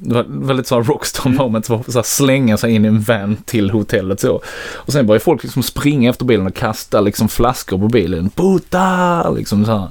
det 0.00 0.14
var 0.14 0.46
väldigt 0.46 0.66
så 0.66 0.74
här 0.74 0.82
rockstar 0.82 1.30
moment, 1.30 1.66
så, 1.66 1.82
så 1.88 1.98
här, 1.98 2.02
slänga 2.02 2.56
sig 2.56 2.74
in 2.74 2.84
i 2.84 2.88
en 2.88 3.00
van 3.00 3.36
till 3.36 3.70
hotellet 3.70 4.20
så. 4.20 4.40
Och 4.74 4.92
sen 4.92 5.06
började 5.06 5.24
folk 5.24 5.42
liksom 5.42 5.62
springa 5.62 6.10
efter 6.10 6.24
bilen 6.24 6.46
och 6.46 6.54
kasta 6.54 7.00
liksom 7.00 7.28
flaskor 7.28 7.78
på 7.78 7.88
bilen. 7.88 8.30
Puta! 8.30 9.30
Liksom 9.30 9.64
så 9.64 9.78
här. 9.78 9.88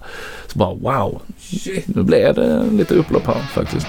Så 0.48 0.60
bara 0.60 0.74
wow, 0.74 1.22
Shit. 1.40 1.88
nu 1.88 2.04
blev 2.04 2.36
det 2.36 2.64
lite 2.72 2.96
upplopp 2.96 3.28
här 3.28 3.42
faktiskt. 3.54 3.88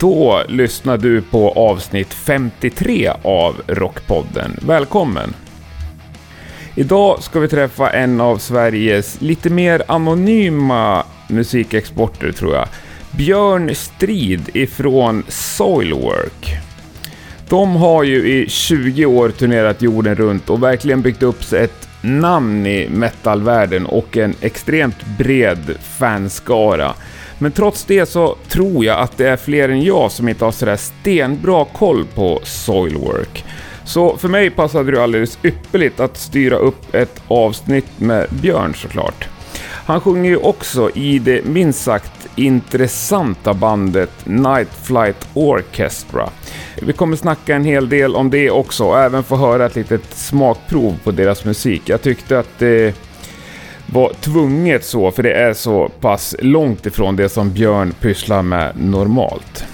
Då 0.00 0.42
lyssnar 0.48 0.98
du 0.98 1.22
på 1.22 1.52
avsnitt 1.52 2.14
53 2.14 3.10
av 3.22 3.54
Rockpodden. 3.66 4.56
Välkommen! 4.62 5.34
Idag 6.74 7.22
ska 7.22 7.40
vi 7.40 7.48
träffa 7.48 7.90
en 7.90 8.20
av 8.20 8.38
Sveriges 8.38 9.20
lite 9.20 9.50
mer 9.50 9.82
anonyma 9.88 11.04
musikexporter 11.28 12.32
tror 12.32 12.54
jag. 12.54 12.68
Björn 13.10 13.74
Strid 13.74 14.50
ifrån 14.54 15.24
Soilwork. 15.28 16.56
De 17.48 17.76
har 17.76 18.02
ju 18.02 18.28
i 18.28 18.48
20 18.48 19.06
år 19.06 19.30
turnerat 19.30 19.82
jorden 19.82 20.14
runt 20.14 20.50
och 20.50 20.62
verkligen 20.62 21.02
byggt 21.02 21.22
upp 21.22 21.44
sig 21.44 21.64
ett 21.64 21.88
namn 22.02 22.66
i 22.66 22.88
metalvärlden 22.88 23.86
och 23.86 24.16
en 24.16 24.34
extremt 24.40 25.06
bred 25.18 25.76
fanskara. 25.98 26.94
Men 27.38 27.52
trots 27.52 27.84
det 27.84 28.06
så 28.06 28.36
tror 28.48 28.84
jag 28.84 29.00
att 29.00 29.16
det 29.16 29.28
är 29.28 29.36
fler 29.36 29.68
än 29.68 29.82
jag 29.82 30.12
som 30.12 30.28
inte 30.28 30.44
har 30.44 30.52
sådär 30.52 30.76
stenbra 30.76 31.64
koll 31.64 32.04
på 32.14 32.40
Soilwork. 32.44 33.44
Så 33.84 34.16
för 34.16 34.28
mig 34.28 34.50
passade 34.50 34.92
det 34.92 35.02
alldeles 35.02 35.38
ypperligt 35.42 36.00
att 36.00 36.16
styra 36.16 36.56
upp 36.56 36.94
ett 36.94 37.22
avsnitt 37.28 38.00
med 38.00 38.26
Björn 38.30 38.74
såklart. 38.74 39.28
Han 39.90 40.00
sjunger 40.00 40.30
ju 40.30 40.36
också 40.36 40.90
i 40.94 41.18
det 41.18 41.44
minst 41.44 41.82
sagt 41.82 42.28
intressanta 42.36 43.54
bandet 43.54 44.10
Night 44.24 44.68
Flight 44.82 45.28
Orchestra. 45.34 46.30
Vi 46.82 46.92
kommer 46.92 47.16
snacka 47.16 47.54
en 47.54 47.64
hel 47.64 47.88
del 47.88 48.16
om 48.16 48.30
det 48.30 48.50
också 48.50 48.84
och 48.84 48.98
även 48.98 49.24
få 49.24 49.36
höra 49.36 49.66
ett 49.66 49.76
litet 49.76 50.14
smakprov 50.14 50.98
på 51.04 51.10
deras 51.10 51.44
musik. 51.44 51.82
Jag 51.84 52.02
tyckte 52.02 52.38
att 52.38 52.58
det 52.58 52.94
var 53.86 54.12
tvunget 54.20 54.84
så, 54.84 55.10
för 55.10 55.22
det 55.22 55.32
är 55.32 55.52
så 55.52 55.88
pass 56.00 56.36
långt 56.38 56.86
ifrån 56.86 57.16
det 57.16 57.28
som 57.28 57.52
Björn 57.52 57.92
pysslar 58.00 58.42
med 58.42 58.72
normalt. 58.76 59.64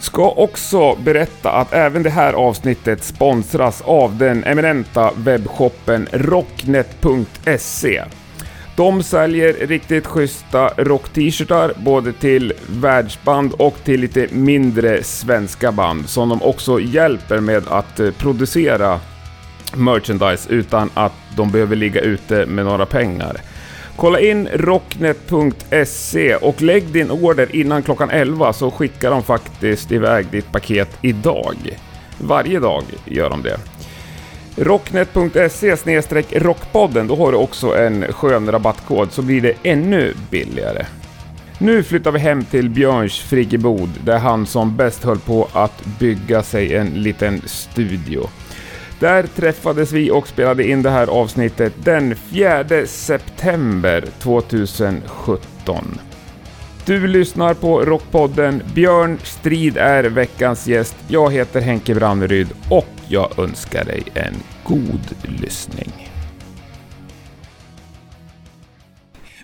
Ska 0.00 0.30
också 0.30 0.94
berätta 0.94 1.52
att 1.52 1.72
även 1.72 2.02
det 2.02 2.10
här 2.10 2.32
avsnittet 2.32 3.04
sponsras 3.04 3.82
av 3.82 4.16
den 4.16 4.44
eminenta 4.44 5.12
webbshoppen 5.16 6.08
rocknet.se. 6.12 8.04
De 8.76 9.02
säljer 9.02 9.52
riktigt 9.52 10.06
schyssta 10.06 10.68
rock-t-shirtar 10.76 11.72
både 11.76 12.12
till 12.12 12.52
världsband 12.70 13.52
och 13.52 13.76
till 13.84 14.00
lite 14.00 14.28
mindre 14.30 15.02
svenska 15.02 15.72
band 15.72 16.08
som 16.08 16.28
de 16.28 16.42
också 16.42 16.80
hjälper 16.80 17.40
med 17.40 17.68
att 17.68 18.00
eh, 18.00 18.10
producera 18.10 19.00
merchandise 19.74 20.50
utan 20.50 20.90
att 20.94 21.12
de 21.36 21.50
behöver 21.50 21.76
ligga 21.76 22.00
ute 22.00 22.46
med 22.46 22.64
några 22.64 22.86
pengar. 22.86 23.40
Kolla 23.98 24.20
in 24.20 24.48
rocknet.se 24.52 26.36
och 26.36 26.62
lägg 26.62 26.92
din 26.92 27.10
order 27.10 27.56
innan 27.56 27.82
klockan 27.82 28.10
11 28.10 28.52
så 28.52 28.70
skickar 28.70 29.10
de 29.10 29.22
faktiskt 29.22 29.92
iväg 29.92 30.26
ditt 30.30 30.52
paket 30.52 30.98
idag. 31.02 31.56
Varje 32.18 32.60
dag 32.60 32.82
gör 33.04 33.30
de 33.30 33.42
det. 33.42 33.58
Rocknet.se 34.56 35.76
rockpodden, 36.38 37.06
då 37.06 37.16
har 37.16 37.32
du 37.32 37.38
också 37.38 37.76
en 37.76 38.12
skön 38.12 38.52
rabattkod 38.52 39.12
så 39.12 39.22
blir 39.22 39.40
det 39.40 39.54
ännu 39.62 40.14
billigare. 40.30 40.86
Nu 41.58 41.82
flyttar 41.82 42.12
vi 42.12 42.18
hem 42.18 42.44
till 42.44 42.70
Björns 42.70 43.20
friggebod 43.20 43.90
där 44.04 44.18
han 44.18 44.46
som 44.46 44.76
bäst 44.76 45.04
höll 45.04 45.18
på 45.18 45.48
att 45.52 45.84
bygga 45.98 46.42
sig 46.42 46.76
en 46.76 46.86
liten 46.86 47.42
studio. 47.46 48.28
Där 49.00 49.22
träffades 49.22 49.92
vi 49.92 50.10
och 50.10 50.28
spelade 50.28 50.68
in 50.68 50.82
det 50.82 50.90
här 50.90 51.06
avsnittet 51.06 51.72
den 51.84 52.14
4 52.16 52.86
september 52.86 54.04
2017. 54.18 55.98
Du 56.84 57.06
lyssnar 57.06 57.54
på 57.54 57.80
Rockpodden. 57.84 58.62
Björn 58.74 59.18
Strid 59.22 59.76
är 59.76 60.04
veckans 60.04 60.66
gäst. 60.66 60.96
Jag 61.08 61.32
heter 61.32 61.60
Henke 61.60 61.94
Branneryd 61.94 62.48
och 62.70 62.86
jag 63.08 63.38
önskar 63.38 63.84
dig 63.84 64.02
en 64.14 64.34
god 64.64 65.00
lyssning. 65.42 65.92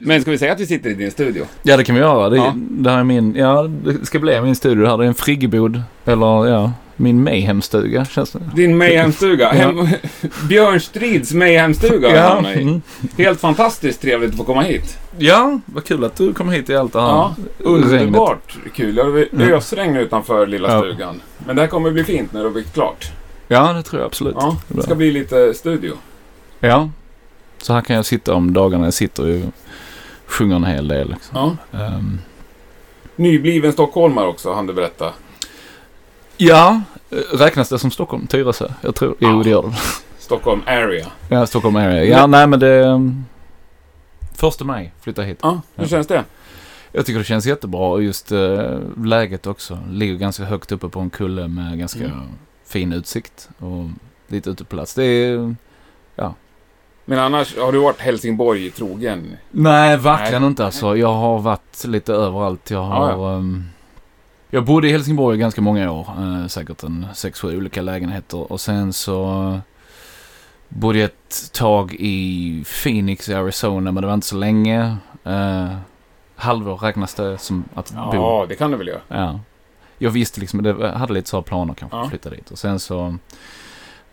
Men 0.01 0.23
ska 0.23 0.31
vi 0.31 0.39
säga 0.39 0.53
att 0.53 0.61
vi 0.61 0.67
sitter 0.67 0.91
i 0.91 0.95
din 0.95 1.11
studio? 1.11 1.45
Ja 1.63 1.77
det 1.77 1.85
kan 1.85 1.95
vi 1.95 2.01
göra. 2.01 2.29
Det, 2.29 2.37
Ja. 2.37 2.55
det 2.57 2.91
här 2.91 2.99
är 2.99 3.05
min, 3.05 3.35
ja 3.35 3.63
det 3.85 4.07
ska 4.07 4.19
bli 4.19 4.41
min 4.41 4.57
studio 4.57 4.87
här. 4.87 4.99
Det 4.99 5.05
är 5.05 5.09
en 5.09 5.15
friggebod. 5.15 5.83
Eller 6.05 6.47
ja, 6.47 6.73
min 6.97 7.23
mayhemstuga 7.25 8.05
känns 8.05 8.31
det. 8.31 8.41
Din 8.55 8.77
mayhemstuga. 8.79 9.49
Hem, 9.53 9.89
Björn 10.49 10.81
Strids 10.81 11.33
mayhemstuga 11.33 12.17
Ja, 12.17 12.39
mm. 12.49 12.83
Helt 13.19 13.41
fantastiskt 13.41 14.01
trevligt 14.01 14.31
att 14.31 14.37
få 14.37 14.45
komma 14.45 14.63
hit. 14.63 14.99
ja, 15.19 15.61
vad 15.67 15.85
kul 15.85 16.05
att 16.05 16.17
du 16.17 16.35
kom 16.35 16.49
hit 16.51 16.71
i 16.71 16.77
allt 16.77 16.93
det 16.93 17.01
här 17.01 17.09
Ja, 17.09 17.35
regnet. 17.59 17.91
underbart 17.93 18.57
kul. 18.75 18.95
Det 18.95 19.29
Ja. 19.45 19.57
ösregn 19.57 19.97
utanför 19.97 20.47
lilla 20.47 20.73
Ja. 20.73 20.81
stugan. 20.81 21.21
Men 21.47 21.57
det 21.57 21.63
här 21.63 21.69
kommer 21.69 21.91
bli 21.91 22.05
fint 22.05 22.33
när 22.33 22.41
det 22.41 22.47
har 22.47 22.55
byggt 22.55 22.75
klart. 22.75 23.13
Ja, 23.49 23.73
det 23.73 23.83
tror 23.83 24.01
jag 24.03 24.07
absolut. 24.07 24.35
Ja, 24.39 24.57
det 24.69 24.83
ska 24.83 24.95
bli 24.95 25.11
lite 25.11 25.55
studio. 25.55 25.93
Ja, 26.61 26.91
så 27.59 27.73
här 27.73 27.81
kan 27.81 27.97
jag 27.97 28.07
sitta 28.07 28.35
om 28.35 28.53
dagarna. 28.53 28.85
Jag 28.87 28.95
sitter 28.95 29.27
ju 29.27 29.43
och 29.47 29.53
sjunger 30.27 30.57
en 30.57 30.65
hel 30.65 30.89
del. 30.89 31.09
Liksom. 31.11 31.57
Ja. 31.73 31.79
Ehm, 31.81 32.19
Nybliven 33.17 33.73
stockholmare 33.73 34.27
också, 34.27 34.53
han 34.55 34.67
du 34.67 34.73
berätta. 34.73 35.13
Ja, 36.37 36.81
eh, 37.11 37.17
räknas 37.39 37.69
det 37.69 37.79
som 37.79 37.91
Stockholm? 37.91 38.27
Tyresö? 38.27 38.69
Jag 38.81 38.95
tror, 38.95 39.15
jo 39.19 39.29
Ja. 39.29 39.43
det 39.45 39.51
gör 39.51 39.63
det. 39.63 39.75
Stockholm 40.19 40.63
area. 40.67 41.07
Ja, 41.29 41.47
Stockholm 41.47 41.77
area. 41.77 42.05
Ja, 42.05 42.27
nej 42.27 42.47
men 42.47 42.61
det... 42.61 42.81
Um, 42.85 43.25
första 44.35 44.65
maj 44.65 44.93
flyttar 45.01 45.23
hit. 45.23 45.39
Ja, 45.43 45.61
hur 45.75 45.85
Ja. 45.85 45.89
känns 45.89 46.07
det? 46.07 46.25
Jag 46.93 47.07
tycker 47.07 47.19
det 47.19 47.25
känns 47.25 47.47
jättebra 47.47 47.89
och 47.89 48.03
just 48.03 48.33
eh, 48.33 48.79
läget 49.05 49.47
också. 49.47 49.79
Ligger 49.91 50.15
ganska 50.15 50.45
högt 50.45 50.73
uppe 50.73 50.89
på 50.89 51.01
en 51.01 51.11
kulle 51.11 51.49
med 51.49 51.79
ganska 51.79 52.05
Mm. 52.05 52.21
fin 52.67 52.93
utsikt 52.93 53.49
och 53.59 53.89
lite 54.29 54.51
uteplats. 54.51 54.95
Det 54.95 55.05
är... 55.05 55.55
Men 57.07 57.19
annars, 57.19 57.57
har 57.59 57.73
du 57.73 57.79
varit 57.79 58.01
Helsingborg 58.01 58.71
trogen? 58.71 59.37
Nej, 59.51 59.97
verkligen 59.97 60.43
Nej. 60.43 60.49
inte 60.49 60.65
alltså. 60.65 60.97
Jag 60.97 61.15
har 61.15 61.39
varit 61.39 61.85
lite 61.85 62.13
överallt. 62.13 62.71
Jag 62.71 62.83
har... 62.83 63.11
Ja, 63.11 63.37
ehm, 63.37 63.65
jag 64.55 64.65
bodde 64.65 64.89
i 64.89 64.93
Helsingborg 64.93 65.37
i 65.37 65.41
ganska 65.41 65.61
många 65.61 65.91
år. 65.91 66.07
Eh, 66.19 66.47
säkert 66.47 66.83
en 66.83 67.07
sex, 67.15 67.41
sju 67.41 67.57
olika 67.57 67.83
lägenheter. 67.83 68.53
Och 68.53 68.61
sen 68.61 68.93
så 68.93 69.59
bodde 70.69 70.99
jag 70.99 71.05
ett 71.07 71.53
tag 71.53 71.95
i 71.99 72.65
Phoenix 72.83 73.29
i 73.29 73.35
Arizona, 73.35 73.93
men 73.93 74.01
det 74.01 74.07
var 74.07 74.15
inte 74.15 74.27
så 74.27 74.37
länge. 74.37 74.97
Uh, 75.27 75.77
halvår 76.37 76.77
räknas 76.77 77.15
det 77.15 77.39
som 77.39 77.65
att 77.75 77.93
bo. 77.93 77.99
Ja, 78.15 78.47
det 78.49 78.55
kan 78.55 78.71
du 78.71 78.77
väl 78.77 78.89
göra? 78.89 79.01
Ja. 79.09 79.41
Jag 79.99 80.11
visste 80.11 80.41
liksom, 80.41 80.63
det 80.63 80.71
jag 80.81 80.93
hade 80.93 81.13
lite 81.13 81.29
så 81.31 81.43
planer 81.43 81.75
kanske 81.75 81.97
Ja. 81.97 82.03
att 82.03 82.09
flytta 82.11 82.31
dit. 82.31 82.51
Och 82.51 82.59
sen 82.59 82.79
så 82.81 83.17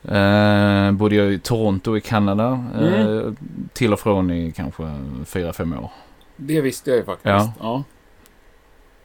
eh, 0.04 0.92
bodde 0.92 1.16
jag 1.16 1.34
i 1.34 1.40
Toronto 1.40 1.98
i 1.98 2.02
Kanada. 2.02 2.66
Eh, 2.80 3.02
Mm. 3.02 3.36
till 3.74 3.94
och 3.94 4.00
från 4.00 4.32
i 4.32 4.52
kanske 4.52 4.84
fyra, 5.26 5.54
fem 5.54 5.74
år. 5.74 5.92
Det 6.36 6.62
visste 6.62 6.90
jag 6.90 6.98
ju 7.00 7.06
faktiskt. 7.06 7.26
Ja. 7.26 7.54
ja. 7.60 7.84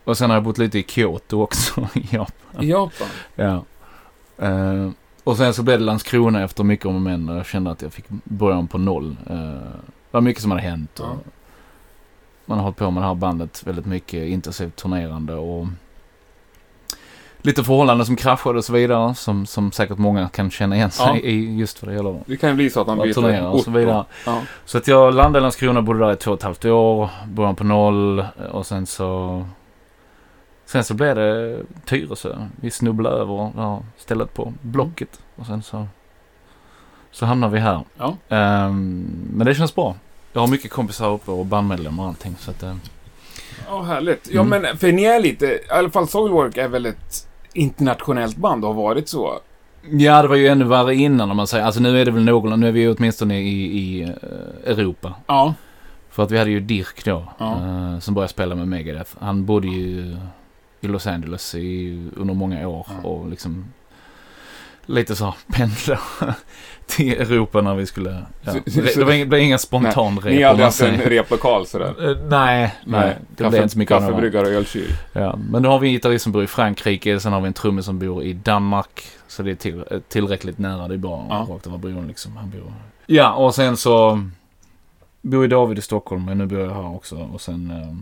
Och 0.06 0.19
sen 0.19 0.31
har 0.31 0.37
jag 0.37 0.43
bott 0.44 0.59
lite 0.59 0.78
i 0.78 0.83
Kyoto 0.89 1.43
också 1.43 1.89
i 1.94 2.09
Japan. 2.11 2.62
I 2.65 2.71
Japan? 2.71 3.09
Ja. 3.34 3.65
Eh, 4.47 4.91
och 5.25 5.37
sen 5.37 5.55
så 5.55 5.62
blev 5.62 5.78
det 5.78 5.84
Landskrona 5.84 6.44
efter 6.44 6.65
mycket 6.65 6.87
om 6.87 6.94
och 6.94 7.00
men. 7.00 7.28
Jag 7.28 7.47
kände 7.47 7.71
att 7.71 7.83
jag 7.83 7.93
fick 7.93 8.05
börja 8.25 8.56
om 8.56 8.69
på 8.69 8.78
noll. 8.78 9.16
Eh, 9.31 9.37
det 9.37 10.11
var 10.11 10.21
mycket 10.21 10.43
som 10.43 10.50
hade 10.50 10.62
hänt. 10.62 11.00
Och 11.00 11.06
Ja. 11.06 11.16
Man 12.48 12.59
har 12.59 12.63
hållit 12.63 12.78
på 12.78 12.91
med 12.91 13.03
det 13.03 13.07
här 13.07 13.15
bandet 13.15 13.63
väldigt 13.66 13.86
mycket 13.86 14.28
intensivt 14.28 14.77
turnerande 14.77 15.34
och 15.34 15.66
lite 17.42 17.65
förhållanden 17.65 18.07
som 18.07 18.16
kraschade 18.16 18.59
och 18.59 18.65
så 18.65 18.72
vidare. 18.72 19.15
Som, 19.15 19.47
som 19.47 19.72
säkert 19.72 19.98
många 19.98 20.28
kan 20.28 20.51
känna 20.51 20.77
igen 20.77 20.91
sig 20.91 21.07
Ja. 21.07 21.16
i 21.16 21.57
just 21.57 21.83
vad 21.83 21.92
det 21.92 21.97
gäller 21.97 22.21
Det 22.27 22.36
kan 22.36 22.51
ju 22.51 22.57
bli 22.57 22.71
så 22.71 22.80
att 22.80 22.89
att 22.89 23.03
byter 23.03 23.47
och 23.47 23.60
så 23.60 23.71
vidare. 23.71 24.04
Ja. 24.27 24.41
Så 24.65 24.78
att 24.78 24.89
jag 24.89 25.15
landade 25.15 25.39
i 25.39 25.42
Landskrona, 25.42 25.83
bodde 25.83 25.98
där 25.98 26.13
i 26.13 26.16
två 26.16 26.30
och 26.30 26.36
ett 26.39 26.42
halvt 26.42 26.65
år, 26.65 27.10
började 27.27 27.54
på 27.57 27.65
noll 27.65 28.25
och 28.53 28.66
sen 28.66 28.86
så... 28.86 29.45
Sen 30.66 30.84
så 30.84 30.95
blev 30.95 31.16
det 31.16 31.63
Tyresö. 31.84 32.36
Vi 32.60 32.71
snubblade 32.71 33.16
över 33.16 33.53
det 33.54 33.63
här 33.63 33.83
stället 33.97 34.34
på 34.34 34.53
Blocket 34.63 35.21
och 35.36 35.47
sen 35.47 35.63
så... 35.63 35.86
Så 37.10 37.27
hamnade 37.27 37.53
vi 37.53 37.59
här. 37.60 37.84
Ja. 37.97 38.16
Ehm, 38.28 39.07
men 39.33 39.47
det 39.47 39.54
känns 39.54 39.74
bra. 39.74 39.95
Jag 40.33 40.41
har 40.41 40.48
mycket 40.48 40.71
kompisar 40.71 41.10
uppe 41.10 41.30
och 41.30 41.47
bandmedlemmar 41.47 42.03
och 42.03 42.09
allting 42.09 42.34
så 42.39 42.51
att... 42.51 42.63
eh, 42.63 42.77
Ja, 43.68 43.83
härligt. 43.83 44.28
Ja, 44.33 44.41
Mm. 44.42 44.63
men 44.63 44.77
för 44.77 44.92
ni 44.92 45.04
är 45.04 45.21
lite, 45.21 45.47
i 45.47 45.59
alla 45.71 45.91
fall 45.91 46.09
Soilwork 46.09 46.57
är 46.57 46.68
väl 46.68 46.86
ett 46.86 47.28
internationellt 47.53 48.36
band 48.36 48.65
och 48.65 48.74
har 48.74 48.83
varit 48.83 49.09
så. 49.09 49.39
Ja, 49.91 50.22
det 50.22 50.28
var 50.28 50.36
ju 50.36 50.47
ännu 50.48 50.65
värre 50.65 50.95
innan 50.95 51.30
om 51.30 51.36
man 51.36 51.47
säger. 51.47 51.65
Alltså 51.65 51.80
nu 51.80 52.01
är 52.01 52.04
det 52.04 52.10
väl 52.10 52.24
någon, 52.24 52.60
nu 52.60 52.68
är 52.68 52.72
vi 52.72 52.89
åtminstone 52.89 53.39
i, 53.41 53.78
i 53.78 54.03
eh, 54.03 54.09
Europa. 54.72 55.15
Ja. 55.27 55.54
För 56.10 56.22
att 56.22 56.30
vi 56.30 56.39
hade 56.39 56.51
ju 56.51 56.60
Dirk 56.60 57.04
då, 57.04 57.24
Ja. 57.39 57.53
eh, 57.53 57.98
som 57.98 58.15
började 58.15 58.30
spela 58.33 58.54
med 58.54 58.68
Megadeth. 58.68 59.10
Han 59.21 59.45
bodde 59.45 59.68
ju 59.68 60.16
i 60.86 60.92
Los 60.92 61.06
Angeles 61.06 61.54
i, 61.54 62.09
under 62.16 62.34
många 62.34 62.68
år 62.68 62.86
Ja. 63.03 63.09
och 63.09 63.28
liksom 63.30 63.65
lite 64.88 65.16
så 65.16 65.34
pendla 65.53 65.98
till 66.86 67.12
Europa 67.12 67.60
när 67.60 67.74
vi 67.74 67.86
skulle... 67.86 68.22
Ja. 68.42 68.53
Det, 68.65 69.04
var 69.04 69.12
inga, 69.12 69.24
det 69.24 69.28
blev 69.28 69.41
inga 69.42 69.59
spontan 69.59 70.18
rep. 70.21 70.24
Ni 70.34 70.44
man 70.44 70.60
haft 70.60 70.80
en 70.80 70.97
replokal 71.00 71.66
sådär? 71.66 72.10
Eh, 72.10 72.16
Nej, 72.28 72.74
nej. 72.84 73.16
Det 73.36 73.48
blev 73.48 73.62
inte 73.62 73.68
så 73.68 73.78
mycket. 73.78 73.98
Kaffebryggare 73.98 74.47
och 74.47 74.53
ölkyl. 74.53 74.92
Ja, 75.12 75.38
men 75.50 75.62
då 75.62 75.71
har 75.71 75.78
vi 75.78 75.86
en 75.88 75.92
gitarrist 75.92 76.22
som 76.22 76.33
bor 76.33 76.44
i 76.44 76.47
Frankrike, 76.47 77.21
sen 77.21 77.32
har 77.32 77.41
vi 77.41 77.47
en 77.47 77.53
trummis 77.53 77.84
som 77.84 77.98
bor 77.98 78.22
i 78.22 78.32
Danmark. 78.32 79.03
Så 79.28 79.42
det 79.42 79.50
är 79.50 79.54
till, 79.54 79.84
tillräckligt 80.09 80.59
nära, 80.59 80.89
det 80.89 80.94
är 80.94 80.98
bara 80.98 81.27
Ja. 81.28 81.47
rakt 81.50 81.66
över 81.66 81.78
bron 81.78 82.09
liksom. 82.09 82.36
Han 82.36 82.50
bor. 82.50 82.72
Ja, 83.06 83.32
och 83.32 83.54
sen 83.54 83.77
så 83.77 84.22
bor 85.22 85.42
ju 85.42 85.48
David 85.48 85.78
i 85.78 85.82
Stockholm, 85.82 86.24
men 86.24 86.39
nu 86.39 86.47
bor 86.47 86.59
jag 86.60 86.71
här 86.74 86.94
också. 86.94 87.16
Och 87.16 87.41
sen 87.41 87.71
eh, 87.71 87.97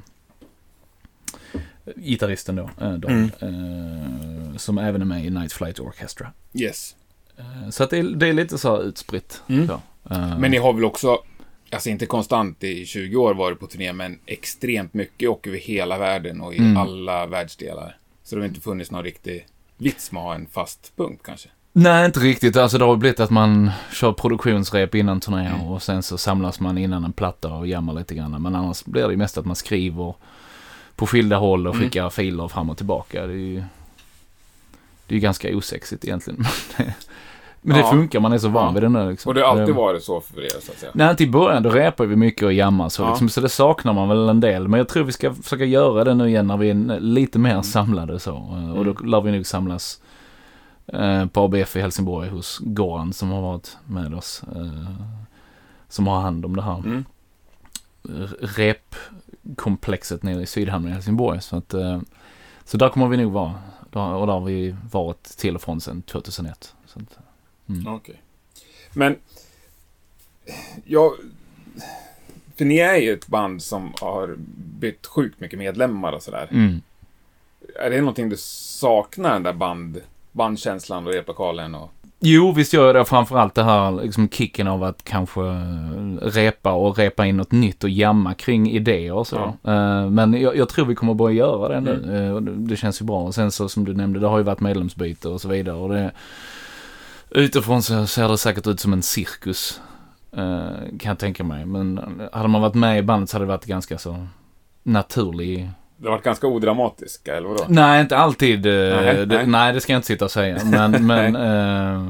gitarristen 1.97 2.57
då, 2.57 2.71
eh, 2.81 2.93
David, 2.93 3.31
eh, 3.41 4.57
som 4.57 4.79
även 4.79 5.01
är 5.01 5.07
med 5.07 5.25
i 5.25 5.31
Night 5.31 5.53
Flight 5.53 5.81
Orchestra. 5.81 6.33
Yes. 6.55 6.95
Eh, 7.37 7.71
så 7.71 7.85
att 7.85 7.91
det, 7.91 7.99
är, 7.99 8.03
det 8.03 8.29
är 8.29 8.33
lite 8.33 8.59
så 8.59 8.77
här 8.77 8.83
utspritt. 8.83 9.43
Mm. 9.49 9.69
Så. 9.69 9.81
Men 10.39 10.51
ni 10.51 10.57
har 10.57 10.73
väl 10.73 10.85
också, 10.85 11.19
alltså 11.73 11.89
inte 11.91 12.07
konstant 12.07 12.65
i 12.65 12.87
20 12.87 13.17
år 13.17 13.35
varit 13.35 13.61
på 13.61 13.67
turné, 13.67 13.93
men 13.93 14.19
extremt 14.27 14.95
mycket 14.95 15.29
och 15.31 15.47
över 15.47 15.59
hela 15.59 15.99
världen 15.99 16.41
och 16.41 16.55
i 16.55 16.59
Mm. 16.59 16.77
alla 16.77 17.27
världsdelar. 17.27 17.97
Så 18.25 18.35
det 18.37 18.43
har 18.43 18.49
inte 18.49 18.61
funnits 18.61 18.91
någon 18.91 19.05
riktig 19.05 19.47
vits 19.77 20.13
med 20.13 20.21
att 20.21 20.25
ha 20.27 20.35
en 20.35 20.47
fast 20.47 20.93
punkt 20.97 21.21
kanske. 21.25 21.49
Nej, 21.73 22.07
inte 22.07 22.21
riktigt. 22.21 22.57
Alltså 22.57 22.79
det 22.79 22.85
har 22.85 22.97
blivit 22.97 23.21
att 23.21 23.31
man 23.31 23.71
kör 23.93 24.13
produktionsrep 24.13 24.95
innan 24.95 25.21
turné 25.21 25.47
Mm. 25.49 25.61
och 25.67 25.83
sen 25.83 26.03
så 26.03 26.19
samlas 26.19 26.61
man 26.61 26.79
innan 26.79 27.05
en 27.05 27.13
platta 27.13 27.53
och 27.55 27.67
jammar 27.67 27.93
lite 27.93 28.15
grann. 28.15 28.43
Men 28.43 28.55
annars 28.55 28.85
blir 28.85 29.09
det 29.09 29.17
mest 29.17 29.39
att 29.39 29.45
man 29.47 29.57
skriver 29.57 30.15
på 30.97 31.07
skilda 31.07 31.37
håll 31.37 31.67
och 31.67 31.75
Mm. 31.75 31.85
skickar 31.87 32.11
filer 32.11 32.49
fram 32.49 32.71
och 32.71 32.77
tillbaka. 32.77 33.27
Det 33.27 33.33
är 33.33 33.37
ju, 33.37 33.63
det 35.07 35.15
är 35.15 35.19
ganska 35.19 35.57
osexigt 35.57 36.05
egentligen. 36.05 36.45
Men 37.67 37.77
det 37.77 37.81
Ja. 37.83 37.91
funkar, 37.91 38.21
man 38.21 38.33
är 38.33 38.39
så 38.39 38.49
van 38.49 38.75
vid 38.75 38.83
det 38.83 38.89
nu 38.89 39.11
liksom. 39.11 39.29
Och 39.31 39.35
det 39.35 39.41
har 39.41 39.49
alltid 39.49 39.67
Det- 39.67 39.73
varit 39.73 40.03
så 40.05 40.21
för 40.21 40.45
er, 40.45 40.49
så 40.63 40.73
att 40.73 40.79
säga. 40.79 40.93
Nej, 40.95 41.17
till 41.17 41.31
början 41.31 41.63
då 41.63 41.71
repar 41.71 42.05
vi 42.07 42.17
mycket 42.17 42.43
och 42.43 42.53
jammar 42.53 42.89
så, 42.89 43.03
Ja. 43.03 43.09
liksom, 43.11 43.29
så 43.29 43.41
det 43.41 43.49
saknar 43.49 43.93
man 43.93 44.09
väl 44.09 44.29
en 44.29 44.41
del. 44.41 44.69
Men 44.69 44.79
jag 44.79 44.89
tror 44.89 45.05
vi 45.05 45.13
ska 45.13 45.35
försöka 45.35 45.65
göra 45.65 46.05
det 46.05 46.15
nu 46.15 46.29
igen 46.29 46.47
när 46.47 46.57
vi 46.57 46.71
är 46.71 47.01
lite 47.01 47.39
mer 47.39 47.63
samlade 47.63 48.19
så. 48.21 48.31
Eh, 48.31 48.71
Och 48.71 48.85
då 48.85 48.91
Mm. 48.91 49.07
lär 49.11 49.21
vi 49.21 49.33
nog 49.33 49.47
samlas 49.47 50.01
eh, 50.87 51.27
på 51.27 51.41
ABF 51.41 51.77
i 51.77 51.81
Helsingborg 51.81 52.29
hos 52.29 52.59
Goran 52.63 53.13
som 53.13 53.31
har 53.31 53.41
varit 53.43 53.77
med 53.87 54.15
oss. 54.15 54.43
Eh, 54.57 54.91
som 55.89 56.07
har 56.07 56.21
hand 56.21 56.45
om 56.45 56.57
det 56.57 56.63
här 56.63 56.79
Mm. 56.79 57.05
Repkomplexet 59.45 60.23
nere 60.23 60.43
i 60.43 60.47
Sydhamn 60.47 60.89
i 60.89 60.91
Helsingborg. 60.91 61.43
Så, 61.43 61.57
att, 61.57 61.75
eh, 61.75 62.01
så 62.65 62.77
där 62.77 62.89
kommer 62.89 63.09
vi 63.09 63.17
nog 63.17 63.33
vara. 63.33 63.55
Och 63.93 64.27
där 64.27 64.33
har 64.33 64.45
vi 64.45 64.77
varit 64.91 65.23
till 65.23 65.55
och 65.55 65.63
från 65.63 65.81
sedan 65.81 66.03
2001. 66.03 66.75
Så 66.87 66.99
att, 66.99 67.19
mm. 67.69 67.95
Okej. 67.95 68.21
Men, 68.93 69.17
jag... 70.85 71.13
För 72.57 72.65
ni 72.65 72.79
är 72.79 72.97
ju 72.97 73.13
ett 73.13 73.27
band 73.27 73.63
som 73.63 73.93
har 74.01 74.37
bytt 74.79 75.07
sjukt 75.07 75.41
mycket 75.41 75.59
medlemmar 75.59 76.13
och 76.13 76.23
sådär. 76.23 76.49
Mm. 76.51 76.83
Är 77.75 77.91
det 77.91 77.99
någonting 77.99 78.29
du 78.29 78.37
saknar, 78.39 79.33
den 79.33 79.43
där 79.43 79.53
band, 79.53 80.01
bandkänslan 80.33 81.07
och 81.07 81.13
replokalen 81.13 81.75
och... 81.75 81.91
Jo, 82.27 82.53
visst 82.53 82.73
gör 82.73 82.87
jag 82.87 82.95
det. 82.95 83.05
Framförallt 83.05 83.55
det 83.55 83.65
här 83.65 83.91
liksom 84.03 84.29
kicken 84.29 84.69
av 84.69 84.83
att 84.85 85.05
kanske 85.05 85.41
eh, 85.41 86.17
repa 86.23 86.73
och 86.73 86.99
repa 86.99 87.27
in 87.27 87.37
något 87.37 87.53
nytt 87.53 87.85
och 87.85 87.91
jamma 87.91 88.35
kring 88.35 88.71
idéer 88.71 89.13
och 89.13 89.27
så. 89.27 89.37
Eh, 89.65 90.11
Men 90.11 90.41
jag, 90.41 90.57
jag 90.57 90.69
tror 90.69 90.87
vi 90.87 90.95
kommer 90.95 91.15
börja 91.15 91.37
göra 91.37 91.69
det 91.69 91.81
nu. 91.81 92.17
Eh, 92.27 92.33
och 92.35 92.43
det- 92.43 92.77
känns 92.77 93.01
ju 93.01 93.05
bra. 93.05 93.21
Och 93.23 93.35
sen 93.35 93.51
så 93.51 93.69
som 93.69 93.85
du 93.85 93.95
nämnde, 93.95 94.21
det 94.21 94.27
har 94.27 94.39
ju 94.39 94.45
varit 94.45 94.61
medlemsbyte 94.61 95.29
och 95.29 95.41
så 95.41 95.49
vidare. 95.49 95.77
Och 95.77 95.89
det, 95.89 96.11
utifrån 97.31 97.83
så 97.83 98.07
ser 98.07 98.29
det 98.29 98.39
säkert 98.39 98.67
ut 98.67 98.81
som 98.81 98.93
en 98.93 99.03
cirkus. 99.03 99.81
eh, 100.37 100.69
Kan 100.99 101.09
jag 101.11 101.19
tänka 101.19 101.45
mig. 101.45 101.65
Men 101.67 102.01
hade 102.33 102.49
man 102.49 102.61
varit 102.61 102.75
med 102.75 102.99
i 102.99 103.03
bandet 103.03 103.31
så 103.31 103.37
hade 103.37 103.45
det 103.45 103.49
varit 103.53 103.65
ganska 103.65 103.99
så 103.99 104.27
naturlig 104.83 105.71
Det 106.05 106.11
har 106.11 106.17
varit 106.17 106.25
ganska 106.25 106.47
odramatiskt, 106.47 107.29
eller 107.29 107.49
vadå? 107.49 107.65
Nej, 107.69 108.01
inte 108.01 108.17
alltid. 108.17 108.67
eh, 108.67 108.73
Nej, 108.73 109.27
det, 109.27 109.47
nej. 109.47 109.73
det 109.73 109.81
ska 109.81 109.93
jag 109.93 109.99
inte 109.99 110.07
sitta 110.07 110.25
och 110.25 110.31
säga. 110.31 110.65
Men, 110.65 110.91
men 111.07 111.37
eh, 111.37 112.09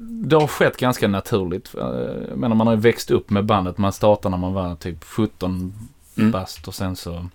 det 0.00 0.36
har 0.36 0.46
skett 0.46 0.76
ganska 0.76 1.08
naturligt. 1.08 1.74
Eh, 1.74 1.86
Jag 2.28 2.38
menar, 2.38 2.56
man 2.56 2.66
har 2.66 2.74
ju 2.74 2.80
växt 2.80 3.10
upp 3.10 3.30
med 3.30 3.44
bandet. 3.44 3.78
Man 3.78 3.92
startade 3.92 4.30
när 4.30 4.38
man 4.38 4.52
var 4.52 4.74
typ 4.74 5.04
17 5.04 5.74
Mm. 6.18 6.30
bast 6.30 6.68
och 6.68 6.74
sen 6.74 6.96
så... 6.96 7.26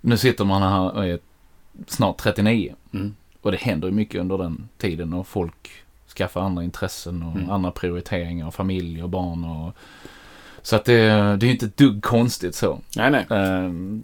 Nu 0.00 0.16
sitter 0.16 0.44
man 0.44 0.62
här 0.62 0.96
och 0.96 1.06
är 1.06 1.18
snart 1.86 2.16
39. 2.18 2.74
Mm. 2.94 3.14
Och 3.42 3.50
det 3.52 3.56
händer 3.60 3.88
ju 3.88 3.94
mycket 3.94 4.20
under 4.20 4.38
den 4.38 4.68
tiden 4.78 5.12
och 5.14 5.26
folk 5.26 5.70
skaffar 6.16 6.40
andra 6.40 6.62
intressen 6.64 7.22
och 7.22 7.36
Mm. 7.36 7.50
andra 7.50 7.70
prioriteringar 7.70 8.50
familj 8.50 9.02
och 9.02 9.08
barn 9.08 9.44
och... 9.44 9.72
Så 10.62 10.76
att 10.76 10.84
det, 10.84 10.96
det 10.96 11.12
är 11.12 11.44
ju 11.44 11.50
inte 11.50 11.66
ett 11.66 11.76
dugg 11.76 12.02
konstigt 12.02 12.54
så. 12.54 12.78
Nej, 12.96 13.10
nej. 13.10 13.26
Ehm, 13.30 14.02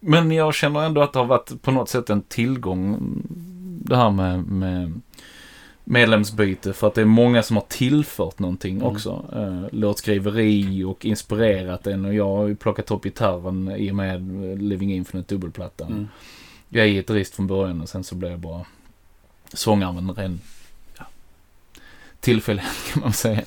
Men 0.00 0.30
jag 0.30 0.54
känner 0.54 0.80
ändå 0.80 1.02
att 1.02 1.12
det 1.12 1.18
har 1.18 1.26
varit 1.26 1.62
på 1.62 1.70
något 1.70 1.88
sätt 1.88 2.10
en 2.10 2.22
tillgång 2.22 2.98
det 3.84 3.96
här 3.96 4.10
med, 4.10 4.44
med 4.46 5.00
medlemsbyte 5.84 6.72
för 6.72 6.86
att 6.86 6.94
det 6.94 7.00
är 7.00 7.04
många 7.04 7.42
som 7.42 7.56
har 7.56 7.64
tillfört 7.68 8.38
någonting 8.38 8.76
Mm. 8.76 8.86
också. 8.88 9.24
Uh, 9.36 9.66
låtskriveri 9.72 10.84
och 10.84 11.04
inspirerat 11.04 11.86
en 11.86 12.04
och 12.04 12.14
jag 12.14 12.36
har 12.36 12.46
ju 12.46 12.56
plockat 12.56 12.90
upp 12.90 13.02
gitarren 13.04 13.70
i 13.76 13.90
och 13.90 13.94
med 13.94 14.22
Living 14.62 14.92
Infinite 14.94 15.34
dubbelplattan. 15.34 15.92
Mm. 15.92 16.08
Jag 16.68 16.84
är 16.86 16.88
gitarrist 16.90 17.34
från 17.34 17.46
början 17.46 17.80
och 17.80 17.88
sen 17.88 18.04
så 18.04 18.14
blev 18.14 18.30
jag 18.30 18.40
bara 18.40 18.66
sångare 19.52 19.88
av 19.88 19.98
en 19.98 20.10
ren 20.14 20.40
tillfällighet 22.24 22.72
kan 22.92 23.02
man 23.02 23.12
säga. 23.12 23.42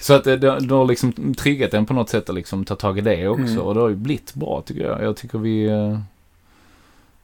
Så 0.00 0.14
att 0.14 0.24
det, 0.24 0.36
det, 0.36 0.60
det 0.60 0.74
har 0.74 0.86
liksom 0.86 1.34
triggat 1.34 1.74
en 1.74 1.86
på 1.86 1.94
något 1.94 2.08
sätt 2.08 2.28
att 2.28 2.34
liksom 2.34 2.64
ta 2.64 2.74
tag 2.74 2.98
i 2.98 3.00
det 3.00 3.28
också. 3.28 3.42
Mm. 3.52 3.58
Och 3.58 3.74
det 3.74 3.80
har 3.80 3.88
ju 3.88 3.94
blivit 3.96 4.34
bra 4.34 4.62
tycker 4.66 4.82
jag. 4.82 5.02
Jag 5.02 5.16
tycker 5.16 5.38
vi, 5.38 5.64
eh, 5.64 5.98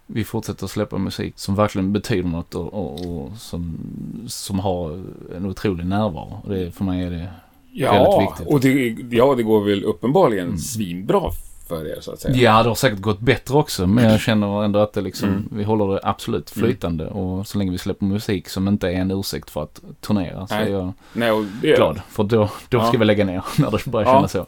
vi 0.07 0.25
fortsätter 0.25 0.67
släppa 0.67 0.99
musik 0.99 1.33
som 1.37 1.55
verkligen 1.55 1.93
betyder 1.93 2.29
något 2.29 2.55
och, 2.55 2.75
och, 2.75 3.07
och 3.23 3.33
som, 3.39 3.79
som 4.27 4.59
har 4.59 5.03
en 5.37 5.47
otrolig 5.47 5.87
närvaro. 5.87 6.41
Och 6.45 6.51
det, 6.55 6.71
för 6.75 6.85
mig 6.85 7.05
är 7.05 7.11
det 7.11 7.29
Ja, 7.73 7.93
Väldigt 7.93 8.31
viktigt. 8.31 8.47
och 8.47 8.61
det, 8.61 9.17
ja, 9.17 9.35
det 9.35 9.43
går 9.43 9.65
väl 9.65 9.85
uppenbarligen 9.85 10.47
Mm. 10.47 10.59
svinbra 10.59 11.31
för 11.69 11.87
er, 11.87 12.01
så 12.01 12.13
att 12.13 12.21
säga. 12.21 12.35
Ja, 12.37 12.63
det 12.63 12.69
har 12.69 12.75
säkert 12.75 13.01
gått 13.01 13.21
bättre 13.21 13.55
också. 13.55 13.87
Men 13.87 14.05
jag 14.05 14.21
känner 14.21 14.65
ändå 14.65 14.79
att 14.79 14.93
det 14.93 15.01
liksom, 15.01 15.29
Mm. 15.29 15.49
vi 15.53 15.65
håller 15.65 15.95
det 15.95 16.01
absolut 16.03 16.51
flytande. 16.51 17.07
Och 17.07 17.47
så 17.47 17.59
länge 17.59 17.71
vi 17.71 17.79
släpper 17.79 18.05
musik 18.07 18.49
som 18.49 18.69
inte 18.69 18.89
är 18.89 18.93
en 18.93 19.11
ursäkt 19.11 19.51
för 19.51 19.63
att 19.63 19.81
turnera 20.01 20.47
så 20.47 20.55
Nej. 20.55 20.65
är 20.65 20.71
jag 20.73 20.93
Nej, 21.13 21.47
det 21.63 21.73
är 21.73 21.77
glad. 21.77 22.01
För 22.11 22.25
då, 22.25 22.51
då 22.69 22.81
ska 22.81 22.91
Ja. 22.93 22.99
vi 22.99 23.05
lägga 23.05 23.25
ner 23.25 23.43
när 23.59 23.71
det 23.71 23.87
börjar 23.87 24.07
Ja. 24.09 24.15
kännas 24.15 24.33
så. 24.33 24.47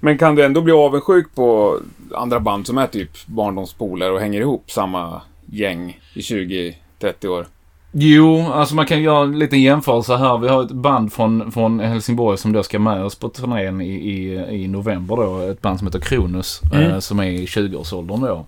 Men 0.00 0.18
kan 0.18 0.34
du 0.34 0.44
ändå 0.44 0.60
bli 0.60 0.72
avundsjuk 0.72 1.34
på 1.34 1.78
andra 2.14 2.40
band 2.40 2.66
som 2.66 2.78
är 2.78 2.86
typ 2.86 3.26
barndomspolare 3.26 4.10
och 4.10 4.20
hänger 4.20 4.40
ihop 4.40 4.70
samma 4.70 5.20
gäng 5.46 6.00
i 6.14 6.20
20-30 6.20 7.26
år? 7.28 7.46
Jo, 7.92 8.52
alltså 8.52 8.74
man 8.74 8.86
kan 8.86 9.02
göra 9.02 9.24
en 9.24 9.38
liten 9.38 9.62
jämförelse 9.62 10.16
här. 10.16 10.38
Vi 10.38 10.48
har 10.48 10.62
ett 10.62 10.70
band 10.70 11.12
från, 11.12 11.52
från 11.52 11.80
Helsingborg 11.80 12.38
som 12.38 12.52
då 12.52 12.62
ska 12.62 12.78
med 12.78 13.04
oss 13.04 13.14
på 13.14 13.28
turnén 13.28 13.80
i, 13.80 13.90
i, 13.90 14.34
i 14.64 14.68
november 14.68 15.16
då. 15.16 15.38
Ett 15.38 15.62
band 15.62 15.78
som 15.78 15.86
heter 15.86 16.00
Kronus. 16.00 16.60
Mm. 16.72 16.90
Eh, 16.90 16.98
som 16.98 17.18
är 17.18 17.24
i 17.24 17.46
20-årsåldern 17.46 18.20
då. 18.20 18.46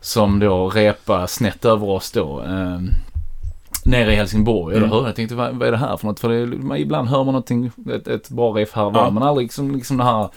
Som 0.00 0.38
då 0.38 0.68
repar 0.68 1.26
snett 1.26 1.64
över 1.64 1.88
oss 1.88 2.12
då. 2.12 2.42
Eh, 2.42 2.80
nere 3.84 4.12
i 4.12 4.16
Helsingborg. 4.16 4.76
Mm. 4.76 4.92
Mm. 4.92 5.04
Jag 5.04 5.16
tänkte, 5.16 5.34
vad, 5.34 5.54
vad 5.54 5.68
är 5.68 5.72
det 5.72 5.78
här 5.78 5.96
för 5.96 6.06
något? 6.06 6.20
För 6.20 6.28
det, 6.28 6.46
man, 6.46 6.76
ibland 6.76 7.08
hör 7.08 7.18
man 7.24 7.26
någonting, 7.26 7.70
ett, 7.94 8.08
ett 8.08 8.30
bra 8.30 8.52
riff 8.52 8.72
här 8.72 8.84
och 8.84 8.92
var, 8.92 9.04
Ja. 9.04 9.10
men 9.10 9.22
aldrig 9.22 9.44
liksom, 9.44 9.74
liksom 9.74 9.96
den 9.96 10.06
här 10.06 10.28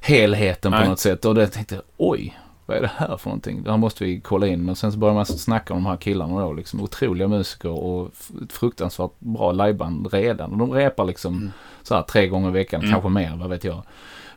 helheten 0.00 0.72
på 0.72 0.78
Nej. 0.78 0.88
något 0.88 0.98
sätt. 0.98 1.24
Och 1.24 1.34
det 1.34 1.46
tänkte 1.46 1.74
jag, 1.74 1.84
oj. 1.96 2.38
Vad 2.68 2.76
är 2.76 2.80
det 2.80 2.90
här 2.96 3.16
för 3.16 3.30
någonting? 3.30 3.62
Det 3.62 3.70
här 3.70 3.76
måste 3.78 4.04
vi 4.04 4.20
kolla 4.20 4.46
in. 4.46 4.68
Och 4.68 4.78
sen 4.78 4.92
så 4.92 4.98
började 4.98 5.14
man 5.14 5.26
snacka 5.26 5.74
om 5.74 5.82
de 5.84 5.88
här 5.90 5.96
killarna 5.96 6.40
då. 6.40 6.52
Liksom 6.52 6.80
otroliga 6.82 7.28
musiker 7.28 7.68
och 7.70 8.06
ett 8.42 8.52
fruktansvärt 8.52 9.10
bra 9.18 9.52
liveband 9.52 10.08
redan. 10.12 10.52
Och 10.52 10.58
de 10.58 10.72
repar 10.72 11.04
liksom 11.04 11.34
Mm. 11.36 11.50
så 11.82 11.94
här 11.94 12.02
tre 12.02 12.26
gånger 12.28 12.48
i 12.48 12.52
veckan, 12.52 12.80
Mm. 12.80 12.92
kanske 12.92 13.08
mer, 13.08 13.36
vad 13.40 13.50
vet 13.50 13.64
jag. 13.64 13.82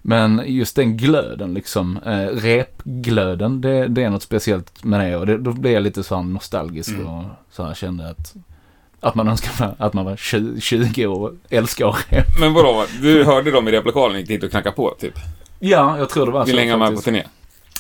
Men 0.02 0.42
just 0.46 0.76
den 0.76 0.98
glöden 0.98 1.54
liksom, 1.54 1.98
eh, 2.06 2.28
repglöden, 2.28 3.62
det, 3.62 3.88
det 3.88 4.04
är 4.04 4.10
något 4.10 4.24
speciellt 4.24 4.84
med 4.84 5.00
det. 5.00 5.18
Och 5.18 5.26
det, 5.26 5.38
då 5.38 5.52
blir 5.54 5.72
jag 5.72 5.84
lite 5.84 6.04
så 6.04 6.16
här 6.16 6.24
nostalgisk 6.24 6.90
Mm. 6.90 7.08
och 7.08 7.24
så 7.52 7.64
här 7.64 7.74
kände 7.74 8.10
att, 8.10 8.36
att 9.00 9.16
man 9.16 9.28
önskar 9.28 9.76
att 9.80 9.94
man 9.94 10.06
var 10.06 10.16
20, 10.16 10.62
20 10.62 11.08
år 11.08 11.28
och 11.30 11.34
älskar 11.50 11.96
repa. 12.10 12.26
Men 12.40 12.54
vadå, 12.54 12.86
du 13.02 13.24
hörde 13.24 13.52
dem 13.52 13.68
i 13.68 13.72
replokalen 13.72 14.12
och 14.16 14.20
gick 14.20 14.28
dit 14.28 14.44
och 14.44 14.52
knackade 14.52 14.76
på, 14.76 14.96
typ? 15.00 15.14
Ja, 15.60 15.98
jag 15.98 16.10
tror 16.10 16.26
det 16.26 16.32
var 16.32 16.46
så 16.46 16.58
hänga 16.58 16.78
med 16.78 16.88
på 16.88 16.92
faktiskt. 16.92 17.06
turné? 17.06 17.24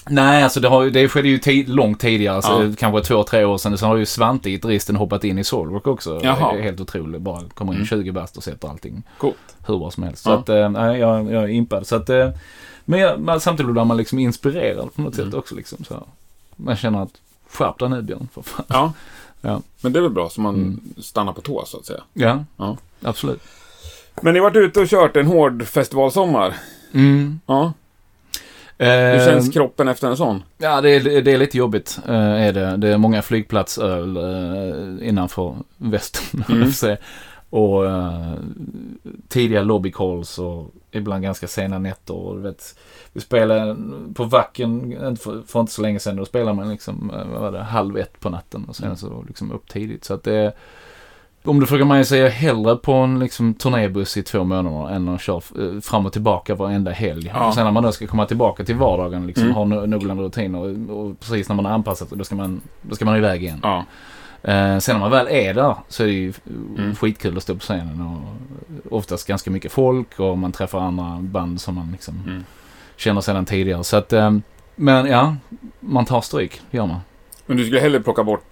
Nej, 0.09 0.43
alltså 0.43 0.59
det, 0.59 0.67
har, 0.67 0.83
ju- 0.83 0.89
det 0.89 1.09
skedde 1.09 1.27
ju 1.27 1.37
tid, 1.37 1.69
långt 1.69 1.99
tidigare, 1.99 2.35
alltså, 2.35 2.63
Ja. 2.63 2.71
kanske 2.77 3.01
två, 3.07 3.23
tre 3.23 3.45
år 3.45 3.57
sedan. 3.57 3.77
Sen 3.77 3.89
har 3.89 3.95
ju 3.95 4.05
Svante 4.05 4.49
i 4.49 4.57
Dristen 4.57 4.95
hoppat 4.95 5.23
in 5.23 5.37
i 5.39 5.43
Solrock 5.43 5.87
också. 5.87 6.19
Jaha. 6.23 6.57
Helt 6.61 6.79
otroligt. 6.81 7.21
Bara 7.21 7.41
kommer 7.53 7.71
in 7.71 7.75
Mm. 7.77 7.87
20 7.87 8.11
bast 8.11 8.37
och 8.37 8.43
sätter 8.43 8.67
allting 8.67 9.03
Coolt. 9.17 9.35
hur 9.67 9.77
bra 9.77 9.91
som 9.91 10.03
helst. 10.03 10.25
Ja. 10.25 10.43
Så 10.45 10.53
att, 10.53 10.71
nej, 10.71 10.99
jag, 10.99 11.31
jag 11.31 11.43
är 11.43 11.47
impad. 11.47 11.87
Så 11.87 11.95
att, 11.95 12.09
eh, 12.09 12.29
men 12.85 12.99
jag, 12.99 13.41
samtidigt 13.41 13.71
blir 13.73 13.83
man 13.85 13.97
liksom 13.97 14.19
inspirerad 14.19 14.93
på 14.95 15.01
något 15.01 15.17
Mm. 15.17 15.25
sätt 15.25 15.33
också. 15.39 15.55
Liksom, 15.55 15.83
så. 15.83 16.03
Man 16.55 16.75
känner 16.75 17.03
att, 17.03 17.11
skärp 17.49 17.79
dig 17.79 17.89
nu 17.89 18.01
Björn, 18.01 18.27
för 18.33 18.41
fan. 18.41 18.65
Ja. 18.67 18.93
Ja. 19.43 19.61
Men 19.81 19.93
det 19.93 19.99
är 19.99 20.01
väl 20.01 20.11
bra 20.11 20.29
så 20.29 20.41
man 20.41 20.55
Mm. 20.55 20.79
stannar 20.97 21.33
på 21.33 21.41
tå 21.41 21.63
så 21.65 21.77
att 21.77 21.85
säga. 21.85 22.01
Ja, 22.13 22.43
Ja. 22.57 22.77
absolut. 23.03 23.41
Men 24.21 24.33
ni 24.33 24.39
har 24.39 24.49
varit 24.49 24.55
ute 24.57 24.79
och 24.79 24.87
kört 24.87 25.17
en 25.17 25.27
hård 25.27 25.63
festivalsommar. 25.67 26.53
Mm. 26.93 27.39
Ja. 27.45 27.73
Eh, 28.81 28.87
Hur 28.87 29.25
känns 29.25 29.53
kroppen 29.53 29.87
efter 29.87 30.07
en 30.07 30.17
sån? 30.17 30.43
Ja, 30.57 30.81
det 30.81 30.89
är, 30.89 31.21
det 31.21 31.31
är 31.31 31.37
lite 31.37 31.57
jobbigt. 31.57 31.99
eh, 32.07 32.15
är 32.15 32.53
det. 32.53 32.77
det 32.77 32.87
är 32.87 32.97
många 32.97 33.21
flygplatsöl 33.21 34.17
uh, 34.17 35.07
innanför 35.07 35.55
västen. 35.77 36.43
Mm. 36.49 36.97
Och 37.49 37.85
eh, 37.85 38.33
tidiga 39.27 39.61
lobbycalls 39.61 40.39
och 40.39 40.71
ibland 40.91 41.23
ganska 41.23 41.47
sena 41.47 41.79
nätter. 41.79 42.13
Och, 42.13 42.35
du 42.35 42.41
vet, 42.41 42.75
vi 43.13 43.21
spelade 43.21 43.75
på 44.13 44.23
Vacken 44.23 45.17
för, 45.17 45.41
för 45.47 45.59
inte 45.59 45.71
så 45.71 45.81
länge 45.81 45.99
sedan. 45.99 46.15
Då 46.15 46.25
spelade 46.25 46.53
man 46.53 46.69
liksom, 46.69 47.11
eh, 47.13 47.27
vad 47.31 47.41
var 47.41 47.51
det, 47.51 47.63
halv 47.63 47.97
ett 47.97 48.19
på 48.19 48.29
natten 48.29 48.65
och 48.69 48.75
sen 48.75 48.85
Mm. 48.85 48.97
så 48.97 49.23
liksom 49.27 49.51
upp 49.51 49.69
tidigt. 49.69 50.03
Så 50.03 50.13
att 50.13 50.23
det 50.23 50.53
om 51.43 51.59
du 51.59 51.65
frågar 51.67 51.85
mig 51.85 52.05
så 52.05 52.15
är 52.15 52.19
jag 52.19 52.29
hellre 52.29 52.75
på 52.75 52.93
en 52.93 53.19
liksom, 53.19 53.53
turnébuss 53.53 54.17
i 54.17 54.23
två 54.23 54.43
månader 54.43 54.95
än 54.95 55.09
att 55.09 55.21
köra 55.21 55.41
eh, 55.59 55.79
fram 55.81 56.05
och 56.05 56.13
tillbaka 56.13 56.55
varenda 56.55 56.91
helg. 56.91 57.31
Ja. 57.33 57.51
Sen 57.55 57.63
när 57.65 57.71
man 57.71 57.83
då 57.83 57.91
ska 57.91 58.07
komma 58.07 58.25
tillbaka 58.25 58.63
till 58.63 58.75
vardagen, 58.75 59.27
liksom, 59.27 59.43
Mm. 59.43 59.55
ha 59.55 59.63
no- 59.65 59.87
någorlunda 59.87 60.23
rutiner 60.23 60.59
och, 60.89 60.99
och 61.05 61.19
precis 61.19 61.49
när 61.49 61.55
man 61.55 61.65
har 61.65 61.71
anpassat 61.71 62.09
då 62.09 62.23
ska 62.23 62.35
man, 62.35 62.61
då 62.81 62.95
ska 62.95 63.05
man 63.05 63.17
iväg 63.17 63.43
igen. 63.43 63.59
Ja. 63.63 63.85
Eh, 64.43 64.77
sen 64.77 64.95
när 64.95 64.99
man 64.99 65.11
väl 65.11 65.27
är 65.29 65.53
där 65.53 65.75
så 65.87 66.03
är 66.03 66.07
det 66.07 66.13
ju 66.13 66.33
Mm. 66.77 66.95
skitkul 66.95 67.37
att 67.37 67.43
stå 67.43 67.53
på 67.53 67.59
scenen 67.59 68.01
och 68.87 68.97
oftast 68.97 69.27
ganska 69.27 69.51
mycket 69.51 69.71
folk 69.71 70.19
och 70.19 70.37
man 70.37 70.51
träffar 70.51 70.79
andra 70.79 71.17
band 71.21 71.61
som 71.61 71.75
man 71.75 71.91
liksom 71.91 72.23
Mm. 72.27 72.43
känner 72.95 73.21
sedan 73.21 73.45
tidigare. 73.45 73.83
Så 73.83 73.97
att, 73.97 74.13
eh, 74.13 74.31
men 74.75 75.05
ja, 75.05 75.35
man 75.79 76.05
tar 76.05 76.21
stryk, 76.21 76.61
gör 76.71 76.85
man. 76.85 76.99
Men 77.45 77.57
du 77.57 77.63
skulle 77.65 77.79
hellre 77.79 77.99
plocka 77.99 78.23
bort 78.23 78.43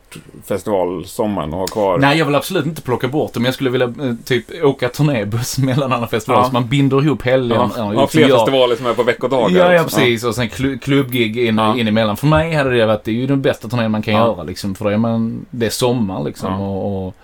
festivalsommaren 0.45 1.53
och 1.53 1.59
ha 1.59 1.67
kvar... 1.67 1.97
Nej, 1.97 2.17
jag 2.17 2.25
vill 2.25 2.35
absolut 2.35 2.65
inte 2.65 2.81
plocka 2.81 3.07
bort 3.07 3.33
det, 3.33 3.39
men 3.39 3.45
jag 3.45 3.53
skulle 3.53 3.69
vilja 3.69 3.87
eh, 3.87 4.13
typ 4.25 4.63
åka 4.63 4.89
turnébuss 4.89 5.57
mellan 5.59 5.93
alla 5.93 6.07
festivaler. 6.07 6.41
Ja. 6.43 6.47
Så 6.47 6.53
man 6.53 6.67
binder 6.67 7.03
ihop 7.05 7.21
helgen. 7.21 7.57
Ja, 7.59 7.71
Ja, 7.77 7.93
ja, 7.93 8.07
fler 8.07 8.23
så 8.23 8.29
jag- 8.29 8.39
festivaler 8.39 8.75
som 8.75 8.85
är 8.85 8.93
på 8.93 9.03
veckodagar. 9.03 9.57
Ja, 9.57 9.73
ja, 9.73 9.83
precis. 9.83 10.23
Och 10.23 10.35
sen 10.35 10.49
klu- 10.49 10.77
klubbgig 10.79 11.37
in, 11.37 11.57
Ja. 11.57 11.77
in 11.77 11.87
emellan. 11.87 12.17
För 12.17 12.27
mig 12.27 12.53
hade 12.53 12.77
det 12.77 12.85
varit, 12.85 13.03
det 13.03 13.11
är 13.11 13.15
ju 13.15 13.27
den 13.27 13.41
bästa 13.41 13.67
turnén 13.67 13.91
man 13.91 14.01
kan 14.01 14.13
Ja. 14.13 14.19
göra 14.19 14.43
liksom. 14.43 14.75
För 14.75 14.85
då 14.85 14.91
är 14.91 14.97
man, 14.97 15.45
det 15.51 15.65
är 15.65 15.69
sommar 15.69 16.23
liksom. 16.23 16.51
Ja. 16.53 16.59
Och, 16.67 17.07
och 17.07 17.15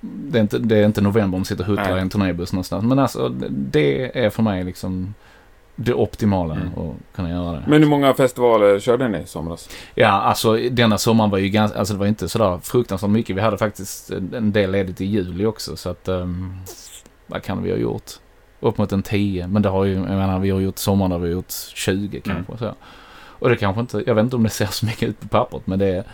det, 0.00 0.38
är 0.38 0.42
inte, 0.42 0.58
det 0.58 0.76
är 0.76 0.84
inte 0.86 1.00
november 1.00 1.24
om 1.36 1.40
man 1.40 1.44
sitter 1.44 1.62
och 1.64 1.68
huttrar 1.70 1.88
Nej. 1.90 1.98
i 1.98 2.00
en 2.00 2.10
turnébuss 2.10 2.52
någonstans. 2.52 2.84
Men 2.84 2.98
alltså, 2.98 3.28
det 3.50 4.18
är 4.24 4.30
för 4.30 4.42
mig 4.42 4.64
liksom 4.64 5.14
det 5.76 5.94
optimala 5.94 6.54
Mm. 6.54 6.68
att 6.68 7.16
kunna 7.16 7.30
göra 7.30 7.52
det. 7.52 7.62
Men 7.66 7.82
hur 7.82 7.88
många 7.90 8.14
festivaler 8.14 8.78
körde 8.80 9.08
ni 9.08 9.18
i 9.18 9.26
somras? 9.26 9.68
Ja, 9.94 10.08
alltså 10.08 10.56
denna 10.70 10.98
sommaren 10.98 11.30
var 11.30 11.38
ju 11.38 11.48
ganska, 11.48 11.78
alltså 11.78 11.94
det 11.94 12.00
var 12.00 12.06
inte 12.06 12.28
sådär 12.28 12.58
fruktansvärt 12.62 13.10
mycket. 13.10 13.36
Vi 13.36 13.40
hade 13.40 13.58
faktiskt 13.58 14.10
en 14.10 14.52
del 14.52 14.70
ledigt 14.70 15.00
i 15.00 15.04
juli 15.04 15.46
också 15.46 15.76
så 15.76 15.90
att, 15.90 16.08
um, 16.08 16.56
vad 17.26 17.42
kan 17.42 17.62
vi 17.62 17.70
ha 17.70 17.78
gjort? 17.78 18.10
Upp 18.60 18.78
mot 18.78 18.92
en 18.92 19.02
10. 19.02 19.46
Men 19.46 19.62
det 19.62 19.68
har 19.68 19.84
ju, 19.84 19.94
jag 19.94 20.02
menar 20.02 20.38
vi 20.38 20.50
har 20.50 20.60
gjort 20.60 20.78
sommar 20.78 21.08
där 21.08 21.18
vi 21.18 21.26
har 21.28 21.32
gjort 21.32 21.52
20 21.74 22.20
kanske. 22.20 22.58
Så. 22.58 22.74
Och 23.38 23.48
det 23.48 23.56
kanske 23.56 23.80
inte, 23.80 24.02
jag 24.06 24.14
vet 24.14 24.22
inte 24.24 24.36
om 24.36 24.42
det 24.42 24.48
ser 24.50 24.66
så 24.66 24.86
mycket 24.86 25.08
ut 25.08 25.20
på 25.20 25.28
pappret 25.28 25.66
men 25.66 25.78
det 25.78 25.86
är, 25.86 26.04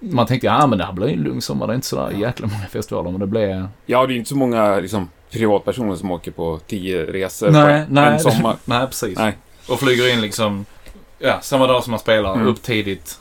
man 0.00 0.26
tänkte 0.26 0.46
ja 0.46 0.66
men 0.66 0.78
det 0.78 0.84
här 0.84 0.92
blir 0.92 1.08
en 1.08 1.22
lugn 1.22 1.40
sommar, 1.40 1.66
det 1.66 1.72
är 1.72 1.74
inte 1.74 1.86
sådär 1.86 2.10
jäkla 2.10 2.46
många 2.46 2.66
festivaler 2.66 3.10
men 3.10 3.20
det 3.20 3.26
blev... 3.26 3.68
Ja, 3.86 4.06
det 4.06 4.14
är 4.14 4.16
inte 4.16 4.28
så 4.28 4.36
många 4.36 4.76
liksom, 4.80 5.08
privatpersoner 5.30 5.96
som 5.96 6.10
åker 6.10 6.30
på 6.30 6.60
tio 6.66 7.06
resor 7.06 7.50
Nej, 7.50 7.86
på 7.86 7.92
nej. 7.92 8.12
en 8.12 8.20
sommar. 8.20 8.56
nej, 8.64 8.86
precis. 8.86 9.18
Nej. 9.18 9.36
Och 9.68 9.80
flyger 9.80 10.12
in 10.12 10.20
liksom, 10.20 10.64
ja, 11.18 11.38
samma 11.40 11.66
dag 11.66 11.84
som 11.84 11.90
man 11.90 12.00
spelar, 12.00 12.34
Mm. 12.34 12.46
upp 12.46 12.62
tidigt, 12.62 13.20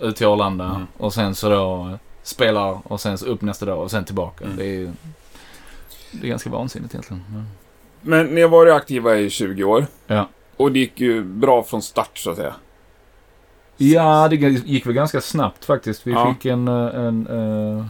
ut 0.00 0.16
till 0.16 0.26
Arlanda 0.26 0.64
Mm. 0.64 0.86
och 0.96 1.14
sen 1.14 1.34
så 1.34 1.48
då 1.48 1.98
spelar 2.22 2.78
och 2.92 3.00
sen 3.00 3.18
så 3.18 3.26
upp 3.26 3.42
nästa 3.42 3.66
dag 3.66 3.78
och 3.82 3.90
sen 3.90 4.04
tillbaka. 4.04 4.44
Mm. 4.44 4.56
Det 4.56 4.64
är 4.82 4.92
det 6.12 6.26
är 6.26 6.28
ganska 6.30 6.50
vansinnigt 6.50 6.94
egentligen. 6.94 7.22
Ja. 7.34 7.42
Men 8.00 8.26
ni 8.26 8.42
har 8.42 8.48
varit 8.48 8.72
aktiva 8.72 9.16
i 9.16 9.30
20 9.30 9.64
år. 9.64 9.86
Ja. 10.06 10.28
Och 10.56 10.72
det 10.72 10.78
gick 10.78 11.00
ju 11.00 11.24
bra 11.24 11.62
från 11.62 11.82
start, 11.82 12.18
så 12.18 12.30
att 12.30 12.36
säga. 12.36 12.54
Ja, 13.76 14.28
det 14.28 14.36
gick 14.36 14.86
väl 14.86 14.92
ganska 14.94 15.20
snabbt 15.20 15.64
faktiskt. 15.64 16.06
Vi 16.06 16.12
Ja. 16.12 16.34
fick 16.34 16.44
en, 16.46 16.68
eh, 16.68 17.04
en 17.04 17.28
uh, 17.28 17.84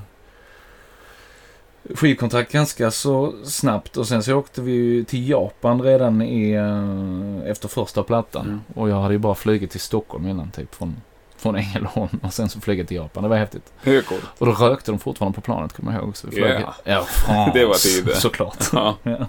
skivkontrakt 1.94 2.52
ganska 2.52 2.90
så 2.90 3.34
snabbt 3.44 3.96
och 3.96 4.06
sen 4.06 4.22
så 4.22 4.34
åkte 4.34 4.60
vi 4.62 5.04
till 5.04 5.28
Japan 5.28 5.82
redan 5.82 6.22
i, 6.22 6.50
eh, 6.52 7.50
efter 7.50 7.68
första 7.68 8.02
plattan. 8.02 8.46
Mm. 8.46 8.60
Och 8.74 8.88
jag 8.88 9.00
hade 9.00 9.14
ju 9.14 9.18
bara 9.18 9.34
flugit 9.34 9.70
till 9.70 9.80
Stockholm 9.80 10.26
innan 10.28 10.50
typ 10.50 10.74
från, 10.74 10.96
från 11.36 11.56
Ängelholm 11.56 12.20
och 12.22 12.32
sen 12.32 12.48
så 12.48 12.60
flugit 12.60 12.88
till 12.88 12.96
Japan. 12.96 13.22
Det 13.22 13.28
var 13.28 13.36
häftigt. 13.36 13.72
Coolt. 13.84 14.24
Och 14.38 14.46
då 14.46 14.52
rökte 14.52 14.90
de 14.90 14.98
fortfarande 14.98 15.36
på 15.36 15.40
planet 15.40 15.72
kommer 15.72 15.92
jag 15.92 16.02
ihåg. 16.02 16.16
Så 16.16 16.26
vi 16.26 16.36
flög 16.36 16.62
Ja. 16.84 17.06
ja, 17.28 17.50
Det 17.54 17.66
var 17.66 17.74
tid 17.74 18.04
det. 18.04 18.14
Såklart. 18.14 18.64
Ja. 18.72 18.96
Ja. 19.02 19.26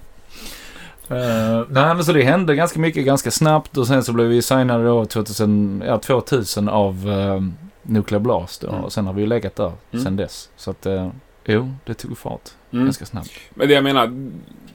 Eh, 1.09 1.63
nej 1.69 1.95
men 1.95 2.03
så 2.05 2.13
det 2.13 2.23
hände 2.23 2.55
ganska 2.55 2.79
mycket 2.79 3.05
ganska 3.05 3.31
snabbt 3.31 3.77
och 3.77 3.87
sen 3.87 4.03
så 4.03 4.13
blev 4.13 4.27
vi 4.27 4.41
signade 4.41 4.83
då 4.85 5.05
2000, 5.05 5.83
ja, 5.87 5.97
2000 5.99 6.69
av 6.69 7.07
uh, 7.07 7.41
Nuclear 7.83 8.19
Blast 8.19 8.61
då, 8.61 8.67
Mm. 8.69 8.83
och 8.83 8.93
sen 8.93 9.05
har 9.07 9.13
vi 9.13 9.21
ju 9.21 9.27
legat 9.27 9.55
där 9.55 9.71
Mm. 9.91 10.03
sen 10.05 10.15
dess. 10.15 10.49
Så 10.55 10.71
att 10.71 10.85
uh, 10.85 11.09
jo, 11.45 11.73
det 11.85 11.93
tog 11.93 12.17
fart 12.17 12.49
Mm. 12.71 12.85
ganska 12.85 13.05
snabbt. 13.05 13.31
Men 13.53 13.67
det 13.67 13.73
jag 13.73 13.83
menar, 13.83 14.29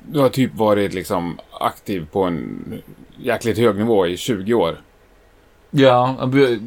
du 0.06 0.20
har 0.20 0.28
typ 0.28 0.54
varit 0.54 0.94
liksom 0.94 1.38
aktiv 1.60 2.06
på 2.12 2.22
en 2.24 2.64
jäkligt 3.16 3.58
hög 3.58 3.76
nivå 3.76 4.06
i 4.06 4.16
20 4.16 4.54
år. 4.54 4.76
Ja, 5.70 6.16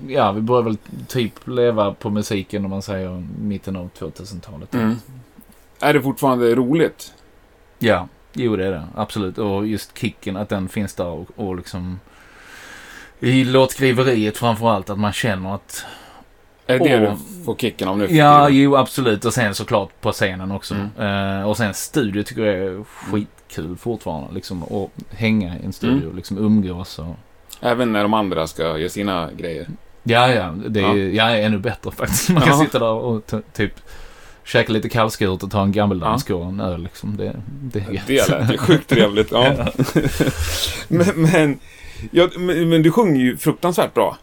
ja, 0.07 0.31
vi 0.31 0.41
började 0.41 0.65
väl 0.69 0.77
typ 1.07 1.47
leva 1.47 1.93
på 1.93 2.09
musiken 2.09 2.65
om 2.65 2.71
man 2.71 2.81
säger 2.81 3.25
mitten 3.41 3.75
av 3.75 3.89
2000-talet. 3.99 4.73
Mm. 4.73 4.95
Är 5.79 5.93
det 5.93 6.01
fortfarande 6.01 6.55
roligt? 6.55 7.13
Ja, 7.79 8.07
jo 8.33 8.55
det 8.55 8.65
är 8.67 8.71
det. 8.71 8.83
Absolut. 8.95 9.37
Och 9.37 9.67
just 9.67 9.97
kicken, 9.97 10.37
att 10.37 10.49
den 10.49 10.69
finns 10.69 10.93
där 10.95 11.05
och, 11.05 11.27
och 11.35 11.55
liksom 11.55 11.99
i 13.19 13.43
låtskriveriet 13.43 14.37
framförallt, 14.37 14.89
att 14.89 14.99
man 14.99 15.13
känner 15.13 15.55
att 15.55 15.85
Är 16.67 16.79
det 16.79 16.85
det 16.89 16.99
du 16.99 17.43
får 17.45 17.55
kicken 17.55 17.87
av 17.87 17.97
nu 17.97 18.07
Ja, 18.11 18.49
jo 18.49 18.75
absolut. 18.75 19.25
Och 19.25 19.33
sen 19.33 19.55
såklart 19.55 20.01
på 20.01 20.11
scenen 20.11 20.51
också. 20.51 20.75
Mm. 20.75 21.39
Eh, 21.39 21.49
och 21.49 21.57
sen 21.57 21.73
studio 21.73 22.23
tycker 22.23 22.45
jag 22.45 22.55
är 22.55 22.83
skitkul 22.83 23.77
fortfarande. 23.77 24.33
Liksom 24.33 24.63
att 24.63 24.89
hänga 25.17 25.57
i 25.57 25.65
en 25.65 25.73
studio, 25.73 26.03
Mm. 26.03 26.15
liksom 26.15 26.37
umgås 26.37 26.99
och... 26.99 27.15
Även 27.61 27.93
när 27.93 28.01
de 28.03 28.13
andra 28.13 28.47
ska 28.47 28.77
göra 28.77 28.89
sina 28.89 29.29
grejer. 29.37 29.67
Ja, 30.03 30.27
ja. 30.31 30.53
Det 30.67 30.79
är, 30.81 30.95
Ja. 30.95 31.31
ja. 31.31 31.37
ännu 31.37 31.57
bättre 31.57 31.91
faktiskt. 31.91 32.29
Man 32.29 32.41
kan 32.41 32.59
Ja. 32.59 32.65
sitta 32.65 32.79
där 32.79 32.87
och 32.91 33.31
typ 33.53 33.73
käka 34.43 34.71
lite 34.73 34.89
kallskuret 34.89 35.43
och 35.43 35.51
ta 35.51 35.61
en 35.61 35.71
gammeldansk 35.71 36.29
och 36.29 36.45
en 36.45 36.59
öl 36.59 36.83
liksom. 36.83 37.17
Det, 37.17 37.35
det 37.47 37.79
är 37.79 37.91
gött. 37.91 38.07
Det 38.07 38.29
lät 38.39 38.53
ju 38.53 38.57
sjukt 38.57 38.89
trevligt. 38.89 39.31
Ja. 39.31 39.53
men, 40.87 41.07
men, 41.15 41.59
ja, 42.11 42.29
men, 42.37 42.69
men 42.69 42.81
du 42.83 42.91
sjunger 42.91 43.19
ju 43.21 43.37
fruktansvärt 43.37 43.93
bra. 43.93 44.17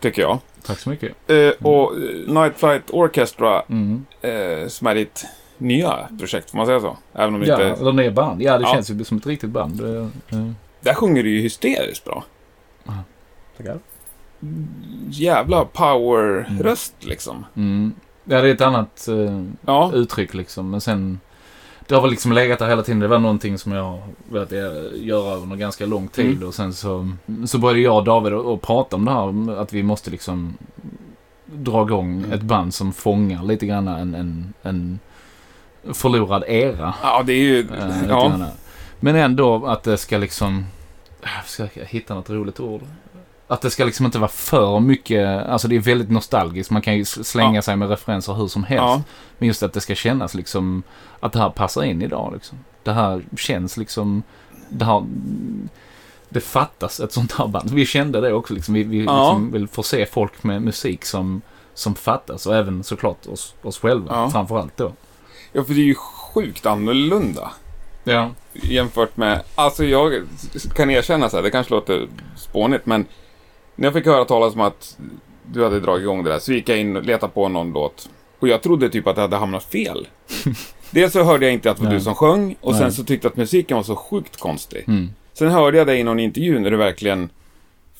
Tycker 0.00 0.22
jag. 0.22 0.38
Tack 0.66 0.78
så 0.78 0.90
mycket. 0.90 1.30
Eh, 1.30 1.66
och 1.66 1.92
eh, 1.92 2.32
Night 2.34 2.52
Flight 2.56 2.90
Orchestra, 2.90 3.62
Mm. 3.68 4.04
eh, 4.20 4.68
som 4.68 4.86
är 4.86 4.94
ditt 4.94 5.24
nya 5.58 6.08
projekt, 6.18 6.50
får 6.50 6.56
man 6.58 6.66
säga 6.66 6.80
så? 6.80 6.96
Även 7.14 7.34
om 7.34 7.40
det 7.40 7.46
Ja, 7.46 7.68
inte... 7.68 7.80
eller 7.80 7.92
ner 7.92 8.10
band. 8.10 8.42
Ja, 8.42 8.58
det 8.58 8.64
Ja. 8.64 8.72
känns 8.74 8.90
ju 8.90 9.04
som 9.04 9.16
ett 9.16 9.26
riktigt 9.26 9.50
band. 9.50 9.82
Det, 9.82 9.98
eh, 9.98 10.50
Där 10.80 10.94
sjunger 10.94 11.22
du 11.22 11.30
ju 11.30 11.40
hysteriskt 11.40 12.04
bra. 12.04 12.24
Tackar. 13.56 13.78
Jävla 15.10 15.64
power-röst 15.64 16.94
liksom. 17.00 17.44
Mm. 17.56 17.92
Ja, 18.28 18.40
det 18.42 18.48
är 18.48 18.54
ett 18.54 18.60
annat 18.60 19.08
eh, 19.08 19.42
Ja. 19.66 19.90
uttryck 19.94 20.34
liksom. 20.34 20.70
Men 20.70 20.80
sen... 20.80 21.20
Det 21.88 21.94
har 21.94 22.02
väl 22.02 22.10
liksom 22.10 22.32
legat 22.32 22.58
där 22.58 22.68
hela 22.68 22.82
tiden. 22.82 23.00
Det 23.00 23.08
var 23.08 23.18
någonting 23.18 23.58
som 23.58 23.72
jag 23.72 24.02
velat 24.30 24.52
göra 24.94 25.36
under 25.36 25.56
ganska 25.56 25.86
lång 25.86 26.08
tid. 26.08 26.36
Mm. 26.36 26.48
Och 26.48 26.54
sen 26.54 26.72
så, 26.74 27.08
så 27.46 27.58
började 27.58 27.80
jag 27.80 27.96
och 27.96 28.04
David 28.04 28.32
att 28.32 28.62
prata 28.62 28.96
om 28.96 29.04
det 29.04 29.10
här. 29.10 29.60
Att 29.60 29.72
vi 29.72 29.82
måste 29.82 30.10
liksom 30.10 30.54
dra 31.46 31.82
igång 31.82 32.12
Mm. 32.18 32.32
ett 32.32 32.42
band 32.42 32.74
som 32.74 32.92
fångar 32.92 33.42
lite 33.44 33.66
grann 33.66 33.88
en, 33.88 34.14
en, 34.14 34.52
en 34.62 34.98
förlorad 35.94 36.44
era. 36.46 36.94
Ja, 37.02 37.22
det 37.26 37.32
är 37.32 37.36
ju... 37.38 37.58
Eh, 37.58 37.64
lite 37.64 38.06
ja. 38.08 38.28
grann. 38.28 38.44
Men 39.00 39.16
ändå 39.16 39.66
att 39.66 39.82
det 39.82 39.96
ska 39.96 40.18
liksom... 40.18 40.64
Jag 41.22 41.46
ska 41.46 41.82
hitta 41.82 42.14
något 42.14 42.30
roligt 42.30 42.60
ord. 42.60 42.80
Att 43.48 43.60
det 43.60 43.70
ska 43.70 43.84
liksom 43.84 44.06
inte 44.06 44.18
vara 44.18 44.28
för 44.30 44.80
mycket, 44.80 45.46
alltså 45.46 45.68
det 45.68 45.76
är 45.76 45.80
väldigt 45.80 46.10
nostalgiskt. 46.10 46.70
Man 46.70 46.82
kan 46.82 46.96
ju 46.96 47.04
slänga 47.04 47.54
Ja. 47.54 47.62
sig 47.62 47.76
med 47.76 47.88
referenser 47.88 48.32
hur 48.34 48.46
som 48.48 48.64
helst. 48.64 48.82
Ja. 48.82 49.02
Men 49.38 49.48
just 49.48 49.62
att 49.62 49.72
det 49.72 49.80
ska 49.80 49.94
kännas 49.94 50.34
liksom, 50.34 50.82
att 51.20 51.32
det 51.32 51.38
här 51.38 51.50
passar 51.50 51.82
in 51.82 52.02
idag 52.02 52.32
liksom. 52.34 52.58
Det 52.82 52.92
här 52.92 53.22
känns 53.36 53.76
liksom, 53.76 54.22
det 54.68 54.84
här, 54.84 55.04
det 56.28 56.40
fattas 56.40 57.00
ett 57.00 57.12
sånt 57.12 57.32
här 57.32 57.46
band. 57.46 57.70
Vi 57.70 57.86
kände 57.86 58.20
det 58.20 58.32
också 58.32 58.54
liksom. 58.54 58.74
Vi, 58.74 58.82
vi 58.82 59.04
Ja. 59.04 59.22
liksom 59.28 59.52
vill 59.52 59.68
få 59.68 59.82
se 59.82 60.06
folk 60.06 60.42
med 60.44 60.62
musik 60.62 61.04
som, 61.04 61.40
som 61.74 61.94
fattas. 61.94 62.46
Och 62.46 62.56
även 62.56 62.84
såklart 62.84 63.26
oss, 63.26 63.54
oss 63.62 63.78
själva 63.78 64.14
Ja. 64.14 64.30
framförallt 64.30 64.76
då. 64.76 64.92
Ja, 65.52 65.64
för 65.64 65.74
det 65.74 65.80
är 65.80 65.84
ju 65.84 65.94
sjukt 65.94 66.66
annorlunda. 66.66 67.50
Ja. 68.04 68.30
jämfört 68.52 69.16
med, 69.16 69.42
alltså 69.54 69.84
jag 69.84 70.22
kan 70.76 70.90
erkänna 70.90 71.28
så 71.30 71.36
här, 71.36 71.42
det 71.42 71.50
kanske 71.50 71.74
låter 71.74 72.08
spånigt, 72.36 72.86
men 72.86 73.06
när 73.76 73.86
jag 73.86 73.94
fick 73.94 74.06
höra 74.06 74.24
talas 74.24 74.54
om 74.54 74.60
att 74.60 74.98
du 75.52 75.64
hade 75.64 75.80
dragit 75.80 76.02
igång 76.02 76.24
det 76.24 76.30
där 76.30 76.38
så 76.38 76.52
gick 76.52 76.68
jag 76.68 76.78
in 76.78 76.96
och 76.96 77.04
letade 77.04 77.32
på 77.32 77.48
någon 77.48 77.72
låt 77.72 78.08
och 78.38 78.48
jag 78.48 78.62
trodde 78.62 78.88
typ 78.88 79.06
att 79.06 79.14
det 79.14 79.20
hade 79.22 79.36
hamnat 79.36 79.64
fel. 79.64 80.08
Dels 80.90 81.12
så 81.12 81.22
hörde 81.22 81.46
jag 81.46 81.52
inte 81.52 81.70
att 81.70 81.76
det 81.76 81.82
var 81.82 81.90
Nej. 81.90 81.98
du 81.98 82.04
som 82.04 82.14
sjöng 82.14 82.56
och 82.60 82.74
sen 82.74 82.82
Nej. 82.82 82.92
så 82.92 83.04
tyckte 83.04 83.26
jag 83.26 83.30
att 83.30 83.36
musiken 83.36 83.76
var 83.76 83.84
så 83.84 83.96
sjukt 83.96 84.40
konstig. 84.40 84.84
Mm. 84.88 85.10
Sen 85.32 85.48
hörde 85.48 85.78
jag 85.78 85.86
dig 85.86 86.00
i 86.00 86.04
någon 86.04 86.20
intervju 86.20 86.58
när 86.58 86.70
du 86.70 86.76
verkligen 86.76 87.28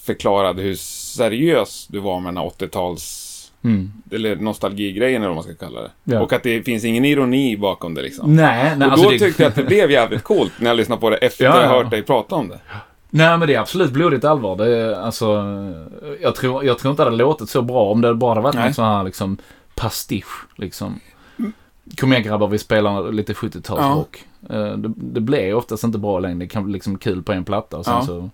förklarade 0.06 0.62
hur 0.62 0.74
seriös 0.74 1.86
du 1.90 1.98
var 1.98 2.20
med 2.20 2.34
den 2.34 2.42
här 2.42 2.50
80-tals 2.50 3.22
Mm. 3.64 3.92
eller 4.12 4.36
nostalgigrejen 4.36 5.22
eller 5.22 5.28
vad 5.28 5.36
man 5.36 5.44
ska 5.44 5.66
kalla 5.66 5.80
det. 5.82 5.90
Ja. 6.04 6.20
Och 6.20 6.32
att 6.32 6.42
det 6.42 6.62
finns 6.62 6.84
ingen 6.84 7.04
ironi 7.04 7.56
bakom 7.56 7.94
det 7.94 8.02
liksom. 8.02 8.36
Nej, 8.36 8.76
nej, 8.76 8.86
och 8.86 8.92
alltså 8.92 9.04
då 9.06 9.10
det, 9.12 9.18
tyckte 9.18 9.42
jag 9.42 9.50
att 9.50 9.56
det 9.56 9.62
blev 9.62 9.90
jävligt 9.90 10.22
coolt 10.22 10.52
när 10.58 10.70
jag 10.70 10.76
lyssnade 10.76 11.00
på 11.00 11.10
det 11.10 11.16
efter 11.16 11.44
Ja, 11.44 11.56
jag 11.56 11.64
ja. 11.64 11.68
hört 11.68 11.90
dig 11.90 12.02
prata 12.02 12.34
om 12.34 12.48
det. 12.48 12.60
Nej, 13.16 13.38
men 13.38 13.48
det 13.48 13.54
är 13.54 13.60
absolut 13.60 13.90
blodigt 13.92 14.24
allvar. 14.24 14.56
Det 14.56 14.76
är, 14.76 14.92
alltså, 14.92 15.44
jag, 16.20 16.34
tror, 16.34 16.64
jag 16.64 16.78
tror 16.78 16.90
inte 16.90 17.02
det 17.02 17.10
hade 17.10 17.16
låtit 17.24 17.48
så 17.50 17.62
bra 17.62 17.90
om 17.92 18.00
det 18.00 18.14
bara 18.14 18.30
hade 18.30 18.40
varit 18.40 18.54
Nej. 18.54 18.64
någon 18.64 18.74
sån 18.74 18.84
här 18.84 19.04
liksom 19.04 19.36
pastisch. 19.74 20.46
Liksom. 20.56 21.00
Kom 22.00 22.12
igen 22.12 22.24
grabbar, 22.24 22.48
vi 22.48 22.58
spelar 22.58 23.12
lite 23.12 23.32
70-talsrock. 23.32 24.24
Eh, 24.50 24.76
Det, 24.78 24.92
det 24.96 25.20
blir 25.20 25.54
oftast 25.54 25.84
inte 25.84 25.98
bra 25.98 26.18
längre. 26.18 26.38
Det 26.38 26.46
kan 26.46 26.64
bli 26.64 26.72
liksom 26.72 26.98
kul 26.98 27.22
på 27.22 27.32
en 27.32 27.44
platta 27.44 27.76
och 27.76 27.84
sen 27.84 27.94
Ja. 27.94 28.06
så, 28.06 28.30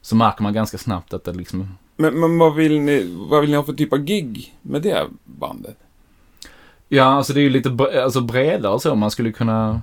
så 0.00 0.16
märker 0.16 0.42
man 0.42 0.52
ganska 0.52 0.78
snabbt 0.78 1.14
att 1.14 1.24
det 1.24 1.32
liksom 1.32 1.68
Men, 1.96 2.20
men 2.20 2.38
vad, 2.38 2.54
vill 2.54 2.80
ni, 2.80 3.16
vad 3.30 3.40
vill 3.40 3.50
ni 3.50 3.56
ha 3.56 3.62
för 3.64 3.72
typ 3.72 3.92
av 3.92 3.98
gig 3.98 4.54
med 4.62 4.82
det 4.82 5.04
bandet? 5.24 5.76
Ja, 6.88 7.04
alltså 7.04 7.32
det 7.32 7.40
är 7.40 7.42
ju 7.42 7.50
lite 7.50 7.68
bre- 7.68 8.02
alltså 8.02 8.20
bredare 8.20 8.80
så. 8.80 8.94
Man 8.94 9.10
skulle 9.10 9.32
kunna 9.32 9.80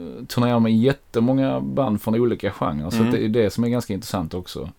eh, 0.00 0.24
turnera 0.26 0.58
med 0.58 0.76
jättemånga 0.78 1.60
band 1.60 2.02
från 2.02 2.14
olika 2.14 2.50
genrer. 2.50 2.90
Så 2.90 2.96
Mm. 2.96 3.10
det 3.12 3.24
är 3.24 3.28
det 3.28 3.50
som 3.50 3.64
är 3.64 3.68
ganska 3.68 3.92
intressant 3.92 4.34
också. 4.34 4.70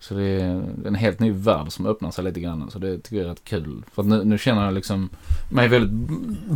Så 0.00 0.14
det 0.14 0.24
är 0.24 0.62
en 0.86 0.94
helt 0.94 1.20
ny 1.20 1.30
värld 1.30 1.72
som 1.72 1.86
öppnar 1.86 2.10
sig 2.10 2.24
lite 2.24 2.40
grann. 2.40 2.70
Så 2.70 2.78
det 2.78 2.98
tycker 2.98 3.16
jag 3.16 3.24
är 3.24 3.28
rätt 3.30 3.44
kul. 3.44 3.82
För 3.92 4.02
att 4.02 4.08
nu, 4.08 4.24
nu 4.24 4.38
känner 4.38 4.64
jag 4.64 4.74
liksom 4.74 5.08
mig 5.52 5.68
väldigt 5.68 6.08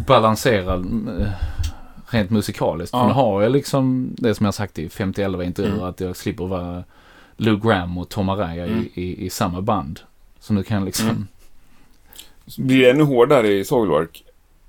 balanserad 0.07 0.87
eh, 1.21 1.27
rent 2.09 2.31
musikaliskt. 2.31 2.93
Ja. 2.93 3.01
För 3.01 3.07
nu 3.07 3.13
har 3.15 3.43
jag 3.43 3.53
liksom 3.53 4.11
det 4.19 4.35
som 4.35 4.45
jag 4.45 4.55
sagt 4.55 4.79
i 4.79 4.89
50-11 4.89 5.43
intervjuer. 5.45 5.75
Mm. 5.77 5.87
Att 5.89 6.01
jag 6.01 6.17
slipper 6.17 6.47
vara 6.47 6.85
Lou 7.37 7.57
Graham 7.61 7.99
och 7.99 8.09
Tom 8.09 8.29
Araya 8.29 8.67
Mm. 8.67 8.79
i, 8.95 9.03
i, 9.03 9.27
i 9.27 9.31
samma 9.31 9.61
band. 9.61 10.01
Så 10.41 10.53
nu 10.55 10.63
kan 10.63 10.77
jag 10.77 10.85
liksom... 10.85 11.09
Mm. 11.09 11.27
Blir 12.59 12.79
det 12.79 12.91
ännu 12.91 13.03
hårdare 13.03 13.49
i 13.53 13.65
Soilwork? 13.65 14.25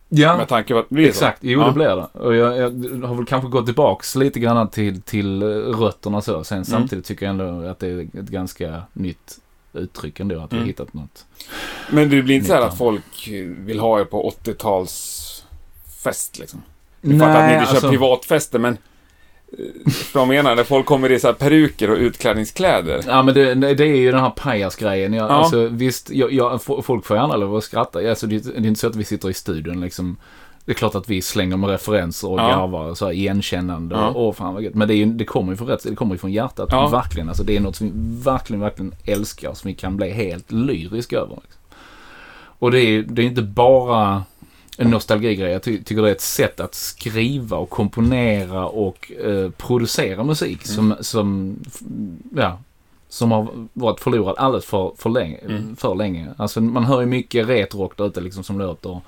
Ja. 0.09 0.37
Med 0.37 0.47
tanke 0.47 0.73
på 0.73 0.79
att 0.79 0.89
det 0.89 0.95
blir 0.95 1.05
så? 1.05 1.09
Exakt, 1.09 1.37
jo 1.41 1.59
Ja. 1.59 1.67
det 1.67 1.73
blir 1.73 1.85
det. 1.87 2.07
Och 2.19 2.35
jag, 2.35 2.57
jag 2.57 2.69
har 3.07 3.15
väl 3.15 3.25
kanske 3.25 3.49
gått 3.49 3.65
tillbaks 3.65 4.15
lite 4.15 4.39
grann 4.39 4.69
till, 4.69 5.01
till 5.01 5.41
eh, 5.41 5.45
rötterna 5.47 6.21
så. 6.21 6.43
Sen 6.43 6.65
samtidigt 6.65 7.05
tycker 7.05 7.25
jag 7.25 7.31
ändå 7.39 7.67
att 7.69 7.79
det 7.79 7.87
är 7.87 7.99
ett 7.99 8.09
ganska 8.13 8.81
nytt 8.93 9.39
uttryck 9.73 10.19
ändå. 10.19 10.39
Att 10.39 10.53
vi 10.53 10.57
Mm. 10.57 10.67
hittat 10.67 10.93
något. 10.93 11.25
Men 11.91 12.09
det 12.09 12.21
blir 12.21 12.35
inte 12.35 12.47
så 12.47 12.53
här 12.53 12.61
att 12.61 12.77
folk 12.77 13.29
vill 13.57 13.79
ha 13.79 13.99
er 13.99 14.05
på 14.05 14.29
80-talsfest 14.43 16.39
liksom? 16.39 16.61
Jag 17.01 17.19
fattar 17.19 17.41
att 17.43 17.47
ni 17.47 17.53
inte 17.53 17.65
kör 17.65 17.71
alltså, 17.73 17.89
privatfester, 17.89 18.59
men... 18.59 18.77
Förstår 19.85 20.19
vad 20.25 20.35
jag 20.35 20.43
menar? 20.43 20.55
När 20.55 20.63
folk 20.63 20.85
kommer 20.85 21.11
i 21.11 21.19
så 21.19 21.33
peruker 21.33 21.89
och 21.91 21.97
utklädningskläder. 21.97 23.03
Ja 23.07 23.23
men 23.23 23.33
det, 23.33 23.55
det 23.55 23.83
är 23.83 23.95
ju 23.95 24.11
den 24.11 24.19
här 24.19 24.29
pajasgrejen. 24.29 25.13
Jag, 25.13 25.29
Ja. 25.29 25.33
alltså, 25.33 25.67
visst, 25.67 26.09
jag, 26.09 26.31
jag, 26.31 26.61
folk 26.63 27.05
får 27.05 27.17
gärna 27.17 27.35
lov 27.35 27.55
att 27.55 27.63
skratta. 27.63 28.09
Alltså, 28.09 28.27
det, 28.27 28.37
det 28.39 28.57
är 28.57 28.65
inte 28.65 28.79
så 28.79 28.87
att 28.87 28.95
vi 28.95 29.03
sitter 29.03 29.29
i 29.29 29.33
studion 29.33 29.81
liksom. 29.81 30.17
Det 30.65 30.71
är 30.71 30.75
klart 30.75 30.95
att 30.95 31.09
vi 31.09 31.21
slänger 31.21 31.57
med 31.57 31.69
referenser 31.69 32.29
och 32.31 32.39
Ja. 32.39 32.47
garvar 32.47 32.89
och 32.89 32.97
så 32.97 33.05
här 33.05 33.13
igenkännande. 33.13 33.95
Ja. 33.95 34.07
Och, 34.07 34.27
åh 34.27 34.33
fan 34.33 34.53
vad 34.53 34.63
gött. 34.63 34.73
Men 34.73 34.87
det, 34.87 34.93
är 34.93 34.97
ju, 34.97 35.05
det 35.05 35.25
kommer 35.25 35.51
ju 35.51 35.57
från 35.57 35.67
rätt, 35.67 35.83
det 35.83 35.95
kommer 35.95 36.15
ju 36.15 36.19
från 36.19 36.31
hjärtat. 36.31 36.69
Ja. 36.71 36.87
Verkligen. 36.87 37.27
Alltså, 37.27 37.43
det 37.43 37.55
är 37.55 37.59
något 37.59 37.75
som 37.75 37.87
vi 37.87 37.93
verkligen, 38.23 38.59
verkligen 38.61 38.95
älskar. 39.05 39.53
Som 39.53 39.67
vi 39.67 39.73
kan 39.73 39.97
bli 39.97 40.09
helt 40.11 40.51
lyriska 40.51 41.17
över. 41.17 41.35
Liksom. 41.43 41.61
Och 42.59 42.71
det 42.71 42.79
är, 42.81 43.01
det 43.03 43.21
är 43.21 43.25
inte 43.25 43.41
bara 43.41 44.23
en 44.77 44.89
nostalgigrej. 44.89 45.51
Jag 45.51 45.63
ty 45.63 45.83
tycker 45.83 46.01
det 46.01 46.07
är 46.09 46.11
ett 46.11 46.21
sätt 46.21 46.59
att 46.59 46.75
skriva 46.75 47.57
och 47.57 47.69
komponera 47.69 48.65
och 48.67 49.11
eh, 49.25 49.49
producera 49.51 50.23
musik 50.23 50.65
som, 50.65 50.95
som, 51.01 51.55
f- 51.67 51.79
ja, 52.35 52.59
som 53.09 53.31
har 53.31 53.47
varit 53.73 53.99
förlorad 53.99 54.35
alldeles 54.37 54.65
för, 54.65 54.91
för, 54.97 55.09
länge, 55.09 55.37
Mm. 55.37 55.75
för 55.75 55.95
länge. 55.95 56.27
Alltså 56.37 56.61
man 56.61 56.83
hör 56.85 56.99
ju 57.01 57.05
mycket 57.07 57.47
retrock 57.47 57.97
där 57.97 58.07
ute 58.07 58.21
liksom 58.21 58.43
som 58.43 58.59
låter 58.59 59.01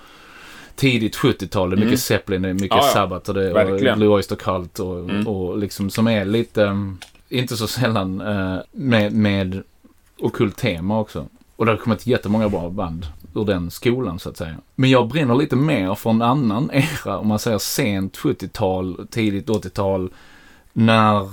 tidigt 0.75 1.15
70-tal. 1.17 1.69
Det 1.69 1.73
är 1.73 1.77
mycket 1.77 1.87
Mm. 1.87 1.97
Zeppelin, 1.97 2.41
det 2.41 2.49
är 2.49 2.53
mycket 2.53 2.69
Ja, 2.69 2.77
ja. 2.85 2.93
Sabbath 2.93 3.29
och, 3.29 3.35
det, 3.35 3.49
och 3.49 3.55
Verkligen. 3.55 3.97
Blue 3.99 4.09
Oyster 4.09 4.35
Cult 4.35 4.79
och, 4.79 4.99
Mm. 4.99 5.27
och 5.27 5.57
liksom 5.57 5.89
som 5.89 6.07
är 6.07 6.25
lite, 6.25 6.63
um, 6.63 6.97
inte 7.29 7.57
så 7.57 7.67
sällan 7.67 8.21
eh, 8.21 8.57
med, 8.71 9.13
med 9.13 9.63
ockult 10.19 10.57
tema 10.57 10.99
också. 10.99 11.25
Och 11.59 11.65
det 11.65 11.71
har 11.71 11.77
kommit 11.77 12.07
jättemånga 12.07 12.49
bra 12.49 12.69
band 12.69 13.05
ur 13.35 13.45
den 13.45 13.71
skolan 13.71 14.19
så 14.19 14.29
att 14.29 14.37
säga. 14.37 14.55
Men 14.75 14.89
jag 14.89 15.07
brinner 15.07 15.35
lite 15.35 15.55
mer 15.55 15.95
för 15.95 16.09
en 16.09 16.21
annan 16.21 16.71
era, 17.05 17.17
om 17.17 17.27
man 17.27 17.39
säger 17.39 17.57
sent 17.57 18.17
70-tal, 18.17 19.07
tidigt 19.11 19.47
80-tal. 19.47 20.09
När 20.73 21.27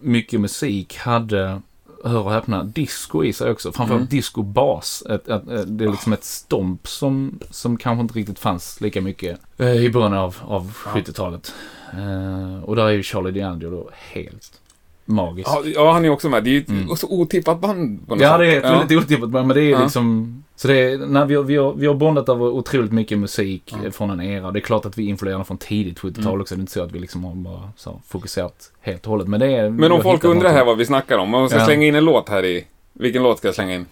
mycket 0.00 0.40
musik 0.40 0.96
hade, 0.96 1.60
hör 2.04 2.18
och 2.24 2.32
häpna, 2.32 2.64
disco 2.64 3.24
i 3.24 3.32
sig 3.32 3.50
också. 3.50 3.72
Framförallt 3.72 4.00
Mm. 4.00 4.10
disco-bas. 4.10 5.02
Ett, 5.10 5.28
ett, 5.28 5.48
ett, 5.48 5.78
det 5.78 5.84
är 5.84 5.90
liksom 5.90 6.12
ett 6.12 6.24
stomp 6.24 6.88
som, 6.88 7.38
som 7.50 7.76
kanske 7.76 8.00
inte 8.02 8.14
riktigt 8.14 8.38
fanns 8.38 8.80
lika 8.80 9.00
mycket 9.00 9.40
eh, 9.58 9.76
i 9.76 9.90
början 9.90 10.14
av, 10.14 10.36
av 10.44 10.78
Ja. 10.84 10.90
70-talet. 11.00 11.54
Eh, 11.92 12.62
och 12.64 12.76
där 12.76 12.84
är 12.86 12.90
ju 12.90 13.02
Charlie 13.02 13.30
DeAngelo 13.30 13.90
helt 14.12 14.60
magisk. 15.04 15.48
Ja, 15.48 15.62
ja, 15.74 15.92
han 15.92 16.04
är 16.04 16.10
också 16.10 16.28
med. 16.28 16.44
Det 16.44 16.50
är 16.50 16.52
ju 16.52 16.64
Mm. 16.68 16.96
så 16.96 17.06
otippat 17.10 17.60
band 17.60 18.08
på 18.08 18.14
något 18.14 18.22
Ja, 18.22 18.30
sätt. 18.30 18.38
det 18.38 18.46
är 18.54 18.58
ett 18.58 18.64
väldigt 18.64 18.98
otippat 18.98 19.30
band, 19.30 19.46
men 19.46 19.56
det 19.56 19.62
är 19.62 19.70
Ja. 19.70 19.82
liksom... 19.82 20.38
Så 20.56 20.68
det 20.68 20.80
är, 20.80 20.98
när 20.98 21.24
vi, 21.26 21.34
har- 21.34 21.42
vi, 21.42 21.56
har, 21.56 21.72
vi 21.74 21.86
har 21.86 21.94
bondat 21.94 22.28
över 22.28 22.44
otroligt 22.46 22.92
mycket 22.92 23.18
musik 23.18 23.74
Ja. 23.84 23.90
från 23.90 24.10
en 24.10 24.20
era. 24.20 24.50
Det 24.50 24.58
är 24.58 24.60
klart 24.60 24.84
att 24.86 24.98
vi 24.98 25.04
är 25.04 25.08
influerade 25.08 25.44
från 25.44 25.58
tidigt 25.58 25.98
70-tal 26.00 26.26
Mm. 26.26 26.40
också. 26.40 26.54
Det 26.54 26.58
är 26.58 26.60
inte 26.60 26.72
så 26.72 26.82
att 26.82 26.92
vi 26.92 26.98
liksom 26.98 27.24
har 27.24 27.34
bara 27.34 27.70
så 27.76 28.00
fokuserat 28.08 28.70
helt 28.80 29.04
och 29.06 29.10
hållet. 29.10 29.28
Men 29.28 29.40
det 29.40 29.46
är... 29.56 29.70
Men 29.70 29.92
om 29.92 30.02
folk 30.02 30.24
undrar 30.24 30.34
någonting. 30.34 30.56
här 30.56 30.64
vad 30.64 30.76
vi 30.78 30.84
snackar 30.86 31.18
om, 31.18 31.34
om 31.34 31.40
man 31.40 31.48
ska 31.48 31.58
Ja. 31.58 31.64
slänga 31.64 31.86
in 31.86 31.94
en 31.94 32.04
låt 32.04 32.28
här 32.28 32.44
i... 32.44 32.64
Vilken 32.92 33.22
låt 33.22 33.38
ska 33.38 33.48
jag 33.48 33.54
slänga 33.54 33.74
in? 33.74 33.86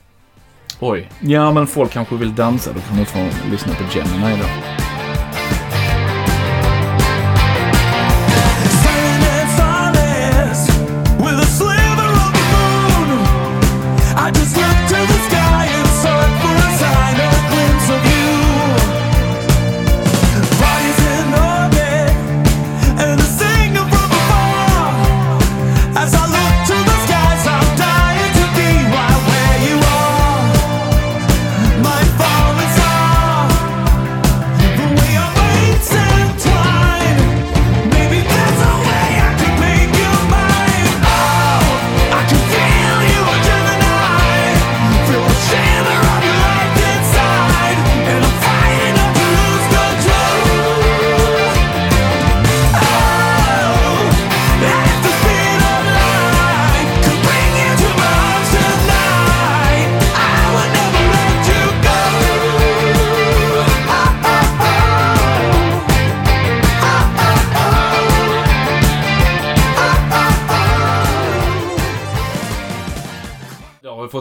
Oj. 0.80 1.10
Ja, 1.20 1.52
men 1.52 1.66
folk 1.66 1.90
kanske 1.92 2.14
vill 2.16 2.34
dansa. 2.34 2.70
Då 2.74 2.80
kan 2.80 2.96
man 2.96 3.06
få 3.06 3.18
lyssna 3.50 3.72
på 3.74 3.98
Gemini 3.98 4.36
då. 4.38 4.89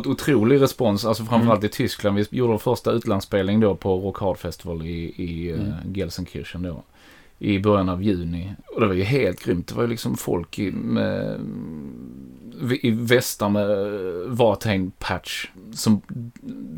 Otrolig 0.10 0.62
respons, 0.62 1.06
alltså 1.06 1.24
framförallt 1.26 1.63
i 1.63 1.69
Tyskland. 1.69 2.17
Vi 2.17 2.26
gjorde 2.38 2.52
vår 2.52 2.58
första 2.58 2.91
utlandsspelning 2.91 3.60
då 3.60 3.76
på 3.76 4.00
Rock 4.00 4.19
Hard 4.19 4.38
Festival 4.38 4.86
i, 4.86 5.13
i 5.17 5.52
mm. 5.52 5.74
Gelsenkirchen 5.93 6.62
då. 6.62 6.84
I 7.41 7.60
början 7.60 7.89
av 7.89 8.04
juni. 8.04 8.54
Och 8.76 8.82
det 8.82 8.88
var 8.88 8.93
ju 8.93 9.04
helt 9.04 9.43
grymt. 9.45 9.67
Det 9.67 9.76
var 9.76 9.84
ju 9.84 9.89
liksom 9.89 10.17
folk 10.17 10.60
i, 10.60 10.72
med, 10.72 11.39
i 12.82 12.91
västar 12.91 13.50
med 13.50 13.72
eh, 13.72 14.28
vartän 14.28 14.91
patch 15.00 15.48
som 15.74 16.02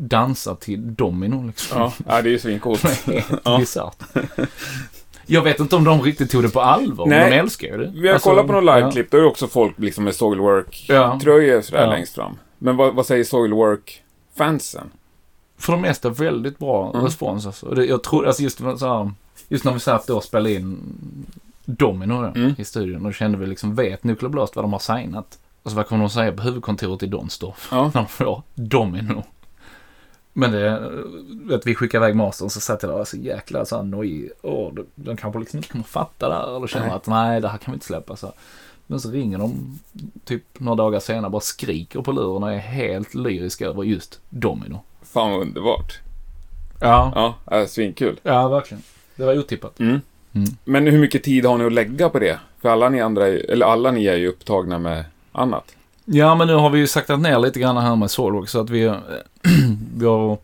dansar 0.00 0.54
till 0.54 0.94
domino 0.94 1.46
liksom. 1.46 1.78
Ja, 1.80 1.92
ja 2.06 2.22
det 2.22 2.28
är 2.28 2.32
ju 2.32 2.38
svincoolt. 2.38 2.82
Helt 3.06 3.26
Ja. 3.44 3.58
bisarrt. 3.58 4.02
Jag 5.26 5.42
vet 5.42 5.60
inte 5.60 5.76
om 5.76 5.84
de 5.84 6.02
riktigt 6.02 6.30
tog 6.30 6.42
det 6.42 6.48
på 6.48 6.60
allvar, 6.60 7.06
men 7.06 7.18
Nej. 7.18 7.30
de 7.30 7.36
älskar 7.36 7.68
ju 7.68 7.76
det. 7.78 7.92
Vi 7.94 8.06
har 8.08 8.14
Alltså, 8.14 8.28
kollat 8.30 8.46
på 8.46 8.52
några 8.52 8.76
liveklipp, 8.76 9.10
då 9.10 9.16
är 9.16 9.20
det 9.20 9.26
också 9.26 9.46
folk 9.46 9.78
liksom 9.78 10.04
med 10.04 10.10
Ja. 10.10 10.16
Soilwork-tröjor 10.16 11.60
sådär 11.60 11.82
Ja. 11.82 11.90
längst 11.90 12.14
fram. 12.14 12.36
Men 12.64 12.76
vad, 12.76 12.94
vad 12.94 13.06
säger 13.06 13.24
Soilwork-fansen? 13.24 14.86
För 15.58 15.72
det 15.72 15.78
mesta 15.78 16.10
väldigt 16.10 16.58
bra 16.58 16.90
Mm. 16.90 17.04
respons 17.04 17.46
alltså. 17.46 17.74
Det, 17.74 17.84
jag 17.86 18.02
tror, 18.02 18.26
alltså 18.26 18.42
just, 18.42 18.58
så 18.58 18.86
här, 18.86 19.10
just 19.48 19.64
när 19.64 19.72
vi 19.72 19.80
satt 19.80 20.06
då 20.06 20.16
och 20.16 20.24
spelade 20.24 20.54
in 20.54 20.78
Domino 21.64 22.22
då, 22.22 22.40
Mm. 22.40 22.54
i 22.58 22.64
studion. 22.64 23.02
Då 23.02 23.12
kände 23.12 23.38
vi 23.38 23.46
liksom, 23.46 23.74
vet 23.74 24.04
Nuclear 24.04 24.30
Blast 24.30 24.56
vad 24.56 24.64
de 24.64 24.72
har 24.72 24.80
signat? 24.80 25.38
Alltså 25.62 25.76
vad 25.76 25.86
kommer 25.86 26.02
de 26.04 26.10
säga 26.10 26.32
på 26.32 26.42
huvudkontoret 26.42 27.02
i 27.02 27.06
Donstorf? 27.06 27.68
Ja. 27.70 27.84
När 27.94 28.00
de 28.00 28.06
får 28.08 28.42
Domino. 28.54 29.22
Men 30.32 30.52
det, 30.52 30.90
att 31.54 31.66
vi 31.66 31.74
skickade 31.74 32.06
iväg 32.06 32.16
mastern 32.16 32.50
så 32.50 32.60
satt 32.60 32.82
jag 32.82 32.92
där 32.92 33.00
och 33.00 33.08
så 33.08 33.16
jäkla 33.16 33.64
så 33.64 33.76
här 33.76 33.82
nojig. 33.82 34.30
Åh, 34.42 34.74
de, 34.74 34.86
de 34.94 35.16
kanske 35.16 35.40
liksom 35.40 35.56
inte 35.56 35.68
kommer 35.68 35.84
fatta 35.84 36.28
det 36.28 36.34
här. 36.34 36.56
Eller 36.56 36.66
känner 36.66 36.86
Nej. 36.86 36.94
att 36.96 37.06
nej, 37.06 37.40
det 37.40 37.48
här 37.48 37.58
kan 37.58 37.72
vi 37.72 37.76
inte 37.76 37.86
släppa. 37.86 38.16
Så. 38.16 38.32
Men 38.92 39.00
så 39.00 39.10
ringer 39.10 39.38
de 39.38 39.78
typ 40.24 40.60
några 40.60 40.76
dagar 40.76 41.00
senare 41.00 41.30
bara 41.30 41.40
skriker 41.40 42.00
på 42.00 42.12
luren 42.12 42.42
och 42.42 42.52
är 42.52 42.58
helt 42.58 43.14
lyriska 43.14 43.66
över 43.66 43.82
just 43.82 44.20
Domino. 44.28 44.80
Fan 45.02 45.30
vad 45.30 45.40
underbart. 45.40 45.98
Ja, 46.80 47.34
Ja, 47.46 47.58
äh, 47.58 47.66
svinkul. 47.66 48.20
ja 48.22 48.48
verkligen. 48.48 48.82
Det 49.16 49.24
var 49.24 49.38
otippat. 49.38 49.80
Mm. 49.80 50.00
Mm. 50.32 50.48
Men 50.64 50.86
hur 50.86 50.98
mycket 50.98 51.22
tid 51.24 51.44
har 51.46 51.58
ni 51.58 51.64
att 51.64 51.72
lägga 51.72 52.08
på 52.08 52.18
det? 52.18 52.38
För 52.62 52.68
alla 52.68 52.88
ni 52.88 53.00
andra, 53.00 53.26
eller 53.26 53.66
alla 53.66 53.90
ni 53.90 54.06
är 54.06 54.16
ju 54.16 54.28
upptagna 54.28 54.78
med 54.78 55.04
annat. 55.32 55.76
Ja, 56.04 56.34
men 56.34 56.46
nu 56.46 56.54
har 56.54 56.70
vi 56.70 56.78
ju 56.78 56.86
saktat 56.86 57.20
ner 57.20 57.38
lite 57.38 57.60
grann 57.60 57.76
här 57.76 57.96
med 57.96 58.10
Soulwork 58.10 58.48
så 58.48 58.60
att 58.60 58.70
vi, 58.70 58.94
vi 59.96 60.06
har 60.06 60.38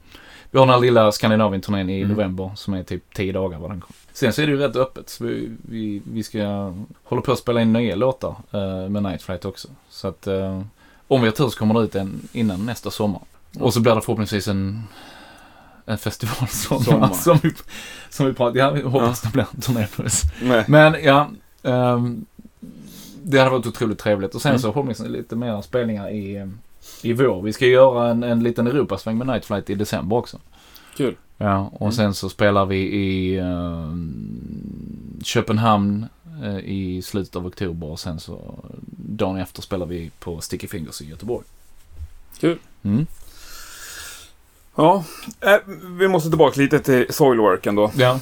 vi 0.51 0.59
har 0.59 0.67
den 0.67 0.75
här 0.75 0.81
lilla 0.81 1.13
Skandinavien-turnén 1.13 1.91
i 1.91 1.97
Mm. 2.01 2.09
november 2.17 2.51
som 2.55 2.75
är 2.75 2.83
typ 2.83 3.15
10 3.15 3.33
dagar 3.33 3.59
vad 3.59 3.71
den 3.71 3.81
kommer. 3.81 3.95
Sen 4.13 4.33
så 4.33 4.43
är 4.43 4.47
det 4.47 4.53
ju 4.53 4.59
rätt 4.59 4.77
öppet. 4.77 5.09
Så 5.09 5.25
vi, 5.25 5.51
vi, 5.63 6.03
vi 6.13 6.23
ska 6.23 6.73
hålla 7.05 7.23
på 7.23 7.33
att 7.33 7.39
spela 7.39 7.61
in 7.63 7.73
nya 7.73 7.95
låtar 7.97 8.35
eh, 8.53 8.89
med 8.89 9.03
Night 9.03 9.23
Flight 9.23 9.45
också. 9.45 9.69
Så 9.91 10.09
att 10.09 10.27
eh, 10.27 10.63
om 11.09 11.21
vi 11.21 11.27
har 11.27 11.33
tur 11.35 11.49
så 11.49 11.59
kommer 11.59 11.75
det 11.75 11.81
ut 11.81 11.95
en 11.95 12.29
innan 12.33 12.67
nästa 12.67 12.91
sommar. 12.91 13.21
Och 13.61 13.75
så 13.75 13.81
blir 13.81 13.95
det 13.95 14.01
förhoppningsvis 14.01 14.49
en, 14.49 14.83
en 15.85 15.99
festivalsommar 15.99 16.83
Sommar. 16.83 17.09
som 17.13 17.39
vi, 17.43 17.53
som 18.11 18.27
vi 18.27 18.33
pratar. 18.33 18.59
Ja, 18.59 18.71
vi 18.71 18.83
hoppas 18.83 19.21
det 19.21 19.29
blir 19.33 19.47
en 19.55 19.61
turné 19.61 19.87
på 19.97 20.03
det. 20.03 20.65
Men 20.69 20.97
ja, 21.05 21.29
ehm, 21.63 22.27
det 23.23 23.39
hade 23.39 23.51
varit 23.51 23.67
otroligt 23.67 23.99
trevligt. 23.99 24.35
Och 24.35 24.43
sen 24.43 24.51
Mm. 24.51 24.59
så 24.59 24.73
förhoppningsvis 24.73 25.09
lite 25.09 25.37
mer 25.37 25.63
spelningar 25.63 26.11
i, 26.11 26.37
eh, 26.37 26.47
i 27.03 27.13
vår. 27.13 27.43
Vi 27.43 27.53
ska 27.53 27.67
göra 27.67 28.11
en, 28.11 28.23
en 28.23 28.43
liten 28.43 28.67
Europasväng 28.67 29.19
med 29.19 29.27
Night 29.27 29.45
Flight 29.45 29.71
i 29.71 29.75
december 29.75 30.17
också. 30.17 30.39
Kul. 30.97 31.17
Ja, 31.37 31.71
och 31.73 31.81
Mm. 31.81 31.93
sen 31.93 32.15
så 32.15 32.29
spelar 32.29 32.67
vi 32.67 32.77
i 32.79 33.39
ehm, 33.39 35.21
Köpenhamn 35.25 36.07
eh, 36.45 36.59
i 36.59 37.03
slutet 37.03 37.37
av 37.37 37.47
oktober 37.47 37.87
och 37.87 38.01
sen 38.01 38.21
så 38.21 38.55
dagen 38.97 39.37
efter 39.37 39.63
spelar 39.63 39.87
vi 39.87 40.11
på 40.21 40.41
Sticky 40.41 40.67
Fingers 40.69 41.03
i 41.03 41.05
Göteborg. 41.09 41.45
Kul. 42.41 42.59
Mm. 42.83 43.07
Ja, 44.77 45.05
äh, 45.41 45.57
vi 45.99 46.09
måste 46.09 46.29
tillbaka 46.29 46.61
lite 46.61 46.79
till 46.79 47.07
Soilwork 47.11 47.67
ändå. 47.67 47.91
Ja. 47.97 48.21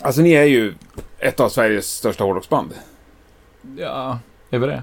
Alltså 0.00 0.20
ni 0.20 0.32
är 0.32 0.44
ju 0.44 0.74
ett 1.18 1.40
av 1.40 1.48
Sveriges 1.48 1.86
största 1.92 2.24
hårdrocksband. 2.24 2.70
Ja, 3.76 4.18
är 4.50 4.58
vi 4.58 4.66
det? 4.66 4.82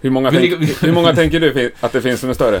Hur 0.00 0.10
många, 0.10 0.30
tänk, 0.30 0.82
hur 0.82 0.92
många 0.92 1.14
tänker 1.14 1.40
du 1.40 1.72
att 1.80 1.92
det 1.92 2.02
finns 2.02 2.20
som 2.20 2.30
är 2.30 2.34
större? 2.34 2.60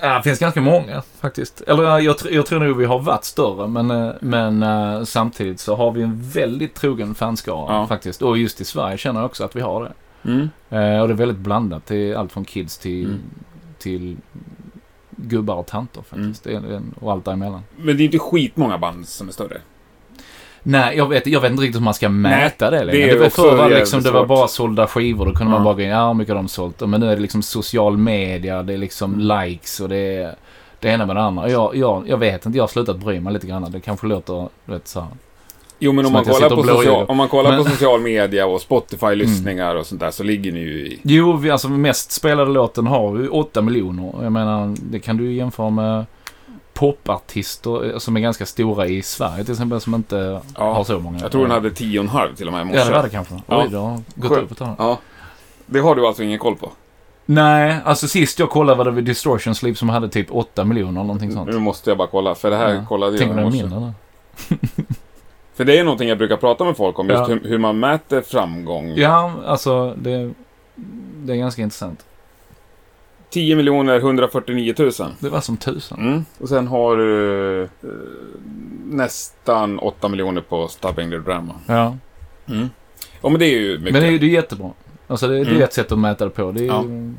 Ja, 0.00 0.16
det 0.16 0.22
finns 0.22 0.38
ganska 0.38 0.60
många 0.60 1.02
faktiskt. 1.20 1.60
Eller 1.60 1.82
ja, 1.82 2.00
jag, 2.00 2.16
jag 2.30 2.46
tror 2.46 2.60
nog 2.60 2.76
vi 2.76 2.84
har 2.84 2.98
varit 2.98 3.24
större 3.24 3.68
men, 3.68 3.90
eh, 3.90 4.10
men 4.20 4.62
eh, 4.62 5.04
samtidigt 5.04 5.60
så 5.60 5.74
har 5.76 5.90
vi 5.92 6.02
en 6.02 6.20
väldigt 6.22 6.74
trogen 6.74 7.14
fanskara 7.14 7.72
Ja. 7.74 7.86
faktiskt. 7.86 8.22
Och 8.22 8.38
just 8.38 8.60
i 8.60 8.64
Sverige 8.64 8.96
känner 8.98 9.20
jag 9.20 9.26
också 9.26 9.44
att 9.44 9.56
vi 9.56 9.60
har 9.60 9.84
det. 9.84 9.92
Mm. 10.30 10.48
Eh, 10.70 11.00
och 11.00 11.08
det 11.08 11.14
är 11.14 11.16
väldigt 11.16 11.36
blandat. 11.38 11.86
Det 11.86 11.96
är 12.10 12.14
allt 12.16 12.32
från 12.32 12.44
kids 12.44 12.78
till, 12.78 13.04
Mm. 13.04 13.20
till 13.78 14.16
gubbar 15.10 15.54
och 15.54 15.66
tanter 15.66 16.02
faktiskt. 16.02 16.46
Är- 16.46 16.80
och 17.00 17.12
allt 17.12 17.24
däremellan. 17.24 17.62
Men 17.76 17.96
det 17.96 18.02
är 18.02 18.04
inte 18.04 18.18
skitmånga 18.18 18.78
band 18.78 19.08
som 19.08 19.28
är 19.28 19.32
större. 19.32 19.60
Nej, 20.68 20.96
jag 20.96 21.08
vet, 21.08 21.26
jag 21.26 21.40
vet 21.40 21.50
inte 21.50 21.62
riktigt 21.62 21.80
hur 21.80 21.84
man 21.84 21.94
ska 21.94 22.08
mäta 22.08 22.70
det 22.70 22.84
längre. 22.84 22.98
det 23.06 23.10
är 23.10 23.14
Det, 23.14 23.20
var 23.20 23.28
förr 23.28 23.56
var 23.56 23.70
det 23.70 23.78
liksom, 23.78 24.02
det 24.02 24.10
var 24.10 24.20
svårt. 24.20 24.28
bara 24.28 24.48
sålda 24.48 24.86
skivor. 24.86 25.26
Då 25.26 25.32
kunde 25.32 25.52
man 25.52 25.64
bara 25.64 25.74
gå 25.74 25.80
in, 25.80 25.88
ja 25.88 26.06
hur 26.06 26.14
mycket 26.14 26.34
har 26.34 26.42
de 26.42 26.48
sålt? 26.48 26.80
Men 26.80 27.00
nu 27.00 27.10
är 27.10 27.16
det 27.16 27.22
liksom 27.22 27.42
social 27.42 27.96
media, 27.96 28.62
det 28.62 28.72
är 28.74 28.78
liksom 28.78 29.14
Mm. 29.14 29.40
likes 29.48 29.80
och 29.80 29.88
det 29.88 29.96
är 30.16 30.34
det 30.80 30.88
ena 30.88 31.06
med 31.06 31.16
det 31.16 31.22
andra. 31.22 31.50
Jag, 31.50 31.76
jag, 31.76 32.08
jag 32.08 32.16
vet 32.16 32.46
inte, 32.46 32.58
jag 32.58 32.62
har 32.62 32.68
slutat 32.68 32.96
bry 32.98 33.20
mig 33.20 33.32
lite 33.32 33.46
grann. 33.46 33.70
Det 33.72 33.80
kanske 33.80 34.06
låter, 34.06 34.48
du 34.64 34.72
vet 34.72 34.88
så 34.88 35.00
här. 35.00 35.08
Jo, 35.78 35.92
men 35.92 36.06
om 36.06 36.12
man, 36.12 36.24
kollar 36.24 36.50
på 36.50 36.62
social, 36.62 37.06
om 37.08 37.16
man 37.16 37.28
kollar 37.28 37.58
på 37.58 37.64
social 37.64 38.00
media 38.00 38.46
och 38.46 38.60
Spotify-lyssningar 38.60 39.74
och 39.74 39.86
sånt 39.86 40.00
där 40.00 40.10
så 40.10 40.22
ligger 40.22 40.52
ni 40.52 40.60
ju 40.60 40.86
i... 40.86 41.00
Jo, 41.02 41.32
vi, 41.32 41.50
alltså 41.50 41.68
mest 41.68 42.12
spelade 42.12 42.50
låten 42.50 42.86
har 42.86 43.12
vi 43.12 43.28
8 43.28 43.62
miljoner. 43.62 44.12
Jag 44.22 44.32
menar, 44.32 44.74
det 44.82 44.98
kan 44.98 45.16
du 45.16 45.24
ju 45.24 45.32
jämföra 45.32 45.70
med 45.70 46.04
popartister 46.76 47.92
eh, 47.92 47.98
som 47.98 48.16
är 48.16 48.20
ganska 48.20 48.46
stora 48.46 48.86
i 48.86 49.02
Sverige 49.02 49.44
till 49.44 49.52
exempel 49.52 49.80
som 49.80 49.94
inte 49.94 50.40
Ja, 50.56 50.72
har 50.74 50.84
så 50.84 50.98
många. 50.98 51.18
Jag 51.22 51.32
tror 51.32 51.42
den 51.42 51.50
hade 51.50 51.70
tio 51.70 51.98
och 51.98 52.04
en 52.04 52.08
halv 52.10 52.34
till 52.34 52.46
och 52.46 52.52
med 52.52 52.62
i 52.62 52.64
morse. 52.64 52.78
Ja, 52.78 52.84
det 52.84 52.92
var 52.92 53.02
det 53.02 53.08
kanske. 53.10 53.34
Ja. 53.46 53.62
Oj, 53.62 53.68
det 53.70 53.76
har 53.76 54.00
gått 54.14 54.30
Skönt. 54.30 54.42
upp 54.44 54.50
ett 54.50 54.58
tag. 54.58 54.74
Ja. 54.78 54.98
Det 55.66 55.78
har 55.80 55.94
du 55.94 56.06
alltså 56.06 56.22
ingen 56.22 56.38
koll 56.38 56.56
på? 56.56 56.70
Nej, 57.26 57.76
alltså 57.84 58.08
sist 58.08 58.38
jag 58.38 58.50
kollade 58.50 58.78
var 58.78 58.84
det 58.84 58.90
vid 58.90 59.04
Distortion 59.04 59.54
Sleep 59.54 59.78
som 59.78 59.88
hade 59.88 60.08
typ 60.08 60.26
8 60.30 60.64
miljoner 60.64 60.90
eller 60.90 61.02
någonting 61.02 61.32
sånt. 61.32 61.50
Nu 61.50 61.58
måste 61.58 61.90
jag 61.90 61.98
bara 61.98 62.08
kolla, 62.08 62.34
för 62.34 62.50
det 62.50 62.56
här 62.56 62.74
Ja. 62.74 62.84
kollade 62.88 63.12
jag 63.12 63.18
Tänk 63.20 63.30
i 63.30 63.34
om 63.34 63.42
morse. 63.44 63.62
mindre 63.62 63.80
nu. 63.80 63.92
För 65.54 65.64
det 65.64 65.78
är 65.78 65.84
någonting 65.84 66.08
jag 66.08 66.18
brukar 66.18 66.36
prata 66.36 66.64
med 66.64 66.76
folk 66.76 66.98
om, 66.98 67.08
just 67.08 67.18
Ja. 67.18 67.26
hur, 67.26 67.48
hur 67.48 67.58
man 67.58 67.78
mäter 67.78 68.20
framgång. 68.20 68.92
Ja, 68.96 69.32
alltså 69.46 69.94
det, 69.98 70.32
det 71.24 71.32
är 71.32 71.36
ganska 71.36 71.62
intressant. 71.62 72.04
10 73.30 73.56
miljoner 73.56 73.96
149 73.96 74.74
000. 74.78 74.90
Det 75.20 75.28
var 75.28 75.40
som 75.40 75.56
tusan. 75.56 75.98
Mm. 76.00 76.24
Och 76.38 76.48
sen 76.48 76.66
har 76.66 76.96
du 76.96 77.62
eh, 77.62 77.68
nästan 78.84 79.78
8 79.78 80.08
miljoner 80.08 80.40
på 80.40 80.68
Stubbing 80.68 81.10
the 81.10 81.18
Drama. 81.18 81.54
Ja. 81.66 81.96
Mm. 82.48 82.68
Ja, 83.22 83.28
men 83.28 83.38
det 83.38 83.46
är 83.46 83.58
ju 83.60 83.78
mycket. 83.78 83.92
Men 83.92 84.02
det 84.02 84.08
är, 84.08 84.18
det 84.18 84.26
är 84.26 84.30
jättebra. 84.30 84.70
Alltså 85.06 85.28
det, 85.28 85.34
det 85.34 85.40
är 85.40 85.46
Mm. 85.50 85.62
ett 85.62 85.72
sätt 85.72 85.92
att 85.92 85.98
mäta 85.98 86.24
det 86.24 86.30
på. 86.30 86.52
Det 86.52 86.62
är 86.62 86.66
Ja. 86.66 86.82
ju... 86.84 87.14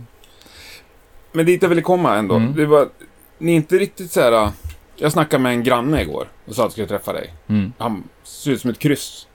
Men 1.31 1.45
dit 1.45 1.61
jag 1.61 1.69
ville 1.69 1.81
komma 1.81 2.15
ändå. 2.15 2.35
Mm. 2.35 2.53
Det 2.55 2.65
var, 2.65 2.89
ni 3.37 3.51
är 3.51 3.55
inte 3.55 3.75
riktigt 3.77 4.11
så 4.11 4.21
här... 4.21 4.31
äh, 4.31 4.49
Jag 4.95 5.11
snackade 5.11 5.43
med 5.43 5.51
en 5.51 5.63
granne 5.63 6.01
igår 6.01 6.27
och 6.45 6.55
sa 6.55 6.61
att 6.61 6.65
jag 6.65 6.71
skulle 6.71 6.87
träffa 6.87 7.13
dig. 7.13 7.33
Mm. 7.47 7.73
Han 7.77 8.03
ser 8.23 8.51
ut 8.51 8.61
som 8.61 8.69
ett 8.69 8.79
kryss 8.79 9.27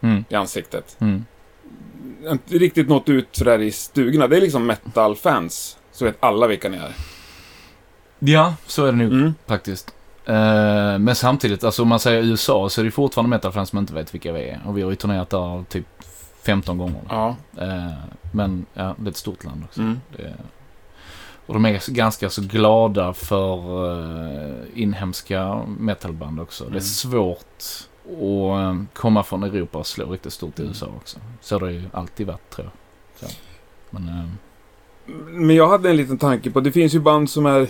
Mm. 0.00 0.24
i 0.28 0.34
ansiktet. 0.34 0.96
Mm. 1.00 1.24
Inte 2.30 2.58
riktigt 2.58 2.88
nått 2.88 3.08
ut 3.08 3.28
sådär 3.32 3.58
i 3.62 3.70
stugorna. 3.72 4.26
Det 4.28 4.36
är 4.36 4.40
liksom 4.40 4.66
metal-fans. 4.66 5.77
Så 5.98 6.04
vet 6.04 6.16
alla 6.20 6.46
vilka 6.46 6.68
ni 6.68 6.76
är. 6.76 6.94
Ja, 8.18 8.54
så 8.66 8.84
är 8.84 8.92
det 8.92 8.98
nog 8.98 9.12
Mm. 9.12 9.34
faktiskt. 9.46 9.94
Eh, 10.24 10.98
men 10.98 11.14
samtidigt, 11.14 11.64
alltså 11.64 11.82
om 11.82 11.88
man 11.88 11.98
säger 12.00 12.22
USA 12.22 12.68
så 12.68 12.80
är 12.80 12.84
det 12.84 12.90
fortfarande 12.90 13.30
metalfans 13.30 13.68
som 13.70 13.78
inte 13.78 13.94
vet 13.94 14.14
vilka 14.14 14.32
vi 14.32 14.48
är. 14.48 14.60
Och 14.66 14.78
vi 14.78 14.82
har 14.82 14.90
ju 14.90 14.96
turnerat 14.96 15.30
där 15.30 15.64
typ 15.68 15.86
15 16.42 16.78
gånger. 16.78 17.00
Ja. 17.08 17.36
Eh, 17.58 17.92
men 18.32 18.66
ja, 18.74 18.94
det 18.98 19.06
är 19.06 19.10
ett 19.10 19.16
stort 19.16 19.44
land 19.44 19.64
också. 19.64 19.80
Mm. 19.80 20.00
Det, 20.16 20.34
och 21.46 21.54
de 21.54 21.64
är 21.64 21.90
ganska 21.90 22.30
så 22.30 22.42
glada 22.42 23.12
för 23.14 23.90
eh, 23.92 24.64
inhemska 24.74 25.62
metalband 25.78 26.40
också. 26.40 26.64
Det 26.64 26.68
Mm. 26.68 26.76
är 26.76 26.80
svårt 26.80 27.38
att 28.06 28.94
komma 28.94 29.22
från 29.22 29.42
Europa 29.42 29.78
och 29.78 29.86
slå 29.86 30.10
riktigt 30.12 30.32
stort 30.32 30.58
i 30.58 30.62
Mm. 30.62 30.70
USA 30.70 30.86
också. 30.96 31.18
Så 31.40 31.54
har 31.58 31.66
det 31.66 31.72
ju 31.72 31.82
alltid 31.92 32.26
varit 32.26 32.50
tror 32.50 32.70
jag. 33.20 33.30
Så. 33.30 33.36
Men 33.90 34.32
Men 35.28 35.56
jag 35.56 35.68
hade 35.68 35.90
en 35.90 35.96
liten 35.96 36.18
tanke 36.18 36.50
på, 36.50 36.60
det 36.60 36.72
finns 36.72 36.94
ju 36.94 37.00
band 37.00 37.30
som 37.30 37.46
är 37.46 37.68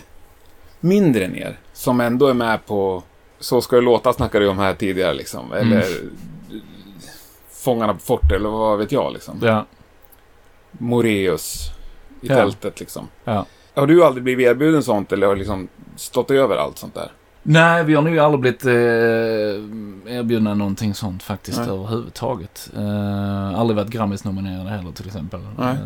mindre 0.81 1.25
än 1.25 1.37
er. 1.37 1.59
Som 1.73 2.01
ändå 2.01 2.27
är 2.27 2.35
med 2.35 2.67
på 2.67 3.03
Så 3.39 3.61
ska 3.61 3.77
det 3.77 3.83
låta 3.83 4.13
snackade 4.13 4.45
vi 4.45 4.51
om 4.51 4.59
här 4.59 4.75
tidigare 4.75 5.15
liksom. 5.15 5.53
Mm. 5.53 5.73
Eller 5.73 5.85
Fångarna 7.51 7.95
på 7.95 8.01
fortet 8.01 8.33
eller 8.33 8.49
vad 8.49 8.79
vet 8.79 8.93
jag 8.93 9.13
liksom. 9.13 9.39
ja, 9.43 9.67
Moreus 10.73 11.71
i 12.21 12.27
Ja. 12.29 12.35
tältet 12.35 12.81
liksom. 12.81 13.09
ja. 13.25 13.47
Har 13.75 13.87
du 13.87 14.05
aldrig 14.05 14.25
blivit 14.25 14.47
erbjuden 14.47 14.83
sånt 14.83 15.13
eller 15.13 15.27
har 15.27 15.37
liksom 15.37 15.69
stått 15.97 16.31
över 16.31 16.57
allt 16.57 16.79
sånt 16.79 16.95
där? 16.95 17.13
Nej, 17.43 17.85
vi 17.85 17.95
har 17.95 18.03
nog 18.03 18.19
aldrig 18.19 18.41
blivit 18.41 18.65
eh, 18.65 18.73
erbjudna 20.19 20.55
någonting 20.55 20.95
sånt 20.95 21.23
faktiskt 21.23 21.59
Nej. 21.59 21.69
överhuvudtaget. 21.69 22.71
Eh, 22.77 23.59
aldrig 23.61 23.77
varit 23.77 23.91
Grammis-nominerade 23.91 24.71
heller 24.71 24.93
till 24.93 25.07
exempel. 25.07 25.41
Nej. 25.59 25.77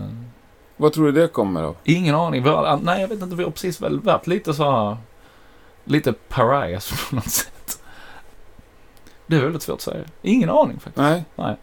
Vad 0.83 0.93
tror 0.93 1.05
du 1.07 1.13
det 1.13 1.29
kommer 1.29 1.63
av? 1.63 1.77
ingen 1.85 2.15
aning. 2.15 2.43
Nej, 2.83 3.01
jag 3.01 3.09
vet 3.09 3.23
inte. 3.23 3.37
Vi 3.37 3.45
har 3.45 3.51
precis 3.51 3.81
väl 3.83 4.01
varit 4.01 4.27
lite 4.27 4.55
så 4.55 4.71
här... 4.71 4.97
Lite 5.85 6.13
pariahs 6.13 6.93
på 7.11 7.17
något 7.17 7.25
sätt. 7.31 7.83
Det 9.27 9.37
är 9.37 9.41
väldigt 9.41 9.63
svårt 9.63 9.75
att 9.75 9.81
säga. 9.81 10.05
Ingen 10.23 10.51
aning 10.51 10.75
faktiskt. 10.81 10.97
Nej. 10.97 11.25
Nej. 11.37 11.57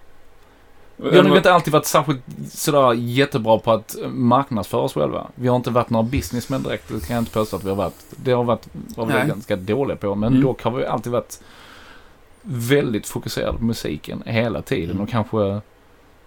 Vi 0.98 1.18
har 1.18 1.24
nog 1.24 1.38
inte 1.38 1.54
alltid 1.54 1.74
varit 1.74 1.86
särskilt 1.86 2.22
sådär 2.52 2.94
jättebra 2.94 3.60
på 3.60 3.72
att 3.72 3.96
marknadsföra 4.08 4.82
oss 4.82 4.94
själva. 4.94 5.28
Vi 5.36 5.48
har 5.48 5.56
inte 5.56 5.70
varit 5.72 5.90
några 5.90 6.04
businessmän 6.04 6.64
direkt, 6.64 6.88
det 6.90 7.08
kan 7.08 7.16
jag 7.16 7.22
inte 7.22 7.32
påstå 7.32 7.56
att 7.56 7.64
vi 7.64 7.70
har 7.70 7.76
varit. 7.76 8.06
Det 8.10 8.32
har 8.32 8.44
varit, 8.44 8.68
var 8.74 9.06
vi 9.06 9.14
ganska 9.14 9.56
dåliga 9.56 9.98
på, 9.98 10.16
men 10.16 10.30
Mm. 10.34 10.44
dock 10.44 10.64
har 10.64 10.72
vi 10.72 10.86
alltid 10.86 11.12
varit 11.12 11.42
väldigt 12.42 13.08
fokuserade 13.08 13.58
på 13.58 13.64
musiken 13.64 14.24
hela 14.26 14.62
tiden 14.62 14.90
Mm. 14.92 15.04
och 15.04 15.10
kanske, 15.10 15.62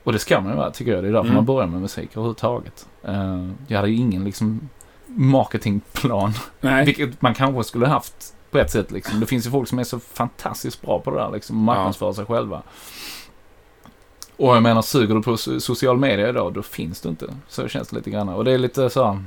och 0.04 0.12
det 0.12 0.18
ska 0.18 0.40
man 0.40 0.50
ju 0.50 0.56
vara 0.56 0.70
tycker 0.70 0.92
jag, 0.94 1.04
det 1.04 1.08
är 1.08 1.12
därför 1.12 1.24
Mm. 1.26 1.34
man 1.36 1.44
börjar 1.44 1.66
med 1.66 1.80
musik 1.80 2.10
överhuvudtaget. 2.12 2.86
Uh, 3.08 3.50
jag 3.66 3.76
hade 3.78 3.90
ju 3.90 3.96
ingen 3.96 4.24
liksom 4.24 4.68
marketingplan, 5.06 6.32
Nej. 6.60 6.84
vilket 6.84 7.22
man 7.22 7.34
kanske 7.34 7.64
skulle 7.64 7.86
haft 7.86 8.34
på 8.50 8.58
ett 8.58 8.70
sätt 8.70 8.90
liksom. 8.90 9.20
Det 9.20 9.26
finns 9.26 9.46
ju 9.46 9.50
folk 9.50 9.68
som 9.68 9.78
är 9.78 9.84
så 9.84 9.98
fantastiskt 10.00 10.82
bra 10.82 10.98
på 11.00 11.10
det 11.10 11.16
där 11.16 11.30
liksom, 11.32 11.56
marknadsföra 11.56 12.12
sig 12.14 12.24
själva. 12.26 12.62
Och 14.36 14.56
jag 14.56 14.62
menar, 14.62 14.82
suger 14.82 15.14
du 15.14 15.22
på 15.22 15.30
so- 15.36 15.58
social 15.58 15.98
media 15.98 16.28
idag, 16.28 16.52
då 16.52 16.62
finns 16.62 17.00
du 17.00 17.08
inte. 17.08 17.26
Så 17.48 17.68
känns 17.68 17.88
det 17.88 17.96
lite 17.96 18.10
grann. 18.10 18.28
Och 18.28 18.44
det 18.44 18.52
är 18.52 18.58
lite 18.58 18.90
så 18.90 19.04
här, 19.04 19.24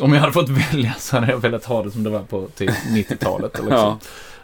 Om 0.00 0.12
jag 0.14 0.20
hade 0.20 0.32
fått 0.32 0.48
välja 0.72 0.92
så 0.98 1.16
hade 1.16 1.32
jag 1.32 1.38
velat 1.38 1.64
ha 1.64 1.82
det 1.82 1.90
som 1.90 2.02
det 2.04 2.10
var 2.10 2.20
på 2.22 2.46
typ 2.56 2.70
90-talet. 2.70 3.54
Liksom. 3.58 3.72
Ja. 3.76 3.98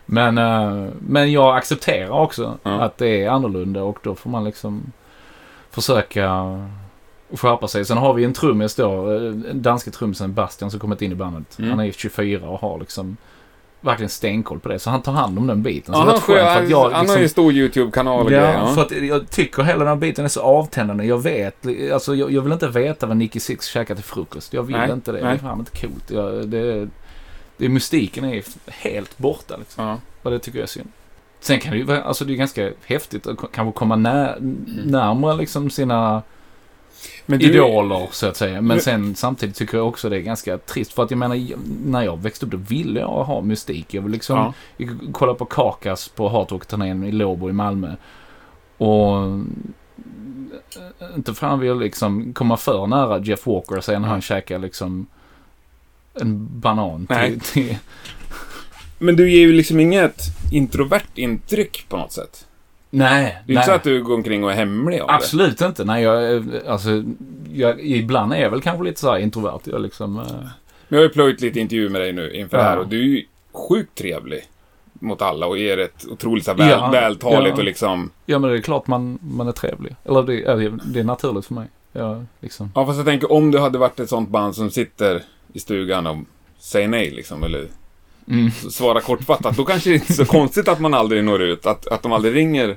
Men, 0.07 0.39
eh, 0.39 0.89
men 1.01 1.33
jag 1.33 1.57
accepterar 1.57 2.11
också 2.11 2.59
Ja. 2.63 2.71
att 2.81 2.99
det 2.99 3.23
är 3.25 3.31
annorlunda 3.31 3.83
och 3.83 3.99
då 4.03 4.15
får 4.15 4.31
man 4.31 4.45
liksom 4.45 4.93
försöka 5.75 6.31
skärpa 7.33 7.69
sig. 7.69 7.85
Sen 7.85 7.99
har 7.99 8.15
vi 8.15 8.25
en 8.25 8.33
trummis 8.33 8.75
då, 8.75 9.13
eh, 9.13 9.33
danske 9.55 9.91
trummisen 9.91 10.35
Bastian 10.35 10.71
som 10.71 10.81
kommit 10.81 11.03
in 11.03 11.13
i 11.13 11.15
bandet. 11.15 11.59
Mm. 11.59 11.71
Han 11.71 11.81
är 11.81 11.93
24 11.93 12.49
och 12.49 12.61
har 12.61 12.79
liksom 12.79 13.17
verkligen 13.81 14.11
stenkoll 14.11 14.61
på 14.61 14.69
det. 14.69 14.79
Så 14.79 14.91
han 14.91 15.03
tar 15.03 15.13
hand 15.13 15.39
om 15.39 15.47
den 15.47 15.63
biten. 15.63 15.95
Så 15.95 16.01
Ja, 16.01 16.05
det 16.05 16.11
är 16.11 16.13
han, 16.13 16.21
skönt 16.21 16.55
för 16.57 16.63
att 16.65 16.71
jag 16.71 16.83
han 16.85 16.93
har 16.93 17.01
liksom- 17.03 17.19
ju 17.19 17.23
en 17.23 17.29
stor 17.29 17.53
YouTube-kanal 17.53 18.27
och 18.27 18.33
Ja, 18.33 18.39
grejer. 18.41 18.67
för 18.75 18.83
att 18.83 18.91
jag 18.91 19.31
tycker 19.31 19.63
hela 19.63 19.79
den 19.79 19.89
här 19.89 19.97
biten 19.97 20.25
är 20.25 20.29
så 20.29 20.41
avtändande. 20.41 21.05
Jag 21.05 21.23
vet, 21.23 21.67
alltså 21.93 22.15
jag, 22.15 22.31
jag 22.33 22.43
vill 22.43 22.53
inte 22.53 22.69
veta 22.69 23.07
vad 23.07 23.17
Nicky 23.17 23.41
Six 23.41 23.67
käkar 23.67 23.95
till 23.95 24.05
frukost. 24.05 24.53
Jag 24.53 24.63
vill 24.63 24.77
Nej, 24.77 24.91
inte 24.91 25.13
det. 25.13 25.19
Det 25.19 25.25
nej. 25.25 25.35
är 25.35 25.39
fan 25.39 25.59
inte 25.59 25.81
coolt. 25.81 26.11
Jag, 26.11 26.49
det, 26.49 26.89
det, 27.57 27.69
mystiken 27.69 28.25
är 28.25 28.43
helt 28.67 29.19
borta 29.19 29.57
liksom. 29.57 29.85
Ja. 29.85 29.99
Och 30.23 30.31
det 30.31 30.39
tycker 30.39 30.59
jag 30.59 30.63
är 30.63 30.69
synd. 30.69 30.89
Sen 31.45 31.61
kan 31.61 31.73
det 31.73 31.79
ju 31.79 31.85
vara, 31.85 32.03
alltså 32.03 32.25
det 32.25 32.33
är 32.33 32.37
ganska 32.37 32.71
häftigt 32.87 33.27
att 33.27 33.39
kanske 33.53 33.79
komma 33.79 33.97
när, 33.97 34.37
närmare 34.85 35.37
liksom 35.37 35.71
sina 35.71 36.23
Men 37.27 37.39
du, 37.39 37.45
idoler 37.45 38.09
så 38.11 38.27
att 38.27 38.37
säga. 38.37 38.55
Men 38.55 38.65
Men- 38.67 38.81
sen 38.81 39.15
samtidigt 39.15 39.57
tycker 39.57 39.79
jag 39.79 39.89
också 39.89 40.09
det 40.09 40.17
är 40.17 40.21
ganska 40.21 40.59
trist. 40.59 40.93
För 40.93 41.03
att 41.03 41.11
jag 41.11 41.19
menar, 41.19 41.41
när 41.87 42.03
jag 42.03 42.23
växte 42.23 42.47
upp 42.47 42.53
då 42.53 42.59
ville 42.59 43.01
jag 43.01 43.25
ha 43.25 43.41
mystik. 43.41 43.95
Jag 43.95 44.03
vill 44.03 44.13
liksom 44.13 44.37
Ja. 44.39 44.53
jag 44.77 44.99
kollade 45.13 45.39
på 45.39 45.45
Kakas 45.45 46.09
på 46.09 46.29
Hardrock-turnén 46.29 47.05
i 47.05 47.13
Låbo 47.13 47.49
i 47.49 47.53
Malmö. 47.53 47.95
Och 48.79 49.17
eh, 49.17 49.41
inte 51.17 51.35
fan 51.35 51.61
vill 51.61 51.79
liksom 51.79 52.33
komma 52.33 52.57
för 52.57 52.87
nära 52.87 53.19
Jeff 53.19 53.47
Walker 53.47 53.81
sen 53.81 54.03
när 54.03 54.09
han 54.09 54.21
käkar 54.21 54.59
liksom 54.59 55.07
en 56.21 56.61
banan 56.61 57.07
till, 57.07 57.41
till... 57.41 57.77
Men 58.99 59.17
du 59.17 59.31
ger 59.31 59.41
ju 59.41 59.53
liksom 59.53 59.81
inget 59.81 60.21
introvert 60.53 61.03
intryck 61.15 61.87
på 61.89 61.97
något 61.97 62.13
sätt. 62.13 62.47
Nej, 62.91 63.37
Det 63.47 63.53
är 63.53 63.57
inte 63.57 63.67
så 63.67 63.73
att 63.73 63.83
du 63.83 64.03
går 64.03 64.15
omkring 64.15 64.45
och 64.45 64.53
är 64.53 64.57
hemlig 64.57 65.01
av 65.01 65.11
Absolut 65.11 65.61
inte. 65.61 65.85
Nej, 65.85 66.03
jag, 66.03 66.25
är- 66.25 66.69
alltså, 66.69 67.05
jag, 67.53 67.81
ibland 67.81 68.33
är 68.33 68.37
jag 68.37 68.51
väl 68.51 68.61
kanske 68.63 68.85
lite 68.85 69.01
så 69.01 69.11
här 69.13 69.19
introvert. 69.19 69.61
Jag 69.65 69.81
liksom... 69.83 70.17
eh, 70.19 70.23
det. 70.27 70.33
Men 70.33 70.51
jag 70.89 70.99
har 70.99 71.03
ju 71.03 71.09
plöjt 71.09 71.41
lite 71.41 71.61
intervjuer 71.61 71.89
med 71.91 72.01
dig 72.01 72.13
nu 72.13 72.33
inför 72.35 72.57
det 72.57 72.63
här 72.63 72.77
Ja. 72.77 72.83
och 72.83 72.89
du 72.89 72.99
är 72.99 73.05
ju 73.05 73.25
sjukt 73.53 73.95
trevlig 73.99 74.41
mot 74.93 75.23
alla 75.23 75.47
och 75.47 75.59
ger 75.59 75.79
ett 75.79 76.07
otroligt 76.11 76.45
så 76.45 76.51
här 76.51 76.59
väl, 76.59 76.69
Ja, 76.71 76.91
vältaligt 76.91 77.55
ja. 77.55 77.59
och 77.59 77.65
liksom... 77.65 78.11
Ja, 78.27 78.39
men 78.39 78.51
det 78.51 78.57
är 78.57 78.61
klart 78.63 78.87
man, 78.87 79.19
man 79.23 79.49
är 79.49 79.53
trevlig. 79.53 79.97
Eller 80.05 80.23
det, 80.23 80.45
är- 80.45 80.79
det 80.85 81.01
är 81.01 81.05
naturligt 81.05 81.47
för 81.47 81.55
mig. 81.55 81.67
Jag, 81.93 82.25
liksom. 82.41 82.73
Ja, 82.75 82.87
fast 82.87 82.97
jag 82.97 83.07
tänker 83.07 83.33
om 83.33 83.51
du 83.51 83.59
hade 83.59 83.79
varit 83.79 84.01
ett 84.01 84.09
sånt 84.09 84.29
band 84.29 84.55
som 84.55 84.71
sitter 84.71 85.23
i 85.53 85.61
stugan 85.61 86.07
och 86.07 86.17
säger 86.59 86.89
nej 86.89 87.11
liksom, 87.11 87.43
eller 87.45 87.67
Mm. 88.29 88.51
svarar 88.51 89.01
kortfattat, 89.01 89.57
då 89.57 89.65
kanske 89.65 89.91
det 89.91 89.95
inte 89.95 90.13
är 90.13 90.15
så 90.15 90.25
konstigt 90.25 90.69
att 90.69 90.81
man 90.81 90.95
aldrig 90.95 91.25
når 91.25 91.43
ut, 91.43 91.67
att, 91.67 91.87
att 91.87 92.03
de 92.03 92.13
aldrig 92.13 92.35
ringer. 92.35 92.77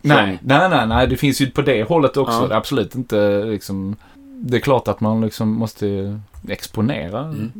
Nej, 0.00 0.38
nej, 0.42 0.68
nej, 0.70 0.86
nej. 0.86 1.06
Det 1.06 1.16
finns 1.16 1.40
ju 1.40 1.50
på 1.50 1.62
det 1.62 1.82
hållet 1.88 2.16
också. 2.16 2.38
Ja. 2.38 2.46
Är 2.50 2.50
absolut 2.56 2.94
inte 2.94 3.44
liksom... 3.44 3.96
Det 4.40 4.56
är 4.56 4.60
klart 4.60 4.88
att 4.88 5.00
man 5.00 5.20
liksom 5.20 5.48
måste 5.48 6.20
exponera 6.48 7.20
Mm. 7.20 7.52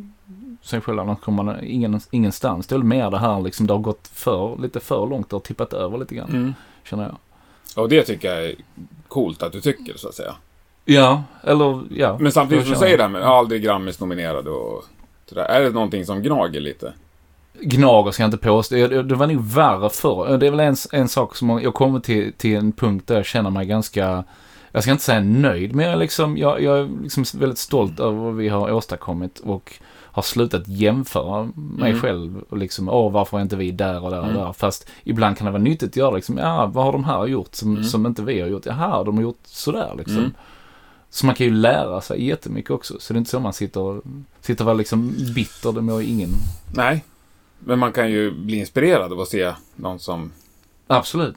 sig 0.61 0.81
själv. 0.81 0.99
Annars 0.99 1.19
kommer 1.19 1.43
man 1.43 1.63
ingen, 1.63 1.99
ingenstans. 2.11 2.67
Det 2.67 2.75
är 2.75 2.77
väl 2.77 2.87
mer 2.87 3.11
det 3.11 3.17
här 3.19 3.41
liksom, 3.41 3.67
det 3.67 3.73
har 3.73 3.79
gått 3.79 4.07
för, 4.13 4.57
lite 4.61 4.79
för 4.79 5.07
långt. 5.07 5.29
Det 5.29 5.35
har 5.35 5.41
tippat 5.41 5.73
över 5.73 5.97
lite 5.97 6.15
grann, 6.15 6.29
Mm. 6.29 6.53
känner 6.83 7.03
jag. 7.03 7.17
Och 7.83 7.89
det 7.89 8.03
tycker 8.03 8.33
jag 8.35 8.45
är 8.45 8.55
coolt 9.07 9.43
att 9.43 9.51
du 9.51 9.61
tycker, 9.61 9.97
så 9.97 10.07
att 10.07 10.15
säga. 10.15 10.35
Ja, 10.85 11.23
eller 11.43 11.81
ja. 11.89 12.17
Men 12.19 12.31
samtidigt 12.31 12.63
som 12.63 12.73
du 12.73 12.79
säger 12.79 12.97
det 12.97 13.03
här 13.03 13.09
med 13.09 13.21
aldrig 13.23 13.63
Grammis-nominerad 13.63 14.47
och 14.47 14.83
sådär, 15.25 15.43
är 15.45 15.61
det 15.61 15.69
någonting 15.69 16.05
som 16.05 16.21
gnager 16.21 16.59
lite? 16.61 16.93
Gnager 17.61 18.11
ska 18.11 18.23
jag 18.23 18.27
inte 18.27 18.37
påstå. 18.37 18.75
Det, 18.75 19.15
var 19.15 19.27
nog 19.27 19.41
värre 19.43 19.89
förr. 19.89 20.37
Det 20.37 20.47
är 20.47 20.51
väl 20.51 20.59
en, 20.59 20.75
en 20.91 21.07
sak 21.07 21.35
som 21.35 21.49
jag 21.63 21.73
kommer 21.73 21.99
till, 21.99 22.33
till 22.33 22.55
en 22.55 22.71
punkt 22.71 23.07
där 23.07 23.15
jag 23.15 23.25
känner 23.25 23.49
mig 23.49 23.65
ganska, 23.65 24.23
jag 24.71 24.83
ska 24.83 24.91
inte 24.91 25.03
säga 25.03 25.19
nöjd, 25.19 25.75
men 25.75 25.85
jag 25.85 25.93
är, 25.93 25.97
liksom, 25.97 26.37
jag, 26.37 26.61
jag 26.61 26.79
är 26.79 26.89
liksom 27.03 27.23
väldigt 27.39 27.57
stolt 27.57 27.99
över 27.99 28.17
vad 28.17 28.35
vi 28.35 28.49
har 28.49 28.71
åstadkommit 28.71 29.39
och 29.39 29.73
har 30.03 30.21
slutat 30.23 30.67
jämföra 30.67 31.43
mig 31.55 31.89
Mm. 31.89 32.01
själv. 32.01 32.41
Och 32.49 32.57
liksom, 32.57 32.89
åh, 32.89 33.11
varför 33.11 33.37
är 33.37 33.41
inte 33.41 33.55
vi 33.55 33.71
där 33.71 34.03
och 34.03 34.11
där 34.11 34.19
och 34.19 34.25
Mm. 34.25 34.37
där? 34.37 34.53
Fast 34.53 34.89
ibland 35.03 35.37
kan 35.37 35.45
det 35.45 35.51
vara 35.51 35.61
nyttigt 35.63 35.89
att 35.89 35.95
göra 35.95 36.11
liksom, 36.15 36.37
ja, 36.37 36.65
vad 36.65 36.85
har 36.85 36.91
de 36.91 37.03
här 37.03 37.25
gjort 37.27 37.55
som, 37.55 37.71
Mm. 37.71 37.83
som 37.83 38.05
inte 38.05 38.21
vi 38.21 38.41
har 38.41 38.47
gjort? 38.47 38.65
Jaha, 38.65 39.03
de 39.03 39.15
har 39.15 39.21
gjort 39.23 39.39
sådär 39.45 39.93
liksom. 39.97 40.17
Mm. 40.17 40.31
Så 41.09 41.25
man 41.25 41.35
kan 41.35 41.45
ju 41.47 41.53
lära 41.53 42.01
sig 42.01 42.25
jättemycket 42.25 42.71
också. 42.71 42.93
Så 42.99 43.13
det 43.13 43.17
är 43.17 43.19
inte 43.19 43.31
så 43.31 43.39
man 43.39 43.53
sitter, 43.53 44.01
sitter 44.41 44.67
och 44.69 44.75
liksom 44.75 45.13
bitter, 45.35 45.71
det 45.71 45.81
mår 45.81 46.01
ingen 46.01 46.29
Nej. 46.75 47.03
Men 47.59 47.79
man 47.79 47.91
kan 47.91 48.11
ju 48.11 48.31
bli 48.31 48.57
inspirerad 48.59 49.11
av 49.13 49.19
att 49.19 49.27
se 49.27 49.51
någon 49.75 49.99
som... 49.99 50.31
Absolut. 50.87 51.35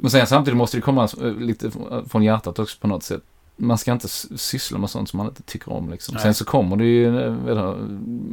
Men 0.00 0.10
sen 0.10 0.26
samtidigt 0.26 0.56
måste 0.56 0.76
det 0.76 0.80
komma 0.80 1.08
eh, 1.22 1.32
lite 1.32 1.70
från 2.08 2.22
hjärtat 2.22 2.58
också 2.58 2.78
på 2.80 2.86
något 2.86 3.02
sätt. 3.02 3.22
Man 3.56 3.78
ska 3.78 3.92
inte 3.92 4.08
syssla 4.08 4.78
med 4.78 4.90
sånt 4.90 5.08
som 5.08 5.16
man 5.16 5.26
inte 5.26 5.42
tycker 5.42 5.72
om 5.72 5.90
liksom. 5.90 6.14
Nej. 6.14 6.22
Sen 6.22 6.34
så 6.34 6.44
kommer 6.44 6.76
det 6.76 6.84
ju, 6.84 7.18
eh, 7.20 7.32
du, 7.32 7.74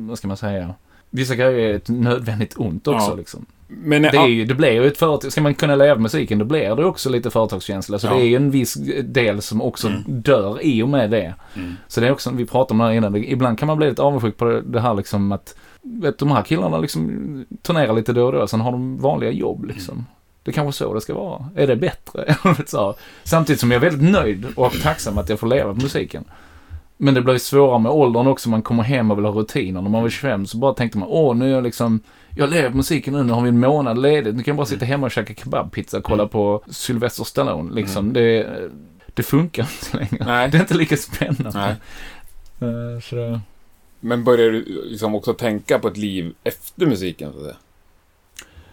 vad 0.08 0.18
ska 0.18 0.28
man 0.28 0.38
säga? 0.38 0.74
Vissa 1.10 1.36
grejer 1.36 1.52
är 1.70 1.76
ett 1.76 1.90
nödvändigt 1.90 2.54
ont 2.58 2.88
också 2.88 3.10
Ja. 3.10 3.16
liksom. 3.16 3.46
Men 3.68 4.02
Det, 4.02 4.08
är 4.08 4.28
ju, 4.28 4.46
det 4.46 4.54
blir 4.56 4.72
ju 4.72 4.88
ett 4.88 4.98
företag, 4.98 5.32
ska 5.32 5.42
man 5.42 5.56
kunna 5.56 5.76
leva 5.76 6.00
musiken 6.00 6.40
då 6.40 6.46
blir 6.46 6.76
det 6.76 6.86
också 6.86 7.10
lite 7.10 7.30
företagskänsla. 7.30 8.00
Så 8.00 8.08
Ja. 8.08 8.14
det 8.14 8.22
är 8.22 8.26
ju 8.26 8.36
en 8.36 8.52
viss 8.52 8.74
del 9.04 9.42
som 9.42 9.62
också 9.62 9.88
Mm. 9.88 10.02
dör 10.08 10.62
i 10.62 10.84
och 10.84 10.90
med 10.90 11.12
det. 11.12 11.34
Mm. 11.56 11.74
Så 11.88 12.02
det 12.02 12.08
är 12.08 12.12
också, 12.12 12.32
vi 12.32 12.46
pratade 12.46 12.74
om 12.74 12.78
det 12.78 12.84
här 12.86 12.92
innan, 12.92 13.16
ibland 13.16 13.60
kan 13.60 13.68
man 13.68 13.78
bli 13.78 13.90
lite 13.90 14.02
avundsjuk 14.02 14.38
på 14.38 14.62
det 14.66 14.82
här 14.82 14.94
liksom 14.94 15.32
att, 15.32 15.56
vet 15.86 16.18
de 16.18 16.32
här 16.32 16.42
killarna 16.42 16.78
liksom 16.78 17.46
turnerar 17.62 17.94
lite 17.94 18.14
då 18.14 18.26
och 18.26 18.32
då, 18.32 18.48
sen 18.48 18.62
har 18.62 18.72
de 18.72 18.98
vanliga 18.98 19.32
jobb 19.32 19.66
liksom. 19.66 20.06
Det 20.44 20.52
är 20.52 20.54
kanske 20.54 20.78
så 20.78 20.94
det 20.94 21.02
ska 21.02 21.14
vara. 21.14 21.50
Är 21.56 21.68
det 21.68 21.76
bättre? 21.76 22.36
Samtidigt 23.24 23.60
som 23.60 23.72
jag 23.72 23.84
är 23.84 23.90
väldigt 23.90 24.12
nöjd 24.12 24.46
och 24.56 24.74
tacksam 24.84 25.18
att 25.18 25.30
jag 25.30 25.40
får 25.40 25.48
leva 25.48 25.74
på 25.74 25.82
musiken. 25.82 26.24
Men 26.98 27.14
det 27.14 27.22
blir 27.22 27.38
svårare 27.38 27.80
med 27.80 27.92
åldern 27.92 28.28
också, 28.28 28.50
man 28.50 28.62
kommer 28.62 28.84
hem 28.84 29.12
och 29.12 29.18
vill 29.18 29.26
ha 29.26 29.32
rutiner. 29.32 29.82
När 29.82 29.90
man 29.90 30.02
var 30.02 30.10
25 30.10 30.46
så 30.46 30.58
bara 30.58 30.74
tänkte 30.74 30.98
man, 30.98 31.08
åh 31.12 31.36
nu 31.36 31.46
är 31.46 31.54
jag 31.54 31.64
liksom, 31.64 32.00
jag 32.36 32.50
lever 32.50 32.70
på 32.70 32.78
musiken 32.78 33.14
nu, 33.14 33.24
nu 33.24 33.34
har 33.34 33.42
vi 33.42 33.50
en 33.50 33.60
månad 33.60 34.02
ledigt, 34.02 34.36
nu 34.36 34.44
kan 34.44 34.52
jag 34.52 34.58
bara 34.58 34.66
sitta 34.66 34.86
hemma 34.86 35.06
och 35.06 35.12
käka 35.12 35.34
kebabpizza 35.34 35.98
och 35.98 36.04
kolla 36.04 36.28
på 36.28 36.64
Sylvester 36.70 37.24
Stallone 37.24 37.76
liksom. 37.76 38.14
Det, 38.14 38.60
det 39.14 39.24
funkar 39.24 39.64
inte 39.84 39.98
längre. 39.98 40.26
Nej. 40.26 40.50
Det 40.52 40.58
är 40.58 40.62
inte 40.62 40.74
lika 40.74 40.98
spännande. 40.98 41.52
Nej. 41.54 41.76
Eh, 42.70 43.00
Så. 43.02 43.40
Men 44.00 44.24
börjar 44.24 44.52
du 44.52 44.84
liksom 44.86 45.16
också 45.16 45.34
tänka 45.34 45.80
på 45.80 45.88
ett 45.88 45.98
liv 45.98 46.34
efter 46.44 46.86
musiken, 46.86 47.32
så 47.32 47.38
att 47.38 47.44
säga? 47.44 47.56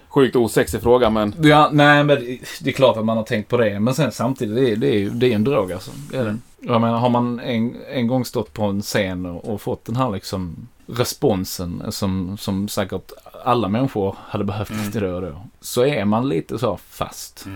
Sjukt 0.08 0.36
osexig 0.36 0.80
fråga, 0.82 1.10
men... 1.10 1.34
Ja, 1.42 1.70
nej 1.72 2.04
men 2.04 2.16
det- 2.60 2.70
är 2.70 2.72
klart 2.72 2.96
att 2.96 3.04
man 3.04 3.16
har 3.16 3.24
tänkt 3.24 3.48
på 3.48 3.56
det. 3.56 3.80
Men 3.80 3.94
sen 3.94 4.12
samtidigt, 4.12 4.54
det 4.56 4.70
är, 4.70 4.76
det 4.76 4.86
är, 5.04 5.10
det 5.10 5.26
är 5.26 5.34
en 5.34 5.44
drog 5.44 5.72
alltså. 5.72 5.90
Det 6.10 6.16
är 6.16 6.24
det. 6.24 6.36
Jag 6.60 6.80
menar, 6.80 6.98
har 6.98 7.08
man 7.08 7.40
en, 7.40 7.76
en 7.92 8.06
gång 8.06 8.24
stått 8.24 8.52
på 8.52 8.62
en 8.64 8.82
scen 8.82 9.26
och, 9.26 9.48
och 9.48 9.60
fått 9.62 9.84
den 9.84 9.96
här 9.96 10.10
liksom 10.10 10.56
responsen 10.86 11.82
som, 11.88 12.36
som 12.38 12.68
säkert 12.68 13.12
alla 13.44 13.68
människor 13.68 14.16
hade 14.20 14.44
behövt 14.44 14.70
Mm. 14.70 14.84
lite 14.84 15.00
då 15.00 15.14
och 15.14 15.22
då. 15.22 15.42
Så 15.60 15.84
är 15.84 16.04
man 16.04 16.28
lite 16.28 16.58
så 16.58 16.76
fast. 16.76 17.46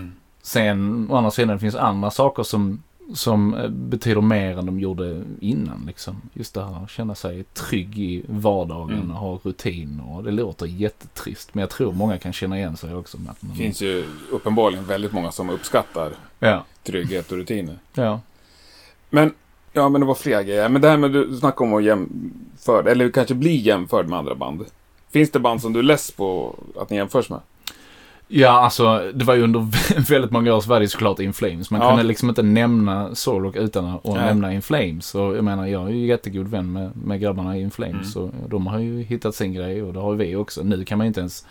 Sen, 0.41 1.07
å 1.11 1.15
andra 1.15 1.31
sidan, 1.31 1.49
det 1.55 1.59
finns 1.59 1.75
andra 1.75 2.11
saker 2.11 2.43
som, 2.43 2.83
som 3.13 3.53
eh, 3.53 3.67
betyder 3.69 4.21
mer 4.21 4.57
än 4.57 4.65
de 4.65 4.79
gjorde 4.79 5.23
innan. 5.39 5.83
Liksom. 5.87 6.21
Just 6.33 6.53
det 6.53 6.63
här 6.65 6.83
att 6.83 6.89
känna 6.89 7.15
sig 7.15 7.43
trygg 7.43 7.99
i 7.99 8.23
vardagen 8.27 8.97
Mm. 8.97 9.11
och 9.11 9.17
ha 9.17 9.39
rutin. 9.43 9.99
Och 9.99 10.23
det 10.23 10.31
låter 10.31 10.65
jättetrist, 10.65 11.53
men 11.53 11.61
jag 11.61 11.69
tror 11.69 11.91
många 11.93 12.17
kan 12.17 12.33
känna 12.33 12.57
igen 12.57 12.77
sig 12.77 12.95
också. 12.95 13.17
Med 13.17 13.29
att 13.31 13.41
man, 13.41 13.51
Det 13.51 13.57
finns 13.57 13.81
ju 13.81 14.05
uppenbarligen 14.31 14.85
väldigt 14.85 15.11
många 15.13 15.31
som 15.31 15.49
uppskattar 15.49 16.11
Ja, 16.39 16.65
trygghet 16.83 17.31
och 17.31 17.37
rutiner. 17.37 17.77
ja. 17.93 18.19
Men, 19.09 19.33
ja 19.73 19.89
men 19.89 20.01
det 20.01 20.07
var 20.07 20.15
flera 20.15 20.43
grejer. 20.43 20.69
Men 20.69 20.81
det 20.81 20.89
här 20.89 20.97
med 20.97 21.11
du 21.11 21.37
snackade 21.37 21.69
om 21.71 21.77
att 21.77 21.83
jämföra, 21.83 22.91
eller 22.91 23.09
kanske 23.11 23.33
bli 23.35 23.55
jämförd 23.55 24.07
med 24.09 24.19
andra 24.19 24.35
band. 24.35 24.65
Finns 25.09 25.31
det 25.31 25.39
band 25.39 25.61
som 25.61 25.73
du 25.73 25.79
är 25.79 25.83
less 25.83 26.11
på 26.11 26.55
att 26.79 26.89
ni 26.89 26.95
jämförs 26.97 27.29
med? 27.29 27.39
Ja, 28.29 28.49
alltså 28.49 29.11
det 29.13 29.25
var 29.25 29.35
ju 29.35 29.41
under 29.43 29.67
väldigt 30.09 30.31
många 30.31 30.53
år 30.55 30.61
så 30.61 30.69
var 30.69 30.79
det 30.79 30.83
ju 30.83 30.89
såklart 30.89 31.19
In 31.19 31.33
Flames. 31.33 31.71
Man 31.71 31.81
Ja. 31.81 31.89
kunde 31.89 32.03
liksom 32.03 32.29
inte 32.29 32.43
nämna 32.43 33.15
Solrock 33.15 33.55
utan 33.55 33.85
att 33.85 34.03
Nej. 34.05 34.13
nämna 34.15 34.53
In 34.53 34.61
Flames. 34.61 35.15
Och 35.15 35.37
jag 35.37 35.43
menar, 35.43 35.65
jag 35.67 35.87
är 35.87 35.93
ju 35.93 36.05
jättegod 36.05 36.47
vän 36.47 36.71
med, 36.73 36.91
med 36.97 37.19
grabbarna 37.21 37.57
i 37.57 37.61
In 37.61 37.71
Flames. 37.71 38.15
Mm. 38.15 38.29
Och 38.43 38.49
de 38.49 38.67
har 38.67 38.79
ju 38.79 39.01
hittat 39.03 39.35
sin 39.35 39.53
grej 39.53 39.83
och 39.83 39.93
det 39.93 39.99
har 39.99 40.11
ju 40.13 40.17
vi 40.17 40.35
också. 40.35 40.63
Nu 40.63 40.83
kan 40.85 40.97
man 40.97 41.05
ju 41.05 41.07
inte 41.07 41.19
ens... 41.19 41.45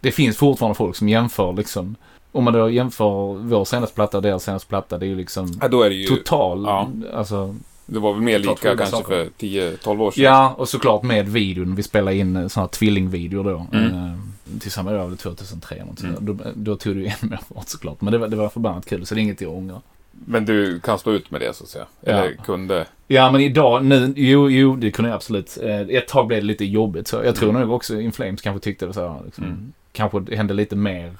Det 0.00 0.10
finns 0.10 0.36
fortfarande 0.36 0.74
folk 0.74 0.96
som 0.96 1.08
jämför 1.08 1.52
liksom. 1.52 1.96
Om 2.32 2.44
man 2.44 2.52
då 2.52 2.70
jämför 2.70 3.34
vår 3.38 3.64
senaste 3.64 3.94
platta 3.94 4.16
och 4.16 4.22
deras 4.22 4.42
senaste 4.44 4.68
platta, 4.68 4.98
det 4.98 5.06
är 5.06 5.08
ju 5.08 5.16
liksom 5.16 5.58
Ja, 5.60 5.84
är 5.84 5.88
det 5.90 5.94
ju... 5.96 6.06
total... 6.06 6.62
ja. 6.66 6.88
Alltså, 7.14 7.54
Det 7.86 7.98
var 7.98 8.12
väl 8.12 8.22
mer 8.22 8.38
lika 8.38 8.54
kanske 8.76 8.86
saker. 8.86 9.06
för 9.06 9.46
10-12 9.46 10.00
år 10.02 10.10
sedan. 10.10 10.24
Ja, 10.24 10.54
och 10.58 10.68
såklart 10.68 11.02
med 11.02 11.28
videon. 11.28 11.74
Vi 11.74 11.82
spelade 11.82 12.16
in 12.16 12.36
eh, 12.36 12.46
såna 12.48 12.62
här 12.64 12.68
tvillingvideor 12.68 13.44
då. 13.44 13.66
Mm. 13.78 13.94
Eh, 13.94 14.12
tillsammans 14.60 14.94
då, 14.94 15.06
väl 15.06 15.16
2003 15.16 15.76
eller 15.76 15.86
något. 15.86 16.00
Mm. 16.02 16.16
då, 16.20 16.36
då 16.54 16.76
tog 16.76 16.96
det 16.96 17.00
ju 17.00 17.06
ännu 17.06 17.16
mer 17.30 17.40
fart 17.54 17.68
såklart. 17.68 18.00
Men 18.00 18.12
det 18.12 18.18
var, 18.18 18.28
det 18.28 18.36
var 18.36 18.48
förbannat 18.48 18.86
kul, 18.86 19.06
så 19.06 19.14
det 19.14 19.20
är 19.20 19.22
inget 19.22 19.40
jag 19.40 19.52
ångrar. 19.52 19.80
Men 20.26 20.44
du 20.44 20.80
kan 20.80 20.98
stå 20.98 21.12
ut 21.12 21.30
med 21.30 21.40
det 21.40 21.56
så 21.56 21.64
att 21.64 21.70
säga? 21.70 21.86
Ja. 22.00 22.12
Eller 22.12 22.36
kunde? 22.36 22.86
Ja, 23.06 23.30
men 23.30 23.40
idag, 23.40 23.84
nu, 23.84 24.12
jo, 24.16 24.50
jo, 24.50 24.76
det 24.76 24.90
kunde 24.90 25.08
jag 25.08 25.16
absolut. 25.16 25.58
Eh, 25.62 25.80
ett 25.80 26.08
tag 26.08 26.26
blev 26.26 26.40
det 26.40 26.46
lite 26.46 26.64
jobbigt. 26.64 27.08
Så 27.08 27.24
jag 27.24 27.36
tror 27.36 27.52
nog 27.52 27.72
också 27.72 28.00
In 28.00 28.12
Flames 28.12 28.42
kanske 28.42 28.60
tyckte 28.60 28.86
det 28.86 28.92
så 28.92 29.22
liksom, 29.24 29.44
Mm. 29.44 29.72
Kanske 29.92 30.20
det 30.20 30.36
hände 30.36 30.54
lite 30.54 30.76
mer 30.76 31.12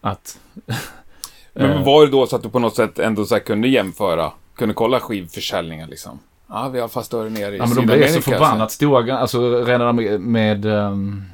att... 0.00 0.38
Men 1.52 1.70
eh, 1.70 1.84
var 1.84 2.06
det 2.06 2.12
då 2.12 2.26
så 2.26 2.36
att 2.36 2.42
du 2.42 2.48
på 2.48 2.58
något 2.58 2.76
sätt 2.76 2.98
ändå 2.98 3.24
så 3.24 3.40
kunde 3.40 3.68
jämföra? 3.68 4.32
Kunde 4.56 4.74
kolla 4.74 5.00
skivförsäljningen 5.00 5.90
liksom? 5.90 6.18
Ja, 6.48 6.68
vi 6.68 6.80
har 6.80 6.88
fast 6.88 7.06
större 7.06 7.30
nere 7.30 7.54
i 7.54 7.58
Ja, 7.58 7.66
men 7.66 7.76
de 7.76 7.86
blev 7.86 7.96
Sydamerika. 7.96 8.22
så 8.22 8.30
förbannat 8.30 8.72
stora. 8.72 9.18
Alltså 9.18 9.64
redan 9.64 9.96
med, 9.96 10.20
med 10.20 10.64
um, 10.66 11.24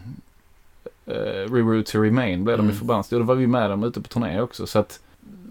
uh, 1.11 1.55
Reroute 1.55 1.93
to 1.93 1.99
Remain 2.03 2.45
blev 2.45 2.57
de 2.57 2.63
ju 2.67 2.71
Mm. 2.71 2.79
förbannat 2.79 3.07
stora. 3.07 3.19
Då 3.19 3.25
var 3.27 3.35
vi 3.35 3.47
med 3.47 3.71
dem 3.71 3.85
ute 3.85 4.01
på 4.01 4.09
turné 4.09 4.41
också. 4.41 4.67
Så 4.67 4.79
att 4.79 5.01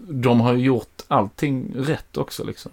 de 0.08 0.40
har 0.40 0.52
gjort 0.54 1.02
allting 1.08 1.72
rätt 1.76 2.16
också 2.16 2.44
liksom. 2.44 2.72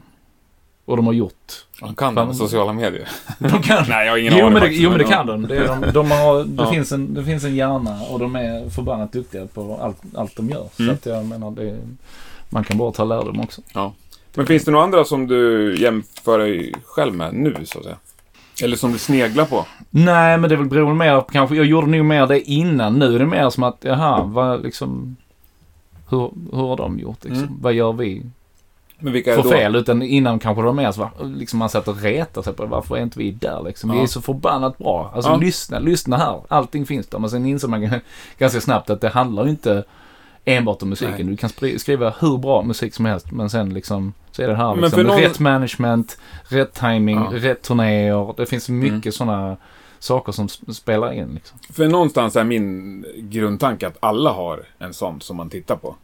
Och 0.86 0.98
de 0.98 1.06
har 1.06 1.14
gjort... 1.14 1.66
De 1.80 1.96
kan 1.96 2.16
de 2.16 2.34
sociala 2.34 2.74
medier. 2.74 3.10
De 3.40 3.62
kan... 3.62 3.86
Nej, 3.90 4.06
jag 4.06 4.14
har 4.14 4.18
ingen 4.18 4.34
jo, 4.38 4.46
aning 4.46 4.54
men 4.54 4.62
det, 4.62 4.76
jo 4.76 4.90
men 4.90 5.00
det 5.00 5.04
ja. 5.06 5.10
kan 5.10 5.28
de. 5.28 5.42
Det, 5.48 5.68
de, 5.68 5.92
de 5.94 6.12
har, 6.12 6.44
det, 6.44 6.64
Ja. 6.64 6.72
finns 6.72 6.92
en, 6.92 7.14
det 7.14 7.24
finns 7.24 7.44
en 7.44 7.56
hjärna 7.56 8.02
och 8.10 8.20
de 8.20 8.36
är 8.36 8.70
förbannat 8.70 9.12
duktiga 9.12 9.48
på 9.48 9.78
allt, 9.82 9.98
allt 10.16 10.36
de 10.36 10.50
gör. 10.50 10.68
Mm. 10.80 10.88
Så 10.88 10.92
att 10.92 11.06
jag 11.16 11.26
menar, 11.26 11.52
det, 11.52 11.78
man 12.50 12.64
kan 12.64 12.78
bara 12.78 12.92
ta 12.92 13.04
lärdom 13.04 13.40
också. 13.40 13.62
Men 14.36 14.46
finns 14.46 14.64
det 14.66 14.72
några 14.72 14.84
andra 14.86 15.06
som 15.06 15.28
du 15.28 15.76
jämför 15.80 16.40
dig 16.40 16.74
själv 16.86 17.14
med 17.14 17.34
nu 17.34 17.56
så 17.66 17.78
att 17.78 17.84
säga? 17.84 17.98
Eller 18.62 18.78
som 18.78 18.92
du 18.92 18.98
sneglar 18.98 19.46
på? 19.46 19.66
Nej, 19.90 20.38
men 20.38 20.50
det 20.50 20.56
väl 20.56 20.66
beroende 20.68 20.96
mer 21.06 21.22
på 21.22 21.32
kanske. 21.32 21.56
Jag 21.56 21.66
gjorde 21.66 21.88
nog 21.88 22.06
mer 22.06 22.28
det 22.28 22.42
innan. 22.42 23.00
Nu 23.00 23.16
är 23.16 23.20
det 23.20 23.26
mer 23.26 23.50
som 23.50 23.64
att, 23.64 23.78
jaha, 23.82 24.24
vad 24.24 24.64
liksom... 24.64 25.16
Hur, 26.10 26.32
hur 26.52 26.68
har 26.68 26.78
de 26.78 27.00
gjort 27.00 27.24
liksom? 27.24 27.44
Mm. 27.44 27.58
Vad 27.62 27.74
gör 27.74 27.94
vi 27.94 28.22
Men 29.00 29.14
vilka 29.14 29.36
för 29.36 29.44
det 29.44 29.50
fel? 29.50 29.76
Utan 29.76 30.02
innan 30.02 30.40
kanske 30.40 30.62
det 30.62 30.66
var 30.66 30.74
mer 30.74 30.92
så, 30.92 31.10
liksom 31.24 31.60
man 31.60 31.70
satt 31.70 31.88
och 31.88 32.02
retade 32.02 32.44
sig 32.44 32.54
på 32.54 32.66
varför 32.66 32.98
är 32.98 33.02
inte 33.02 33.20
vi 33.20 33.32
där 33.32 33.62
liksom? 33.66 33.92
Vi 33.92 33.98
Ja. 33.98 34.04
är 34.04 34.08
så 34.08 34.22
förbannat 34.22 34.78
bra. 34.78 35.12
Alltså 35.16 35.32
Ja. 35.32 35.38
lyssna, 35.38 35.80
lyssna 35.80 36.18
här. 36.18 36.42
Allting 36.48 36.86
finns 36.86 37.08
där. 37.08 37.20
Men 37.20 37.30
sen 37.30 37.46
insåg 37.46 37.70
man 37.70 37.90
ganska 38.38 38.62
snabbt 38.62 38.90
att 38.90 39.02
det 39.02 39.10
handlar 39.10 39.44
ju 39.44 39.50
inte 39.50 39.84
enbart 40.46 40.82
om 40.82 40.90
musiken. 40.90 41.14
Nej. 41.16 41.24
Du 41.24 41.38
kan 41.38 41.50
skriva 41.80 42.10
hur 42.20 42.38
bra 42.38 42.62
musik 42.62 42.94
som 42.94 43.06
helst. 43.06 43.32
Men 43.32 43.50
sen 43.50 43.74
liksom 43.74 44.14
så 44.32 44.42
är 44.42 44.48
det 44.48 44.56
här 44.56 44.70
Men 44.76 44.82
liksom, 44.84 44.98
för 44.98 45.04
någon- 45.04 45.18
rätt 45.20 45.40
management, 45.40 46.18
rätt 46.44 46.74
timing, 46.74 47.16
Ja. 47.18 47.30
rätt 47.34 47.62
turnéer. 47.62 48.34
Det 48.38 48.46
finns 48.46 48.70
mycket 48.70 48.92
Mm. 49.06 49.12
sådana 49.12 49.58
saker 50.00 50.32
som 50.32 50.48
spelar 50.50 51.14
in 51.14 51.32
liksom. 51.34 51.60
För 51.74 51.88
någonstans 51.88 52.36
är 52.36 52.44
min 52.44 53.06
grundtanke 53.18 53.88
att 53.88 53.98
alla 54.00 54.32
har 54.32 54.64
en 54.80 54.94
sån 54.94 55.22
som 55.22 55.38
man 55.38 55.50
tittar 55.50 55.76
på. 55.76 55.96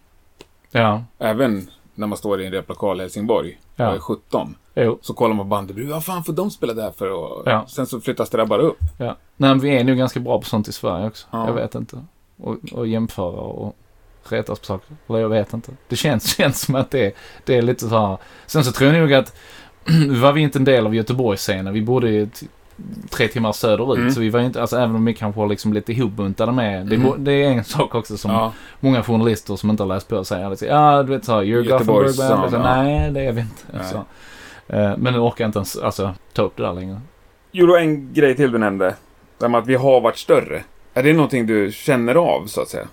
Ja, 0.71 1.04
Även 1.19 1.67
när 1.95 2.08
man 2.08 2.17
står 2.17 2.41
i 2.41 2.45
en 2.45 2.52
replokal 2.52 2.99
i 2.99 3.04
Helsingborg 3.04 3.60
och 3.73 3.80
Ja. 3.80 3.95
är 3.95 3.99
17. 3.99 4.56
jo. 4.75 4.97
Så 5.02 5.13
kollar 5.13 5.36
man 5.36 5.45
på 5.45 5.49
bandet. 5.49 5.88
Vad 5.89 6.06
fan 6.06 6.23
får 6.23 6.34
de 6.34 6.52
spela 6.52 6.73
där 6.73 6.91
för? 6.91 7.12
Och 7.12 7.43
Ja. 7.45 7.65
Sen 7.67 7.86
så 7.88 8.02
flyttas 8.02 8.30
det 8.30 8.38
där 8.38 8.45
bara 8.45 8.62
upp. 8.62 8.80
Ja. 8.97 9.06
Nej, 9.38 9.49
men 9.49 9.60
vi 9.60 9.78
är 9.78 9.84
nog 9.84 9.97
ganska 9.97 10.19
bra 10.19 10.39
på 10.41 10.45
sånt 10.45 10.67
i 10.67 10.71
Sverige 10.71 11.08
också. 11.08 11.28
Ja. 11.32 11.47
Jag 11.47 11.54
vet 11.54 11.75
inte. 11.75 12.06
Och, 12.38 12.56
och 12.71 12.88
jämföra 12.88 13.41
och 13.41 13.75
retas 14.30 14.60
på 14.60 14.66
saker. 14.66 14.96
Eller 15.10 15.20
jag 15.20 15.30
vet 15.30 15.54
inte. 15.54 15.72
Det 15.88 15.96
känns, 15.96 16.36
känns 16.38 16.62
som 16.62 16.76
att 16.76 16.92
det, 16.92 17.16
det 17.46 17.58
är 17.58 17.62
lite 17.62 17.90
så 17.90 18.08
här. 18.08 18.18
Sen 18.46 18.64
så 18.64 18.72
tror 18.72 18.94
jag 18.94 19.00
nog 19.02 19.14
att 19.14 19.36
var 20.22 20.32
vi 20.34 20.42
inte 20.42 20.60
en 20.60 20.66
del 20.66 20.86
av 20.86 20.96
Göteborgsscenen. 20.96 21.74
Vi 21.74 21.82
bodde 21.82 22.30
tre 23.10 23.28
timmar 23.28 23.52
söderut. 23.52 23.98
Mm. 23.98 24.12
Så 24.12 24.20
vi 24.20 24.30
var 24.30 24.40
inte, 24.40 24.62
alltså 24.62 24.78
även 24.78 24.96
om 24.96 25.06
vi 25.06 25.14
kanske 25.14 25.40
var 25.40 25.48
liksom 25.48 25.74
lite 25.74 25.92
ihopbuntade 25.94 26.52
med. 26.52 26.86
Det, 26.86 26.96
Mm. 26.96 27.24
det 27.24 27.32
är 27.32 27.52
en 27.52 27.64
sak 27.78 27.96
också 27.96 28.18
som 28.18 28.32
Ja. 28.32 28.54
många 28.80 29.04
journalister 29.04 29.56
som 29.56 29.70
inte 29.70 29.84
har 29.84 29.88
läst 29.88 30.08
på 30.08 30.24
säger. 30.24 30.50
Liksom, 30.50 30.68
Ja, 30.68 31.04
du 31.04 31.10
vet 31.14 31.26
så 31.26 31.32
här, 31.34 31.42
you're 31.44 31.70
Gothenburg 31.70 32.18
band. 32.18 32.54
ja. 32.54 32.60
Nej, 32.84 33.12
det 33.12 33.22
är 33.22 33.32
vi 33.32 33.42
inte. 33.42 33.86
Så. 33.90 33.98
Eh, 34.76 34.98
Men 34.98 35.14
nu 35.14 35.20
orkar 35.20 35.44
jag 35.44 35.48
inte 35.50 35.60
ens 35.60 35.78
alltså, 35.78 36.14
ta 36.34 36.42
upp 36.42 36.58
det 36.58 36.64
där 36.64 36.74
längre. 36.74 37.02
Jo, 37.52 37.68
då 37.68 37.78
en 37.78 38.14
grej 38.14 38.36
till 38.36 38.52
du 38.52 38.58
nämnde. 38.58 38.96
Det 39.38 39.48
med 39.50 39.60
att 39.60 39.68
vi 39.68 39.76
har 39.76 40.02
varit 40.02 40.18
större. 40.18 40.64
Är 40.94 41.04
det 41.04 41.14
någonting 41.14 41.46
du 41.48 41.72
känner 41.72 42.16
av, 42.16 42.46
så 42.48 42.62
att 42.62 42.68
säga? 42.70 42.88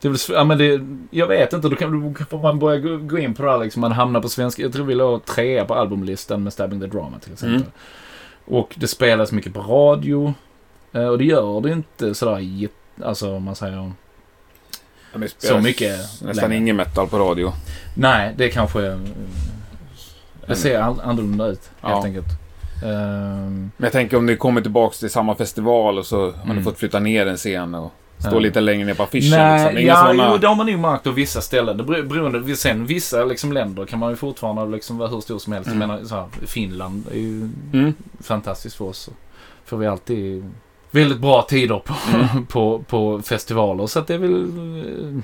Det 0.00 0.08
är 0.08 0.32
ja, 0.32 0.44
men 0.44 0.58
det, 0.58 0.80
jag 1.10 1.26
vet 1.26 1.52
inte, 1.52 1.68
då 1.68 1.76
kan, 1.76 2.14
då 2.30 2.38
man 2.38 2.58
börja 2.58 2.78
gå, 2.80 2.96
gå 2.96 3.18
in 3.18 3.34
på 3.34 3.42
det 3.42 3.50
här 3.50 3.58
liksom. 3.58 3.80
Man 3.80 3.92
hamnar 3.92 4.20
på 4.20 4.28
svenska. 4.28 4.62
Jag 4.62 4.72
tror 4.72 4.84
vi 4.86 4.94
låg 4.94 5.24
trea 5.24 5.64
på 5.64 5.74
albumlistan 5.74 6.42
med 6.42 6.52
Stabbing 6.52 6.80
the 6.80 6.86
Drama 6.86 7.18
till 7.18 7.32
exempel. 7.32 7.56
Mm. 7.56 7.70
Och 8.44 8.74
det 8.78 8.86
spelas 8.88 9.32
mycket 9.32 9.54
på 9.54 9.60
radio. 9.60 10.34
eh, 10.92 11.06
Och 11.06 11.18
det 11.18 11.24
gör 11.24 11.60
det 11.60 11.70
inte 11.72 12.14
sådär 12.14 12.68
alltså 13.04 13.36
om 13.36 13.42
man 13.42 13.54
säger. 13.54 13.92
Ja, 15.12 15.20
Så 15.38 15.58
mycket 15.60 15.98
Nästan 16.22 16.34
längre. 16.50 16.56
ingen 16.56 16.76
metal 16.76 17.08
på 17.08 17.18
radio. 17.18 17.52
Nej, 17.94 18.34
det 18.36 18.48
kanske... 18.48 18.86
eh, 18.86 18.98
Det 20.46 20.56
ser 20.56 20.80
all, 20.80 21.00
annorlunda 21.00 21.46
ut 21.46 21.70
helt 21.80 21.94
Ja. 21.94 22.04
enkelt. 22.04 22.26
Ehm, 22.84 23.70
Men 23.76 23.84
jag 23.84 23.92
tänker 23.92 24.16
om 24.16 24.26
ni 24.26 24.36
kommer 24.36 24.60
tillbaks 24.60 24.98
till 24.98 25.10
samma 25.10 25.34
festival 25.34 25.98
och 25.98 26.06
så 26.06 26.30
har 26.30 26.44
ni 26.44 26.50
Mm. 26.50 26.64
fått 26.64 26.78
flytta 26.78 26.98
ner 26.98 27.26
en 27.26 27.36
scen 27.36 27.74
och 27.74 27.92
stå 28.18 28.30
Ja. 28.32 28.38
lite 28.38 28.60
längre 28.60 28.86
ner 28.86 28.94
på 28.94 29.02
affischen. 29.02 29.30
Nej, 29.38 29.52
liksom. 29.58 29.74
Det 29.74 29.80
är 29.80 29.82
inga 29.82 29.92
ja, 29.92 30.06
såna... 30.06 30.30
jo, 30.32 30.38
det 30.38 30.46
har 30.46 30.54
man 30.54 30.66
nog 30.66 30.78
märkt 30.78 31.04
på 31.04 31.10
vissa 31.10 31.40
ställen. 31.40 31.76
Det 31.76 31.84
beroende, 31.84 32.56
sen 32.56 32.86
vissa 32.86 33.24
liksom 33.24 33.52
länder 33.52 33.84
kan 33.84 33.98
man 33.98 34.10
ju 34.10 34.16
fortfarande 34.16 34.66
liksom 34.76 34.98
vara 34.98 35.08
hur 35.08 35.20
stor 35.20 35.38
som 35.38 35.52
helst. 35.52 35.66
Mm. 35.70 35.80
Jag 35.80 35.88
menar, 35.88 36.04
så 36.04 36.14
här, 36.14 36.26
Finland 36.46 37.04
är 37.12 37.18
ju 37.18 37.50
Mm. 37.72 37.94
fantastiskt 38.20 38.76
för 38.76 38.84
oss. 38.84 39.08
Får 39.64 39.76
vi 39.76 39.86
alltid 39.86 40.50
väldigt 40.90 41.18
bra 41.18 41.42
tider 41.42 41.78
på, 41.78 41.94
Mm. 42.14 42.46
på, 42.48 42.78
på 42.88 43.22
festivaler. 43.22 43.86
Så 43.86 43.98
att 43.98 44.06
det 44.06 44.14
är 44.14 44.18
väl... 44.18 44.42
eh, 44.42 45.22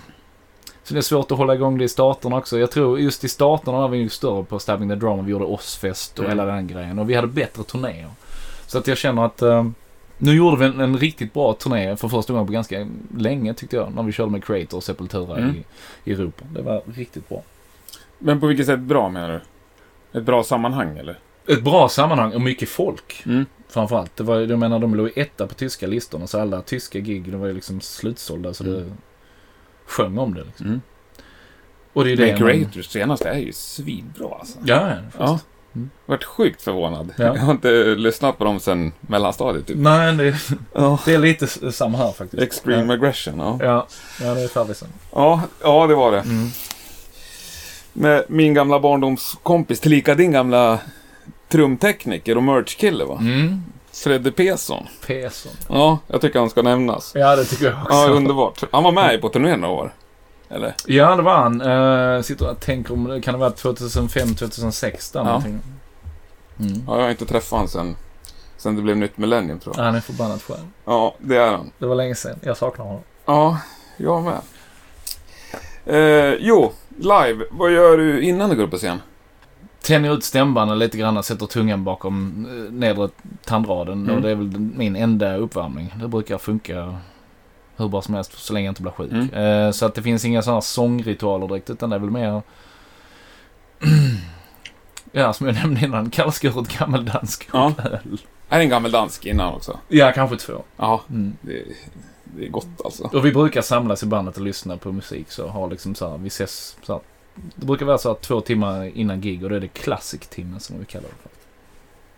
Så 0.85 0.95
det 0.95 1.01
är 1.01 1.03
svårt 1.03 1.33
att 1.33 1.39
hålla 1.39 1.55
igång 1.55 1.79
det 1.79 1.85
i 1.85 1.89
staterna 1.89 2.37
också. 2.37 2.59
Jag 2.59 2.71
tror 2.71 2.99
just 3.01 3.25
i 3.25 3.29
staterna 3.29 3.79
var 3.79 3.89
vi 3.89 3.99
ju 3.99 4.09
större 4.09 4.45
på 4.45 4.59
Stabbing 4.59 4.89
the 4.89 4.95
Drum. 4.95 5.25
Vi 5.25 5.33
gjorde 5.33 5.45
Ozzfest 5.45 6.19
och 6.19 6.25
Mm. 6.25 6.39
hela 6.39 6.53
den 6.53 6.67
grejen. 6.67 6.99
Och 6.99 7.11
vi 7.11 7.15
hade 7.15 7.27
bättre 7.29 7.63
turnéer. 7.63 8.11
Så 8.67 8.79
att 8.79 8.87
jag 8.87 8.99
känner 8.99 9.25
att... 9.25 9.43
eh, 9.43 9.67
nu 10.23 10.35
gjorde 10.37 10.57
vi 10.57 10.65
en, 10.65 10.81
en 10.81 10.97
riktigt 10.99 11.33
bra 11.33 11.53
turné 11.55 11.97
för 11.97 12.09
första 12.09 12.33
gången 12.33 12.47
på 12.47 12.53
ganska 12.53 12.89
länge 13.19 13.55
tyckte 13.55 13.77
jag. 13.77 13.95
När 13.95 14.03
vi 14.03 14.13
körde 14.13 14.31
med 14.31 14.45
Creator 14.45 14.77
och 14.77 14.85
Sepultura 14.85 15.37
Mm. 15.37 15.55
i, 15.57 15.65
i 16.11 16.13
Europa. 16.15 16.45
Det 16.55 16.63
var 16.63 16.83
riktigt 16.95 17.29
bra. 17.29 17.43
Men 18.19 18.41
på 18.41 18.47
vilket 18.47 18.67
sätt 18.67 18.81
bra 18.81 19.09
menar 19.09 19.29
du? 20.13 20.19
Ett 20.19 20.25
bra 20.25 20.43
sammanhang 20.45 20.99
eller? 20.99 21.19
Ett 21.47 21.63
bra 21.63 21.89
sammanhang 21.89 22.33
och 22.35 22.41
mycket 22.41 22.69
folk. 22.69 23.23
Mm. 23.27 23.47
Framförallt. 23.69 24.17
Det 24.17 24.25
var, 24.25 24.41
jag 24.41 24.59
menar, 24.59 24.79
de 24.79 24.95
låg 24.95 25.11
etta 25.17 25.47
på 25.47 25.55
tyska 25.55 25.87
listorna. 25.87 26.27
Så 26.27 26.41
alla 26.41 26.63
tyska 26.63 26.99
gig, 26.99 27.33
de 27.33 27.41
var 27.41 27.47
ju 27.47 27.55
liksom 27.55 27.81
slutsålda. 27.81 28.55
Så 28.55 28.65
det 28.65 28.77
Mm. 28.77 28.93
sjöng 29.87 30.19
om 30.19 30.35
det. 30.35 30.45
Liksom. 30.45 30.67
Mm. 30.67 30.81
Och 31.93 32.05
det 32.05 32.11
är 32.11 32.17
ju 32.17 32.17
Men 32.17 32.27
det 32.27 32.41
man- 32.45 32.51
Creators 32.53 32.87
senaste 32.87 33.29
är 33.29 33.39
ju 33.39 33.53
svinbra 33.53 34.35
alltså. 34.39 34.59
Ja, 34.65 34.93
ja. 35.19 35.41
Ja. 35.73 35.79
Mm. 35.79 35.91
Varit 36.07 36.25
sjukt 36.25 36.63
förvånad. 36.63 37.13
Ja. 37.19 37.25
Jag 37.25 37.35
har 37.37 37.53
inte 37.53 37.69
lyssnat 37.85 38.39
på 38.39 38.45
dem 38.45 38.61
sedan 38.61 38.93
mellanstadiet 39.01 39.67
typ. 39.67 39.77
Nej, 39.79 40.13
det, 40.17 40.37
Ja. 40.75 40.99
det 41.05 41.15
är 41.15 41.19
lite 41.19 41.73
samma 41.73 41.99
här 41.99 42.13
faktiskt. 42.13 42.43
Extreme 42.43 42.93
aggression, 42.93 43.39
ja. 43.39 43.59
Ja, 43.61 43.87
ja 44.23 44.35
det 44.35 44.41
är 44.43 44.49
färdigt 44.49 44.83
ja. 45.13 45.41
Ja, 45.63 45.87
det 45.87 45.95
var 45.95 46.13
det. 46.13 46.19
mm. 46.21 46.49
Med 47.93 48.25
min 48.29 48.55
gamla 48.55 48.81
barndomskompis, 48.81 49.81
tillika 49.81 50.15
din 50.15 50.33
gamla 50.33 50.79
trumtekniker 51.49 52.37
och 52.37 52.43
merch-kille 52.43 53.05
va? 53.05 53.19
mm. 53.21 53.63
Fredde 53.93 54.33
Pesson. 54.33 54.87
Persson. 55.07 55.53
Ja, 55.69 55.99
jag 56.07 56.21
tycker 56.21 56.39
han 56.39 56.51
ska 56.51 56.63
nämnas. 56.63 57.13
Ja, 57.15 57.37
det 57.37 57.45
tycker 57.45 57.65
jag 57.65 57.83
också. 57.83 57.95
Ja, 57.95 58.09
underbart. 58.09 58.63
Han 58.73 58.83
var 58.83 58.92
med 58.92 59.21
på 59.21 59.29
turnén 59.29 59.61
några 59.61 59.75
år. 59.75 59.92
Eller? 60.53 60.75
Ja, 60.87 61.17
det 61.17 61.23
var 61.23 61.37
han. 61.37 61.61
Uh, 61.63 62.23
sitter 62.23 62.50
och 62.50 62.61
tänker 62.61 62.92
om 62.94 63.05
det 63.05 63.21
kan 63.21 63.35
det 63.35 63.40
vara 63.40 63.50
2005, 63.50 64.35
2006 64.35 65.11
där 65.11 65.21
Ja. 65.21 65.25
någonting. 65.25 65.61
Mm. 66.61 66.83
Ja, 66.87 66.96
jag 66.96 67.03
har 67.03 67.11
inte 67.11 67.27
träffat 67.27 67.50
honom 67.50 67.69
sen, 67.69 67.96
sen 68.57 68.77
det 68.77 68.83
blev 68.83 68.96
nytt 68.96 69.19
millennium 69.19 69.59
tror 69.59 69.77
jag. 69.77 69.85
Han 69.85 69.94
är 69.94 70.00
förbannat 70.00 70.42
skön. 70.42 70.73
Ja, 70.85 71.15
det 71.19 71.37
är 71.37 71.50
han. 71.50 71.71
Det 71.79 71.87
var 71.87 71.94
länge 71.94 72.15
sedan. 72.15 72.38
Jag 72.42 72.57
saknar 72.57 72.85
honom. 72.85 73.00
Ja, 73.27 73.59
jag 73.96 74.23
med. 74.23 74.40
Eh, 75.87 76.35
jo, 76.40 76.73
live. 76.98 77.44
Vad 77.50 77.73
gör 77.73 77.96
du 77.96 78.23
innan 78.23 78.50
du 78.50 78.57
går 78.57 78.65
upp 78.65 78.71
på 78.71 78.77
scen? 78.77 79.00
Tänjer 79.83 80.15
ut 80.15 80.25
stämbanden 80.25 80.79
lite 80.79 80.98
grann, 80.98 81.23
sätter 81.23 81.46
tungan 81.46 81.85
bakom 81.85 82.46
eh, 82.50 82.73
nedre 82.73 83.09
tandraden. 83.44 84.05
Mm. 84.05 84.17
Och 84.17 84.23
det 84.23 84.31
är 84.31 84.35
väl 84.35 84.59
min 84.59 84.96
enda 84.96 85.37
uppvärmning. 85.37 85.94
Det 86.00 86.09
brukar 86.09 86.38
funka 86.38 86.96
hur 87.83 87.89
bra 87.89 88.03
som 88.03 88.15
helst 88.15 88.33
så 88.39 88.53
länge 88.53 88.67
jag 88.67 88.71
inte 88.71 88.83
blir 88.83 88.93
sjuk. 88.93 89.13
Mm. 89.13 89.31
Eh, 89.35 89.71
så 89.71 89.87
att 89.87 89.95
det 89.95 90.03
finns 90.03 90.25
inga 90.25 90.43
sådana 90.43 90.61
sångritualer 90.61 91.49
direkt 91.49 91.71
utan 91.71 91.91
det 91.91 91.97
är 91.97 92.01
väl 92.01 92.11
mer 92.11 92.43
Ja, 95.13 95.33
som 95.33 95.47
jag 95.47 95.55
nämnde 95.57 95.85
innan, 95.85 96.11
kallskuret 96.11 96.79
gammeldansk 96.79 97.49
Ja. 97.53 97.73
öl. 97.79 98.19
Är 98.49 98.59
det 98.59 98.65
en 98.65 98.71
gammeldansk 98.71 99.27
innan 99.27 99.55
också? 99.55 99.79
Ja, 99.89 100.13
kanske 100.13 100.37
två. 100.37 100.63
Ja, 100.77 101.03
Mm. 101.11 101.37
det, 101.41 101.63
det 102.25 102.45
är 102.47 102.49
gott 102.49 102.67
alltså. 102.85 103.05
Och 103.05 103.25
vi 103.27 103.33
brukar 103.33 103.63
samlas 103.63 104.03
i 104.03 104.07
bandet 104.07 104.37
och 104.37 104.43
lyssna 104.43 104.77
på 104.77 104.93
musik 104.93 105.31
så 105.31 105.49
har 105.49 105.71
liksom 105.71 105.95
så 105.95 106.11
här, 106.11 106.19
vi 106.19 106.27
ses 106.29 106.77
så 106.83 106.93
här, 106.93 107.03
Det 107.55 107.67
brukar 107.67 107.87
vara 107.87 107.99
så 107.99 108.09
här 108.09 108.15
två 108.17 108.41
timmar 108.41 108.85
innan 108.97 109.21
gig 109.21 109.45
och 109.45 109.51
då 109.51 109.57
är 109.57 109.61
det 109.61 109.69
classic-timmen 109.69 110.61
som 110.61 110.79
vi 110.79 110.85
kallar 110.85 111.09
det 111.09 111.15
för. 111.23 111.31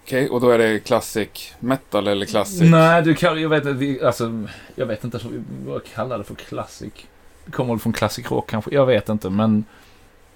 Okej, 0.05 0.29
och 0.29 0.41
då 0.41 0.51
är 0.51 0.59
det 0.59 0.79
classic 0.79 1.55
metal 1.61 2.09
eller 2.09 2.27
classic? 2.27 2.71
Nej, 2.71 3.03
du 3.03 3.15
kan, 3.15 3.43
jag 3.43 3.49
vet 3.49 3.65
inte, 3.65 3.73
vi, 3.73 4.03
alltså, 4.03 4.47
jag 4.75 4.87
vet 4.87 5.05
inte 5.05 5.21
vad 5.67 5.83
vi 5.83 5.89
kallar 5.95 6.19
det 6.19 6.25
för 6.25 6.35
classic. 6.35 6.93
Det 7.45 7.53
kommer 7.53 7.75
väl 7.75 7.79
från 7.81 7.93
classic 7.93 8.31
rock 8.31 8.51
kanske, 8.51 8.75
jag 8.75 8.87
vet 8.87 9.09
inte 9.09 9.31
men 9.31 9.65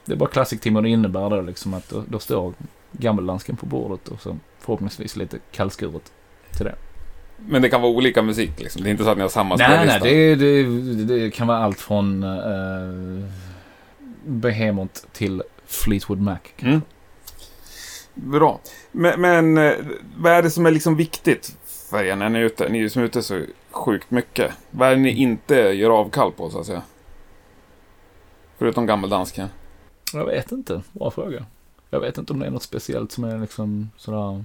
det 0.05 0.13
är 0.13 0.17
bara 0.17 0.29
classic 0.29 0.61
timme 0.61 0.79
och 0.79 0.83
det 0.83 0.89
innebär 0.89 1.31
då 1.31 1.41
liksom 1.41 1.75
att 1.75 1.89
då, 1.89 2.05
då 2.09 2.19
står 2.19 2.55
gammeldansken 2.93 3.57
på 3.57 3.67
bordet 3.67 4.09
och 4.09 4.21
så 4.21 4.39
förhoppningsvis 4.61 5.17
lite 5.17 5.39
kallskuret 5.53 6.13
till 6.57 6.65
det. 6.65 6.75
Men 7.37 7.63
det 7.63 7.69
kan 7.69 7.83
vara 7.83 7.93
olika 7.93 8.23
musik 8.23 8.61
liksom? 8.61 8.83
Det 8.83 8.89
är 8.89 8.91
inte 8.91 9.05
så 9.05 9.11
att 9.11 9.17
ni 9.17 9.23
har 9.23 9.29
samma 9.29 9.57
Nej, 9.57 9.87
nej, 9.87 9.99
spellista? 10.01 10.09
det, 10.09 11.05
det, 11.05 11.05
det 11.05 11.31
kan 11.31 11.47
vara 11.47 11.59
allt 11.59 11.81
från 11.81 12.23
uh, 12.23 13.25
Behemoth 14.25 15.01
till 15.13 15.43
Fleetwood 15.67 16.21
Mac. 16.21 16.39
Mm. 16.59 16.83
Bra. 18.23 18.61
Men, 18.93 19.21
men 19.21 19.59
eh, 19.59 19.73
vad 20.17 20.33
är 20.33 20.43
det 20.43 20.51
som 20.51 20.67
är 20.67 20.71
liksom 20.71 20.97
viktigt 20.97 21.57
för 21.91 22.05
er 22.05 22.17
när 22.17 22.29
ni 22.29 22.39
är 22.39 22.43
ute? 22.43 22.69
Ni 22.69 22.91
som 22.91 23.03
är 23.03 23.07
ute 23.07 23.23
så 23.23 23.43
sjukt 23.71 24.11
mycket. 24.11 24.53
Vad 24.71 24.89
är 24.89 24.97
det 24.97 25.01
ni 25.03 25.11
inte 25.11 25.55
gör 25.55 25.91
avkall 25.91 26.33
på 26.33 26.51
så 26.51 26.61
att 26.61 26.67
säga? 26.67 26.83
Förutom 28.59 28.87
gammeldansken. 28.87 29.49
Jag 30.13 30.25
vet 30.27 30.53
inte, 30.53 30.83
bra 30.93 31.11
fråga. 31.11 31.45
Jag 31.91 32.01
vet 32.01 32.19
inte 32.19 32.33
om 32.33 32.39
det 32.39 32.47
är 32.47 32.51
något 32.51 32.63
speciellt 32.63 33.13
som 33.13 33.25
är 33.25 33.39
liksom 33.39 33.91
sådär... 33.97 34.45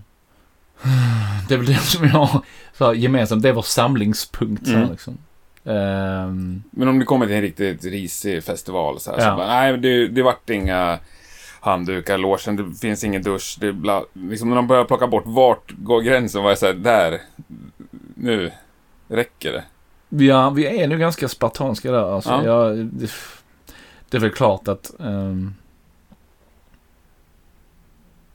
Det 1.47 1.53
är 1.53 1.57
väl 1.57 1.67
det 1.67 1.76
som 1.78 2.03
jag 2.05 2.11
har 2.13 2.41
så 2.78 2.93
gemensamt, 2.93 3.43
det 3.43 3.49
är 3.49 3.53
vår 3.53 3.61
samlingspunkt. 3.61 4.65
Så 4.65 4.71
här, 4.71 4.78
Mm. 4.80 4.91
liksom. 4.91 5.17
Ehm, 5.65 6.63
Men 6.71 6.88
om 6.88 6.99
ni 6.99 7.05
kommer 7.05 7.26
till 7.26 7.36
en 7.36 7.41
riktigt 7.41 7.84
risig 7.86 8.43
festival 8.43 8.99
så 8.99 9.11
här, 9.11 9.17
Ja. 9.19 9.30
så 9.32 9.36
bara, 9.38 9.47
nej 9.47 9.78
det, 9.78 10.07
det 10.07 10.24
vart 10.24 10.49
inga 10.49 10.99
handdukar 11.64 12.16
i 12.16 12.18
logen, 12.18 12.55
det 12.55 12.76
finns 12.82 13.03
ingen 13.03 13.22
dusch, 13.24 13.57
det 13.59 13.74
bla, 13.74 14.03
liksom 14.14 14.49
när 14.49 14.55
de 14.55 14.68
börjar 14.68 14.86
plocka 14.86 15.07
bort, 15.07 15.24
vart 15.26 15.72
går 15.72 16.01
gränsen? 16.01 16.45
Är 16.45 16.55
så 16.55 16.66
här, 16.66 16.74
där, 16.74 17.22
nu, 18.16 18.51
räcker 19.07 19.51
det? 19.51 19.64
ja, 20.26 20.49
vi 20.49 20.82
är 20.82 20.88
nog 20.88 20.99
ganska 20.99 21.28
spartanska 21.28 21.91
där. 21.91 22.16
Alltså, 22.16 22.30
Ja. 22.30 22.43
jag, 22.45 22.78
det, 22.86 23.11
det 24.09 24.18
är 24.18 24.22
väl 24.22 24.32
klart 24.32 24.68
att... 24.68 24.93
ehm, 24.99 25.53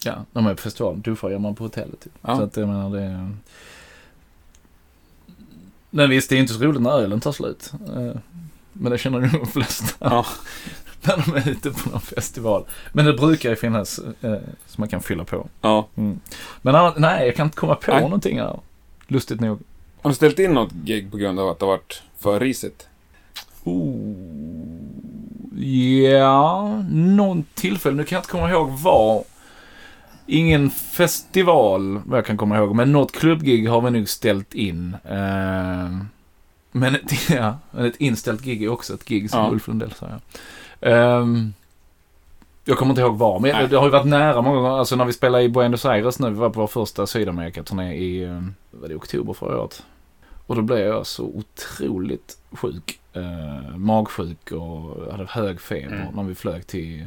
ja, 0.04 0.24
när 0.32 0.42
man 0.42 0.50
är 0.50 0.54
på 0.54 0.62
festivalen, 0.62 1.00
duschar 1.00 1.30
gör 1.30 1.38
man 1.38 1.54
på 1.54 1.64
hotellet. 1.64 2.00
Typ. 2.00 2.12
Ja. 2.22 2.36
Så 2.36 2.42
att 2.42 2.56
jag 2.56 2.68
menar 2.68 2.90
det... 2.90 3.02
är- 3.02 3.36
Men 5.90 6.10
visst, 6.10 6.30
det 6.30 6.36
är 6.36 6.40
inte 6.40 6.52
så 6.54 6.60
roligt 6.64 6.82
när 6.82 6.90
ölen 7.00 7.20
tar 7.20 7.32
slut. 7.32 7.72
Eh, 7.96 8.16
Men 8.72 8.92
det 8.92 8.98
känner 8.98 9.20
nog 9.20 9.30
de 9.32 9.46
flesta. 9.46 9.94
Ja. 9.98 10.26
när 11.06 11.24
de 11.26 11.36
är 11.36 11.48
ute 11.48 11.70
på 11.70 11.90
någon 11.90 12.00
festival. 12.00 12.64
Men 12.92 13.04
det 13.04 13.12
brukar 13.12 13.50
ju 13.50 13.56
finnas 13.56 13.98
eh, 13.98 14.32
som 14.66 14.82
man 14.82 14.88
kan 14.88 15.00
fylla 15.00 15.24
på. 15.24 15.48
Ja. 15.60 15.88
Mm. 15.96 16.20
Men 16.62 16.92
nej, 16.96 17.26
jag 17.26 17.36
kan 17.36 17.46
inte 17.46 17.56
komma 17.56 17.74
på 17.74 17.92
Nej. 17.92 18.00
någonting 18.00 18.38
här. 18.40 18.60
Lustigt 19.06 19.40
nog. 19.40 19.58
Har 20.02 20.10
du 20.10 20.14
ställt 20.14 20.38
in 20.38 20.54
något 20.54 20.72
gig 20.72 21.10
på 21.10 21.16
grund 21.16 21.40
av 21.40 21.48
att 21.48 21.58
det 21.58 21.66
har 21.66 21.72
varit 21.72 22.02
för 22.18 22.40
risigt? 22.40 22.88
Oh, 23.64 24.18
ja, 25.60 26.82
någon 26.90 27.44
tillfälle. 27.54 27.96
Nu 27.96 28.04
kan 28.04 28.16
jag 28.16 28.20
inte 28.20 28.30
komma 28.30 28.50
ihåg 28.50 28.70
var. 28.70 29.24
Ingen 30.26 30.70
festival, 30.70 32.00
vad 32.06 32.18
jag 32.18 32.26
kan 32.26 32.36
komma 32.36 32.56
ihåg. 32.56 32.74
Men 32.74 32.92
något 32.92 33.12
klubbgig 33.12 33.68
har 33.68 33.80
vi 33.80 33.90
nog 33.90 34.08
ställt 34.08 34.54
in. 34.54 34.96
Eh, 35.04 36.02
men, 36.72 36.94
ett, 36.94 37.30
ja, 37.30 37.58
men 37.70 37.84
ett 37.84 37.96
inställt 37.96 38.42
gig 38.42 38.62
är 38.62 38.68
också 38.68 38.94
ett 38.94 39.04
gig, 39.04 39.30
som 39.30 39.40
Ja. 39.40 39.50
Ulf 39.50 39.68
Lundell 39.68 39.92
säger. 39.92 40.20
Ehm, 40.80 41.52
jag 42.64 42.78
kommer 42.78 42.90
inte 42.92 43.00
ihåg 43.02 43.18
var, 43.18 43.40
men 43.40 43.50
Nej. 43.52 43.68
det 43.68 43.76
har 43.76 43.84
ju 43.84 43.90
varit 43.90 44.06
nära 44.06 44.42
många 44.42 44.60
gånger. 44.60 44.78
Alltså 44.78 44.96
när 44.96 45.04
vi 45.04 45.12
spelade 45.12 45.44
i 45.44 45.48
Buenos 45.48 45.84
Aires 45.84 46.18
nu, 46.18 46.30
vi 46.30 46.36
var 46.36 46.50
på 46.50 46.60
vår 46.60 46.66
första 46.66 47.06
Sydamerika-turné 47.06 47.94
i, 47.94 48.24
eh, 48.24 48.42
var 48.70 48.88
det 48.88 48.94
oktober 48.94 49.32
förra 49.32 49.60
året. 49.60 49.82
Och 50.46 50.56
då 50.56 50.62
blev 50.62 50.78
jag 50.78 51.06
så 51.06 51.24
otroligt 51.24 52.38
sjuk. 52.52 53.00
Eh, 53.12 53.76
magsjuk 53.76 54.52
och 54.52 55.12
hade 55.12 55.26
hög 55.28 55.60
feber 55.60 55.96
Mm. 55.96 56.14
när 56.14 56.22
vi 56.22 56.34
flög 56.34 56.66
till 56.66 57.06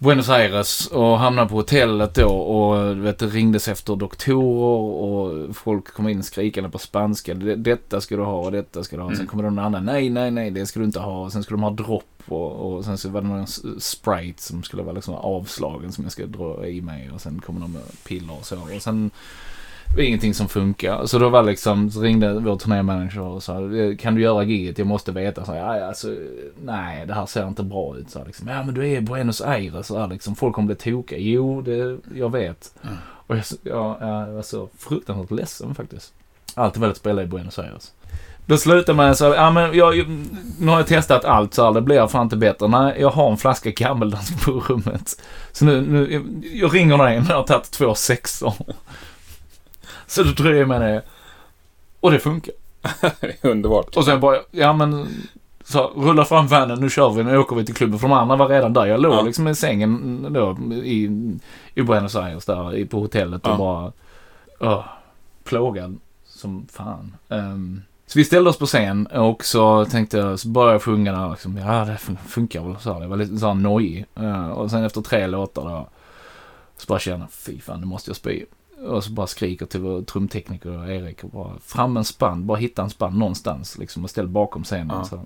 Buenos 0.00 0.28
Aires 0.28 0.86
och 0.86 1.18
hamnade 1.18 1.48
på 1.48 1.54
hotellet 1.54 2.14
då 2.14 2.28
och 2.34 2.96
vet, 3.04 3.18
det 3.18 3.26
ringdes 3.26 3.68
efter 3.68 3.96
doktorer 3.96 5.02
och 5.02 5.56
folk 5.56 5.92
kom 5.94 6.08
in 6.08 6.22
skrikande 6.22 6.70
på 6.70 6.78
spanska. 6.78 7.34
"Det- 7.34 7.56
Detta 7.56 8.00
ska 8.00 8.16
du 8.16 8.22
ha 8.22 8.36
och 8.40 8.52
detta 8.52 8.84
ska 8.84 8.96
du 8.96 9.02
ha. 9.02 9.08
Sen 9.08 9.16
Mm. 9.16 9.26
kommer 9.26 9.42
någon 9.44 9.58
annan. 9.58 9.84
Nej, 9.84 10.10
nej, 10.10 10.30
nej, 10.30 10.50
det 10.50 10.66
ska 10.66 10.80
du 10.80 10.86
inte 10.86 11.00
ha. 11.00 11.24
Och 11.24 11.32
sen 11.32 11.42
skulle 11.42 11.56
de 11.56 11.62
ha 11.62 11.70
dropp 11.70 12.04
och, 12.28 12.52
och 12.52 12.84
sen 12.84 12.98
så 12.98 13.08
var 13.08 13.20
det 13.22 13.28
någon 13.28 13.46
sprite 13.80 14.42
som 14.42 14.62
skulle 14.62 14.82
vara 14.82 14.92
liksom 14.94 15.14
avslagen 15.14 15.92
som 15.92 16.04
jag 16.04 16.12
ska 16.12 16.26
dra 16.26 16.66
i 16.66 16.80
mig. 16.80 17.10
Och 17.14 17.20
sen 17.20 17.40
kommer 17.40 17.60
de 17.60 17.72
med 17.72 17.82
piller 18.06 18.32
och 18.38 18.46
så. 18.46 18.56
Och 18.76 18.82
sen 18.82 19.04
det 19.08 19.10
var 19.96 20.02
ingenting 20.02 20.34
som 20.34 20.48
funkar. 20.48 21.06
Så 21.06 21.18
då 21.18 21.28
var 21.28 21.42
liksom, 21.42 21.90
så 21.90 22.00
ringde 22.00 22.32
vår 22.32 22.56
turnémanager 22.56 23.20
och 23.20 23.42
sa, 23.42 23.60
kan 23.98 24.14
du 24.14 24.20
göra 24.20 24.44
giget? 24.44 24.78
Jag 24.78 24.86
måste 24.86 25.12
veta. 25.12 25.44
Så, 25.44 25.54
ja, 25.54 25.86
alltså, 25.86 26.08
nej, 26.62 27.06
det 27.06 27.14
här 27.14 27.26
ser 27.26 27.48
inte 27.48 27.62
bra 27.62 27.96
ut. 27.96 28.10
Så, 28.10 28.24
liksom, 28.24 28.48
ja, 28.48 28.62
men 28.62 28.74
du 28.74 28.88
är 28.88 28.96
i 28.96 29.00
Buenos 29.00 29.40
Aires. 29.40 29.86
Så, 29.86 30.06
liksom, 30.06 30.36
folk 30.36 30.54
kommer 30.54 30.66
bli 30.66 30.92
tokiga. 30.92 31.18
Jo, 31.18 31.62
det, 31.62 31.98
jag 32.14 32.32
vet. 32.32 32.74
Mm. 32.82 32.96
Och 33.26 33.36
jag, 33.36 33.44
ja, 33.62 33.96
jag 34.00 34.34
var 34.34 34.42
så 34.42 34.68
fruktansvärt 34.78 35.30
ledsen 35.30 35.74
faktiskt. 35.74 36.12
Alltid 36.54 36.80
velat 36.80 36.96
spela 36.96 37.22
i 37.22 37.26
Buenos 37.26 37.58
Aires. 37.58 37.92
Då 38.46 38.56
slutar 38.56 38.94
man 38.94 39.16
så, 39.16 39.24
ja 39.24 39.50
men 39.50 39.74
jag, 39.74 40.08
nu 40.58 40.66
har 40.66 40.76
jag 40.76 40.86
testat 40.86 41.24
allt 41.24 41.54
så 41.54 41.64
här, 41.64 41.72
det 41.72 41.80
blir 41.80 42.06
fan 42.06 42.22
inte 42.22 42.36
bättre. 42.36 42.68
Nej, 42.68 42.96
jag 43.00 43.10
har 43.10 43.30
en 43.30 43.36
flaska 43.36 43.70
gammeldans 43.70 44.44
på 44.44 44.50
rummet. 44.52 45.22
Så 45.52 45.64
nu, 45.64 45.80
nu 45.80 46.12
jag, 46.12 46.44
jag 46.54 46.74
ringer 46.74 46.98
dig 46.98 47.20
när 47.20 47.30
jag 47.30 47.36
har 47.36 47.44
tagit 47.44 47.70
två 47.70 47.94
sexor. 47.94 48.54
Så 50.12 50.22
då 50.22 50.30
dröjer 50.30 50.58
jag 50.58 50.68
med 50.68 50.80
det. 50.80 51.02
Och 52.00 52.10
det 52.10 52.18
funkar. 52.18 52.54
Underbart. 53.42 53.96
Och 53.96 54.04
sen 54.04 54.20
bara, 54.20 54.36
ja 54.50 54.72
men, 54.72 55.08
så 55.64 55.86
rulla 55.96 56.24
fram 56.24 56.46
vanen, 56.46 56.80
nu 56.80 56.90
kör 56.90 57.10
vi, 57.10 57.22
nu 57.24 57.38
åker 57.38 57.56
vi 57.56 57.64
till 57.64 57.74
klubben. 57.74 57.98
För 57.98 58.08
de 58.08 58.14
andra 58.18 58.36
var 58.36 58.48
redan 58.48 58.72
där. 58.72 58.86
Jag 58.86 59.00
låg 59.00 59.12
Ja. 59.14 59.22
liksom 59.22 59.48
i 59.48 59.54
sängen 59.54 60.26
då 60.32 60.58
i, 60.74 61.10
i 61.74 61.82
Buenos 61.82 62.16
Aires 62.16 62.44
där 62.44 62.74
i- 62.76 62.86
på 62.86 63.00
hotellet 63.00 63.42
och 63.46 63.50
Ja. 63.52 63.56
bara, 63.56 63.92
öh, 64.72 64.84
plågad 65.44 65.98
som 66.24 66.66
fan. 66.72 67.16
Ehm, 67.28 67.82
så 68.06 68.18
vi 68.18 68.24
ställde 68.24 68.50
oss 68.50 68.58
på 68.58 68.66
scen 68.66 69.06
och 69.06 69.44
så 69.44 69.84
tänkte 69.84 70.18
jag, 70.18 70.38
så 70.38 70.48
började 70.48 70.72
jag 70.74 70.82
sjunga 70.82 71.12
där 71.12 71.30
liksom, 71.30 71.56
ja 71.56 71.84
det 71.84 71.92
fun- 71.94 72.16
funkar 72.26 72.62
väl 72.62 72.76
så 72.80 72.92
här. 72.92 73.00
Det 73.00 73.06
var 73.06 73.16
lite 73.16 73.36
så 73.36 73.46
här 73.46 73.54
nojig. 73.54 74.06
Eh, 74.14 74.48
och 74.48 74.70
sen 74.70 74.84
efter 74.84 75.00
tre 75.00 75.26
låtar 75.26 75.62
då, 75.64 75.88
så 76.76 76.84
bara 76.86 76.98
känner 76.98 77.18
jag, 77.18 77.30
fy 77.32 77.60
fan 77.60 77.80
nu 77.80 77.86
måste 77.86 78.10
jag 78.10 78.16
spy. 78.16 78.44
Och 78.86 79.04
så 79.04 79.10
bara 79.10 79.26
skriker 79.26 79.66
till 79.66 79.80
vår 79.80 80.02
trumtekniker 80.02 80.90
Erik 80.90 81.24
och 81.24 81.30
bara 81.30 81.58
fram 81.64 81.96
en 81.96 82.04
spann, 82.04 82.46
bara 82.46 82.58
hitta 82.58 82.82
en 82.82 82.90
spann 82.90 83.18
någonstans 83.18 83.78
liksom 83.78 84.04
och 84.04 84.10
ställ 84.10 84.28
bakom 84.28 84.64
scenen. 84.64 84.96
Ja. 84.96 85.04
Så. 85.04 85.22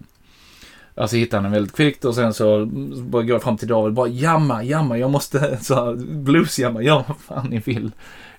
Alltså 0.95 1.17
hittade 1.17 1.37
han 1.37 1.43
den 1.45 1.53
väldigt 1.53 1.77
kvickt 1.77 2.05
och 2.05 2.15
sen 2.15 2.35
så 2.35 2.67
bara 3.01 3.23
går 3.23 3.31
jag 3.31 3.43
fram 3.43 3.57
till 3.57 3.69
David 3.69 3.95
bara 3.95 4.09
jamma, 4.09 4.65
jamma, 4.65 4.99
jag 4.99 5.11
måste 5.11 5.59
så 5.63 5.75
här 5.75 5.95
bluesjamma, 6.15 6.83
gör 6.83 7.05
vad 7.09 7.17
fan 7.17 7.47
ni 7.51 7.59
vill. 7.59 7.91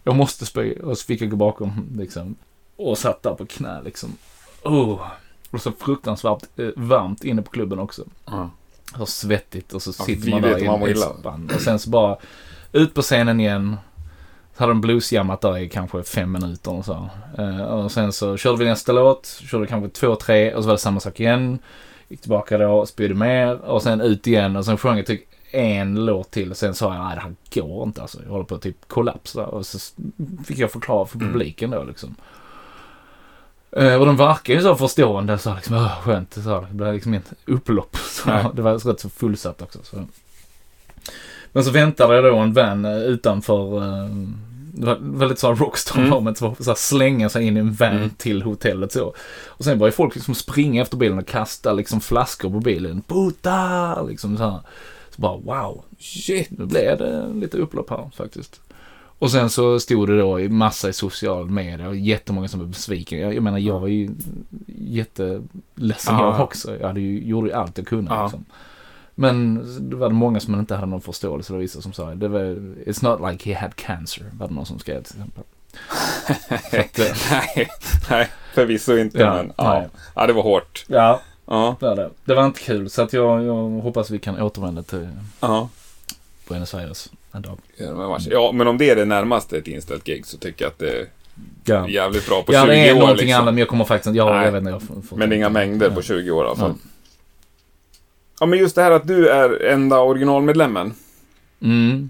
Jag 0.03 0.15
måste 0.15 0.45
spy. 0.45 0.73
Och 0.73 0.97
så 0.97 1.05
fick 1.05 1.21
jag 1.21 1.29
gå 1.29 1.35
bakom 1.35 1.87
liksom. 1.97 2.35
Och 2.75 2.97
satt 2.97 3.23
där 3.23 3.33
på 3.33 3.45
knä 3.45 3.81
liksom. 3.83 4.09
Oh. 4.63 5.01
Och 5.51 5.61
så 5.61 5.71
fruktansvärt 5.71 6.59
eh, 6.59 6.67
varmt 6.75 7.23
inne 7.23 7.41
på 7.41 7.51
klubben 7.51 7.79
också. 7.79 8.03
Ja. 8.25 8.49
Så 8.97 9.05
svettigt 9.05 9.73
och 9.73 9.81
så 9.81 9.89
Ja, 9.99 10.05
sitter 10.05 10.29
man 10.29 10.41
där 10.41 10.87
i 10.87 10.91
illa. 10.91 11.13
spann. 11.19 11.51
Och 11.55 11.61
sen 11.61 11.79
så 11.79 11.89
bara 11.89 12.17
ut 12.71 12.93
på 12.93 13.01
scenen 13.01 13.39
igen. 13.39 13.77
Så 14.57 14.63
hade 14.63 14.71
de 14.71 14.81
bluesjammat 14.81 15.41
där 15.41 15.57
i 15.57 15.69
kanske 15.69 16.03
fem 16.03 16.31
minuter 16.31 16.71
och 16.73 16.85
så. 16.85 17.09
Eh, 17.37 17.61
och 17.61 17.91
sen 17.91 18.13
så 18.13 18.37
körde 18.37 18.57
vi 18.57 18.65
nästa 18.65 18.91
låt. 18.91 19.39
Körde 19.43 19.67
kanske 19.67 19.89
två, 19.89 20.15
tre 20.15 20.53
och 20.53 20.63
så 20.63 20.67
var 20.67 20.73
det 20.73 20.79
samma 20.79 20.99
sak 20.99 21.19
igen. 21.19 21.59
Gick 22.09 22.21
tillbaka 22.21 22.57
då, 22.57 22.85
spydde 22.85 23.13
mer 23.15 23.55
och 23.55 23.81
sen 23.83 24.01
ut 24.01 24.27
igen 24.27 24.55
och 24.55 24.65
sen 24.65 24.77
sjöng 24.77 24.97
jag 24.97 25.05
typ 25.05 25.21
en 25.51 26.05
låt 26.05 26.31
till 26.31 26.51
och 26.51 26.57
sen 26.57 26.73
sa 26.75 26.93
jag 26.95 27.03
nej 27.05 27.15
det 27.15 27.21
här 27.21 27.35
går 27.67 27.83
inte 27.83 28.01
alltså. 28.01 28.19
Jag 28.23 28.31
håller 28.31 28.45
på 28.45 28.55
att 28.55 28.61
typ 28.61 28.87
kollapsa 28.87 29.45
och 29.45 29.65
så 29.65 29.79
fick 30.45 30.57
jag 30.57 30.71
förklara 30.71 31.05
för 31.05 31.17
Mm. 31.17 31.31
publiken 31.33 31.69
då 31.69 31.83
liksom. 31.83 32.15
Eh, 33.71 33.95
och 33.95 34.05
de 34.05 34.17
verkar 34.17 34.53
ju 34.53 34.61
så 34.61 34.75
förstående 34.75 35.37
så 35.37 35.53
liksom, 35.55 35.75
"Åh, 35.75 36.01
skönt. 36.01 36.33
Så 36.33 36.61
det 36.69 36.73
blev 36.73 36.93
liksom 36.93 37.13
ett 37.13 37.33
upplopp. 37.45 37.95
Så 37.97 38.51
det 38.53 38.61
var 38.61 38.77
rätt 38.91 38.99
så 38.99 39.09
fullsatt 39.09 39.61
också. 39.61 39.79
Så. 39.83 40.05
Men 41.53 41.63
så 41.63 41.71
väntade 41.71 42.15
jag 42.15 42.23
då 42.23 42.37
en 42.37 42.53
van 42.53 42.85
eh, 42.85 42.97
utanför, 42.97 43.77
eh, 43.77 44.09
det 44.75 44.85
var 44.85 44.97
väldigt 45.01 45.39
så 45.39 45.47
här 45.47 45.55
rockstar 45.55 45.97
Mm. 45.97 46.09
moment. 46.09 46.37
Så, 46.37 46.47
här, 46.47 46.75
slänga 46.75 47.29
sig 47.29 47.47
in 47.47 47.57
i 47.57 47.59
en 47.59 47.73
van 47.73 47.89
Mm. 47.97 48.09
till 48.09 48.41
hotellet 48.41 48.91
så. 48.91 49.13
Och 49.47 49.63
sen 49.65 49.79
började 49.79 49.95
folk 49.95 50.15
liksom 50.15 50.35
springa 50.35 50.81
efter 50.81 50.97
bilen 50.97 51.17
och 51.17 51.27
kasta 51.27 51.73
liksom 51.73 52.01
flaskor 52.01 52.49
på 52.49 52.59
bilen. 52.59 53.01
Puta! 53.07 54.01
Liksom 54.03 54.37
så 54.37 54.43
här. 54.43 54.59
Så 55.15 55.21
bara 55.21 55.37
wow. 55.37 55.83
Shit. 55.99 56.47
Nu 56.51 56.65
blev 56.65 56.97
det 56.97 57.27
lite 57.33 57.57
upplopp 57.57 57.89
här 57.89 58.09
faktiskt. 58.15 58.61
Och 59.19 59.31
sen 59.31 59.49
så 59.49 59.79
stod 59.79 60.07
det 60.09 60.17
då 60.19 60.39
i 60.39 60.49
massa 60.49 60.89
i 60.89 60.93
social 60.93 61.49
media 61.49 61.87
och 61.87 61.95
jättemånga 61.95 62.47
som 62.47 62.59
var 62.59 62.67
besvikna. 62.67 63.17
Jag, 63.17 63.35
jag 63.35 63.43
menar 63.43 63.57
jag 63.59 63.79
var 63.79 63.87
ju 63.87 64.09
jätteledsen 64.67 66.15
Ja. 66.15 66.31
jag 66.37 66.39
också. 66.41 66.77
Jag 66.79 66.87
hade 66.87 67.01
ju, 67.01 67.23
gjorde 67.27 67.47
ju 67.47 67.53
allt 67.53 67.77
jag 67.77 67.87
kunde. 67.87 68.21
Liksom. 68.23 68.45
Men 69.15 69.55
det 69.89 69.95
var 69.95 70.09
det 70.09 70.15
många 70.15 70.39
som 70.39 70.59
inte 70.59 70.75
hade 70.75 70.87
någon 70.87 71.01
förståelse. 71.01 71.53
Det 71.53 71.55
var 71.55 71.61
vissa 71.61 71.81
som 71.81 71.93
sa 71.93 72.15
det 72.15 72.27
var 72.27 72.39
It's 72.85 73.03
not 73.09 73.31
like 73.31 73.53
he 73.53 73.59
had 73.59 73.75
cancer. 73.75 74.23
Var 74.39 74.47
det 74.47 74.53
någon 74.53 74.65
som 74.65 74.79
skrev 74.79 75.03
till 75.03 75.15
exempel. 75.15 75.43
Att, 76.79 76.99
eh, 76.99 77.05
nej, 77.31 77.69
nej, 78.09 78.29
förvisso 78.53 78.97
inte. 78.97 79.19
Ja, 79.19 79.33
men 79.33 79.53
ja. 79.57 79.85
ja, 80.15 80.27
det 80.27 80.33
var 80.33 80.43
hårt. 80.43 80.85
ja, 80.87 81.21
Ja, 81.45 81.75
det 81.79 81.85
var 81.85 81.95
det. 81.95 82.09
Det 82.25 82.35
var 82.35 82.45
inte 82.45 82.59
kul. 82.59 82.89
Så 82.89 83.01
att 83.01 83.13
jag, 83.13 83.43
jag 83.43 83.69
hoppas 83.69 84.09
vi 84.09 84.19
kan 84.19 84.41
återvända 84.41 84.83
till 84.83 85.07
ja. 85.39 85.69
Buenos 86.49 86.73
Aires 86.73 87.09
en 87.31 87.41
dag. 87.41 87.57
Ja, 87.77 87.93
men 87.93 88.19
Ja, 88.29 88.67
om 88.69 88.77
det 88.77 88.89
är 88.89 88.95
det 88.95 89.05
närmaste 89.05 89.57
ett 89.57 89.67
inställt 89.67 90.03
gig 90.03 90.25
så 90.25 90.37
tycker 90.37 90.65
jag 90.65 90.69
att 90.71 90.79
det 90.79 91.05
Ja, 91.65 91.89
jävligt 91.89 92.27
bra 92.27 92.43
på 92.43 92.53
ja 92.53 92.61
20 92.61 92.67
det 92.71 92.89
är 92.89 92.95
år. 92.95 92.99
någonting 92.99 93.25
Liksom. 93.25 93.41
annat 93.41 93.53
men 93.53 93.59
jag 93.59 93.67
kommer 93.67 93.85
faktiskt. 93.85 94.15
Ja, 94.15 94.33
Nej. 94.33 94.45
jag 94.45 94.51
vet 94.51 94.59
inte. 94.59 94.71
Jag 94.71 94.81
får, 94.83 95.01
får 95.01 95.17
Men 95.17 95.33
inga 95.33 95.49
mängder 95.49 95.89
på 95.89 95.95
Ja. 95.99 96.01
20 96.01 96.31
år 96.31 96.45
i 96.45 96.47
alla 96.47 96.55
fall. 96.55 96.73
Ja. 98.43 98.47
Men 98.47 98.59
just 98.59 98.75
det 98.75 98.81
här 98.81 98.91
att 98.91 99.07
du 99.07 99.29
är 99.29 99.65
enda 99.65 99.99
originalmedlemmen. 99.99 100.93
Mm. 101.61 102.09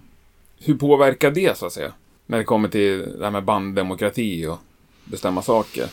Hur 0.60 0.76
påverkar 0.76 1.32
det 1.32 1.58
så 1.58 1.66
att 1.66 1.74
säga? 1.74 1.92
När 2.26 2.38
det 2.38 2.44
kommer 2.44 2.70
till 2.70 3.16
det 3.18 3.24
här 3.24 3.32
med 3.32 3.44
banddemokrati 3.44 4.48
och 4.48 4.58
bestämma 5.04 5.42
saker. 5.42 5.86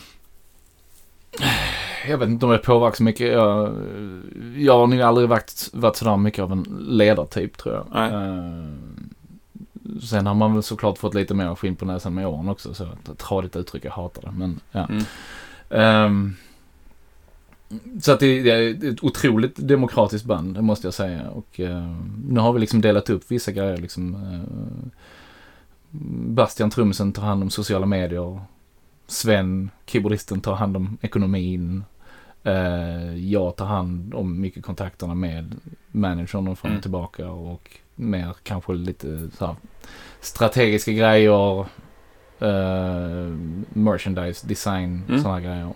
Jag 2.07 2.17
vet 2.17 2.29
inte 2.29 2.45
om 2.45 2.51
jag 2.51 2.63
påverkar 2.63 2.95
så 2.95 3.03
mycket. 3.03 3.31
Jag, 3.31 3.75
jag 4.55 4.77
har 4.77 4.87
nog 4.87 5.01
aldrig 5.01 5.29
varit, 5.29 5.69
varit 5.73 5.95
sådär 5.95 6.17
mycket 6.17 6.43
av 6.43 6.51
en 6.51 6.85
ledartyp 6.89 7.57
tror 7.57 7.75
jag. 7.75 7.85
Nej. 7.93 8.13
Eh, 8.13 8.65
sen 10.01 10.27
har 10.27 10.33
man 10.33 10.53
väl 10.53 10.63
såklart 10.63 10.97
fått 10.97 11.13
lite 11.13 11.33
mer 11.33 11.55
skinn 11.55 11.75
på 11.75 11.85
näsan 11.85 12.13
med 12.13 12.27
åren 12.27 12.49
också. 12.49 12.73
Så 12.73 12.83
ett 12.83 13.17
tradigt 13.17 13.55
uttryck, 13.55 13.85
jag 13.85 13.91
hatar 13.91 14.21
det. 14.21 14.31
Men 14.31 14.59
ja. 14.71 14.87
Mm. 14.89 15.03
Ehm, 15.69 16.35
så 18.01 18.11
att 18.11 18.19
det, 18.19 18.41
det 18.43 18.51
är 18.51 18.89
ett 18.93 19.03
otroligt 19.03 19.55
demokratiskt 19.55 20.25
band, 20.25 20.55
det 20.55 20.61
måste 20.61 20.87
jag 20.87 20.93
säga. 20.93 21.29
Och 21.29 21.59
eh, 21.59 21.95
nu 22.27 22.39
har 22.39 22.53
vi 22.53 22.59
liksom 22.59 22.81
delat 22.81 23.09
upp 23.09 23.23
vissa 23.27 23.51
grejer. 23.51 23.77
Liksom, 23.77 24.15
eh, 24.15 24.89
Bastian 26.29 26.69
Trummisen 26.69 27.11
tar 27.13 27.23
hand 27.23 27.43
om 27.43 27.49
sociala 27.49 27.85
medier. 27.85 28.39
Sven, 29.07 29.69
keyboardisten, 29.85 30.41
tar 30.41 30.55
hand 30.55 30.77
om 30.77 30.97
ekonomin. 31.01 31.83
Eh, 32.43 33.15
jag 33.17 33.55
tar 33.55 33.65
hand 33.65 34.13
om 34.13 34.41
mycket 34.41 34.63
kontakterna 34.65 35.13
med 35.15 35.55
managern 35.91 36.47
och 36.47 36.59
fram 36.59 36.69
och 36.71 36.73
Mm. 36.73 36.81
tillbaka. 36.81 37.29
Och 37.31 37.69
mer 37.95 38.35
kanske 38.43 38.73
lite 38.73 39.29
så 39.37 39.45
här, 39.45 39.55
strategiska 40.21 40.91
grejer. 40.91 41.59
Eh, 42.39 43.35
merchandise, 43.73 44.47
design, 44.47 45.03
Mm. 45.09 45.21
sådana 45.21 45.41
grejer. 45.41 45.73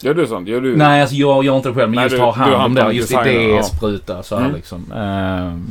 Gör 0.00 0.14
du 0.14 0.26
sånt? 0.26 0.48
Gör 0.48 0.60
du? 0.60 0.76
Nej, 0.76 1.00
alltså 1.00 1.16
jag 1.16 1.44
gör 1.44 1.56
inte 1.56 1.68
det 1.68 1.74
själv, 1.74 1.88
men 1.90 1.94
Nej, 1.96 2.04
just 2.04 2.16
du- 2.16 2.20
du 2.50 2.56
hand 2.56 2.78
om 2.78 2.88
det. 2.88 2.92
Just 2.92 3.12
idéspruta 3.12 4.22
så 4.22 4.36
här 4.36 4.44
Mm. 4.44 4.56
liksom. 4.56 4.92
Ehm, 4.92 5.66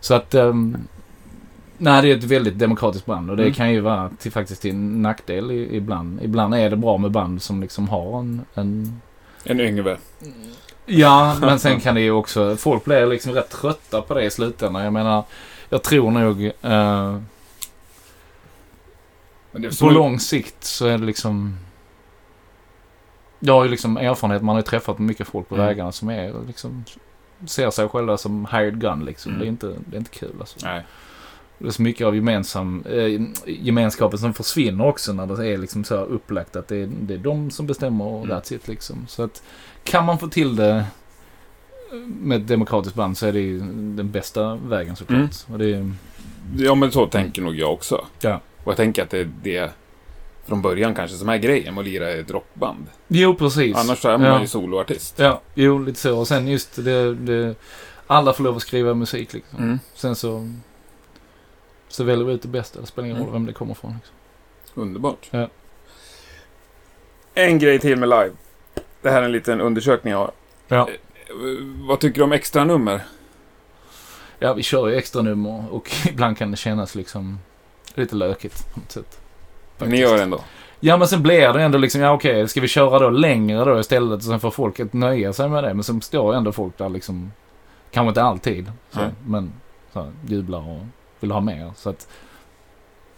så 0.00 0.14
att... 0.14 0.34
ehm, 0.34 0.76
nej, 1.78 2.02
det 2.02 2.12
är 2.12 2.16
ett 2.16 2.24
väldigt 2.24 2.58
demokratiskt 2.58 3.06
band 3.06 3.30
och 3.30 3.36
det 3.36 3.42
Mm. 3.42 3.54
kan 3.54 3.72
ju 3.72 3.80
vara 3.80 4.10
till, 4.18 4.32
faktiskt 4.32 4.62
till 4.62 4.74
nackdel 4.76 5.50
ibland. 5.50 6.18
Ibland 6.22 6.54
är 6.54 6.70
det 6.70 6.76
bra 6.76 6.98
med 6.98 7.10
band 7.10 7.42
som 7.42 7.60
liksom 7.60 7.88
har 7.88 8.18
en... 8.20 8.44
en 8.54 9.00
En 9.44 9.60
Yngve. 9.60 9.96
ja, 10.86 11.36
men 11.40 11.58
sen 11.58 11.80
kan 11.80 11.94
det 11.94 12.00
ju 12.00 12.10
också... 12.10 12.56
Folk 12.56 12.84
blir 12.84 13.06
liksom 13.06 13.32
rätt 13.32 13.50
trötta 13.50 14.02
på 14.02 14.14
det 14.14 14.24
i 14.24 14.30
slutändan. 14.30 14.84
Jag 14.84 14.92
menar, 14.92 15.24
jag 15.68 15.82
tror 15.82 16.10
nog... 16.10 16.44
eh, 16.62 17.16
på 19.80 19.90
lång 19.90 20.20
sikt 20.20 20.64
så 20.64 20.86
är 20.86 20.98
det 20.98 21.04
liksom... 21.04 21.56
Jag 23.40 23.54
har 23.54 23.64
ju 23.64 23.70
liksom 23.70 23.96
erfarenhet, 23.96 24.42
man 24.42 24.54
har 24.54 24.60
ju 24.60 24.66
träffat 24.66 24.98
mycket 24.98 25.26
folk 25.28 25.48
på 25.48 25.54
Mm. 25.54 25.66
vägarna 25.66 25.92
som 25.92 26.08
är 26.10 26.34
liksom... 26.46 26.84
Ser 27.46 27.70
sig 27.70 27.88
själva 27.88 28.16
som 28.16 28.46
hired 28.52 28.80
gun 28.80 29.04
liksom. 29.04 29.32
Mm. 29.32 29.40
Det, 29.40 29.46
är 29.46 29.48
inte, 29.48 29.66
det 29.90 29.96
är 29.96 29.98
inte 29.98 30.10
kul 30.10 30.34
alltså. 30.40 30.58
Nej. 30.66 30.82
Det 31.58 31.66
är 31.66 31.70
så 31.70 31.82
mycket 31.82 32.06
av 32.06 32.14
gemensam, 32.14 32.84
eh, 32.90 33.20
gemenskapen 33.46 34.18
som 34.18 34.34
försvinner 34.34 34.86
också 34.86 35.12
när 35.12 35.26
det 35.26 35.46
är 35.48 35.58
liksom 35.58 35.84
så 35.84 35.94
upplagt 35.96 36.56
att 36.56 36.68
det 36.68 36.76
är, 36.76 36.88
det 37.00 37.14
är 37.14 37.18
de 37.18 37.50
som 37.50 37.66
bestämmer 37.66 38.04
och 38.04 38.24
Mm. 38.24 38.36
that's 38.36 38.54
it 38.54 38.68
liksom. 38.68 39.04
Så 39.08 39.22
att 39.22 39.42
kan 39.84 40.04
man 40.06 40.18
få 40.18 40.28
till 40.28 40.56
det 40.56 40.84
med 42.06 42.40
ett 42.40 42.48
demokratiskt 42.48 42.96
band 42.96 43.18
så 43.18 43.26
är 43.26 43.32
det 43.32 43.40
ju 43.40 43.58
den 43.96 44.10
bästa 44.10 44.54
vägen 44.54 44.96
såklart. 44.96 45.18
Mm. 45.18 45.30
Och 45.52 45.58
det 45.58 45.74
är, 45.74 45.92
Ja, 46.56 46.74
men 46.74 46.92
så 46.92 47.06
tänker 47.06 47.42
nog 47.42 47.54
jag 47.54 47.72
också. 47.72 48.06
Ja. 48.20 48.40
Och 48.64 48.70
jag 48.72 48.76
tänker 48.76 49.02
att 49.02 49.10
det 49.10 49.18
är 49.18 49.30
det 49.42 49.70
från 50.46 50.62
början 50.62 50.94
kanske 50.94 51.16
som 51.16 51.28
är 51.28 51.36
grejen 51.36 51.74
med 51.74 51.80
att 51.82 51.86
lira 51.86 52.12
i 52.12 52.20
ett 52.20 52.30
rockband. 52.30 52.86
jo, 53.08 53.34
precis. 53.34 53.76
Annars 53.76 54.04
är 54.04 54.18
man 54.18 54.26
Ja. 54.26 54.40
ju 54.40 54.46
soloartist. 54.46 55.18
Ja, 55.18 55.40
jo, 55.54 55.78
lite 55.78 56.00
så. 56.00 56.18
Och 56.18 56.28
sen 56.28 56.48
just 56.48 56.84
det, 56.84 57.14
det 57.14 57.54
alla 58.06 58.32
får 58.32 58.44
lov 58.44 58.56
att 58.56 58.62
skriva 58.62 58.94
musik 58.94 59.32
liksom. 59.32 59.58
Mm. 59.58 59.78
Sen 59.94 60.16
så, 60.16 60.48
så 61.88 62.04
väljer 62.04 62.24
vi 62.26 62.32
ut 62.32 62.42
det 62.42 62.48
bästa. 62.48 62.80
Det 62.80 62.86
spelar 62.86 63.06
ingen 63.06 63.16
Mm. 63.16 63.26
roll 63.26 63.32
vem 63.32 63.46
det 63.46 63.52
kommer 63.52 63.72
ifrån. 63.72 63.94
Liksom. 63.94 64.82
Underbart. 64.82 65.28
Ja. 65.30 65.48
En 67.34 67.58
grej 67.58 67.78
till 67.78 67.96
med 67.98 68.08
live. 68.08 68.30
Det 69.02 69.10
här 69.10 69.20
är 69.20 69.24
en 69.26 69.32
liten 69.32 69.60
undersökning 69.60 70.10
jag 70.12 70.18
har. 70.18 70.30
Ja. 70.68 70.88
Eh, 70.88 70.94
Vad 71.88 72.00
tycker 72.00 72.18
du 72.18 72.24
om 72.24 72.32
extra 72.32 72.64
nummer? 72.64 73.00
ja, 74.38 74.52
vi 74.54 74.62
kör 74.62 74.88
ju 74.88 74.96
extra 74.96 75.22
nummer 75.22 75.64
och 75.74 75.90
ibland 76.08 76.38
kan 76.38 76.50
det 76.50 76.56
kännas 76.56 76.94
liksom 76.94 77.38
lite 77.94 78.16
lökigt 78.16 78.74
på 78.74 78.80
något 78.80 78.92
sätt. 78.92 79.19
Ni 79.86 80.00
gör 80.00 80.16
det 80.16 80.22
ändå? 80.22 80.40
Ja, 80.80 80.96
men 80.96 81.08
sen 81.08 81.22
blir 81.22 81.52
det 81.52 81.62
ändå 81.62 81.78
liksom, 81.78 82.00
ja 82.00 82.12
okej, 82.12 82.48
ska 82.48 82.60
vi 82.60 82.68
köra 82.68 82.98
då 82.98 83.10
längre 83.10 83.64
då 83.64 83.80
istället 83.80 84.16
och 84.16 84.22
sen 84.22 84.40
får 84.40 84.50
folk 84.50 84.80
att 84.80 84.92
nöja 84.92 85.32
sig 85.32 85.48
med 85.48 85.64
det. 85.64 85.74
Men 85.74 85.84
sen 85.84 86.02
står 86.02 86.34
ändå 86.34 86.52
folk 86.52 86.78
där 86.78 86.88
liksom, 86.88 87.32
kanske 87.90 88.08
inte 88.08 88.22
alltid, 88.22 88.72
så, 88.90 89.00
men 89.26 89.52
så 89.92 90.02
här, 90.02 90.12
jublar 90.26 90.70
och 90.70 90.80
vill 91.20 91.30
ha 91.30 91.40
mer. 91.40 91.72
Så 91.76 91.90
att 91.90 92.08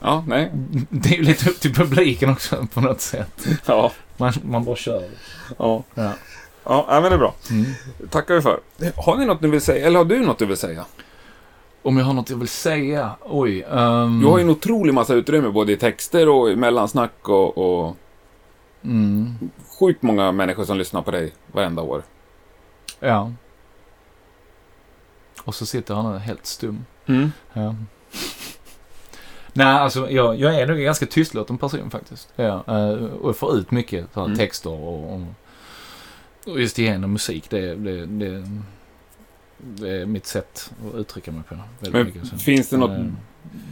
Ja, 0.05 0.25
nej. 0.27 0.51
det 0.89 1.09
är 1.09 1.17
ju 1.17 1.23
lite 1.23 1.51
upp 1.51 1.61
till 1.61 1.75
publiken 1.75 2.31
också 2.31 2.67
på 2.75 2.81
något 2.81 3.01
sätt. 3.01 3.47
Ja. 3.67 3.93
Man, 4.17 4.33
man 4.43 4.65
bara 4.65 4.77
kör. 4.77 5.09
Ja. 5.59 5.85
Ja. 5.95 6.13
Ja, 6.65 6.87
ja, 6.89 7.01
men 7.01 7.03
det 7.03 7.17
är 7.17 7.19
bra. 7.19 7.35
Mm. 7.51 7.65
tackar 8.11 8.35
vi 8.35 8.43
för. 8.43 8.61
Har 8.97 9.17
ni 9.17 9.27
något 9.27 9.41
ni 9.41 9.49
vill 9.49 9.61
säga? 9.61 9.87
Eller 9.87 9.99
har 9.99 10.05
du 10.05 10.21
något 10.21 10.39
du 10.39 10.47
vill 10.47 10.57
säga? 10.57 10.85
Om 11.83 11.97
jag 11.97 12.05
har 12.05 12.13
något 12.15 12.31
jag 12.31 12.37
vill 12.37 12.49
säga? 12.49 13.11
Oj. 13.25 13.63
ehm, 13.71 14.21
Du 14.21 14.27
har 14.27 14.39
ju 14.39 14.43
en 14.45 14.51
otrolig 14.51 14.95
massa 14.95 15.15
utrymme 15.15 15.49
både 15.51 15.73
i 15.73 15.77
texter 15.77 16.29
och 16.29 16.51
i 16.51 16.57
mellansnack 16.57 17.29
och, 17.29 17.59
och 17.59 17.97
Mm, 18.85 19.35
sjukt 19.81 20.03
många 20.03 20.33
människor 20.33 20.65
som 20.65 20.79
lyssnar 20.79 21.03
på 21.03 21.11
dig 21.11 21.33
varenda 21.53 21.83
år. 21.83 22.03
ja. 23.01 23.33
Och 25.45 25.55
så 25.55 25.67
sitter 25.67 25.95
han 25.95 26.19
helt 26.19 26.47
stum. 26.47 26.85
Mm. 27.07 27.33
Ja. 27.53 27.75
Nej, 29.53 29.67
alltså 29.67 30.11
jag, 30.11 30.37
jag 30.37 30.55
är 30.55 30.67
nog 30.67 30.77
en 30.79 30.85
ganska 30.85 31.07
tystlåten 31.07 31.59
person 31.59 31.91
faktiskt. 31.91 32.29
Ja, 32.37 32.65
eh, 32.67 32.93
och 33.05 33.37
får 33.37 33.57
ut 33.57 33.71
mycket 33.71 34.07
här, 34.15 34.25
Mm. 34.25 34.37
texter 34.39 34.71
och, 34.71 35.15
och, 35.15 35.21
och 36.53 36.61
just 36.61 36.79
igenom 36.79 37.13
musik. 37.13 37.51
Det, 37.51 37.75
det, 37.75 38.07
det, 38.07 38.49
det 39.63 39.91
är 39.91 40.07
mitt 40.07 40.27
sätt 40.27 40.73
att 40.89 40.95
uttrycka 40.95 41.33
mig 41.33 41.43
på. 41.49 41.55
Men 41.81 42.05
mycket, 42.05 42.43
finns 42.43 42.69
det 42.69 42.77
något 42.77 42.91
Eh, 42.91 43.07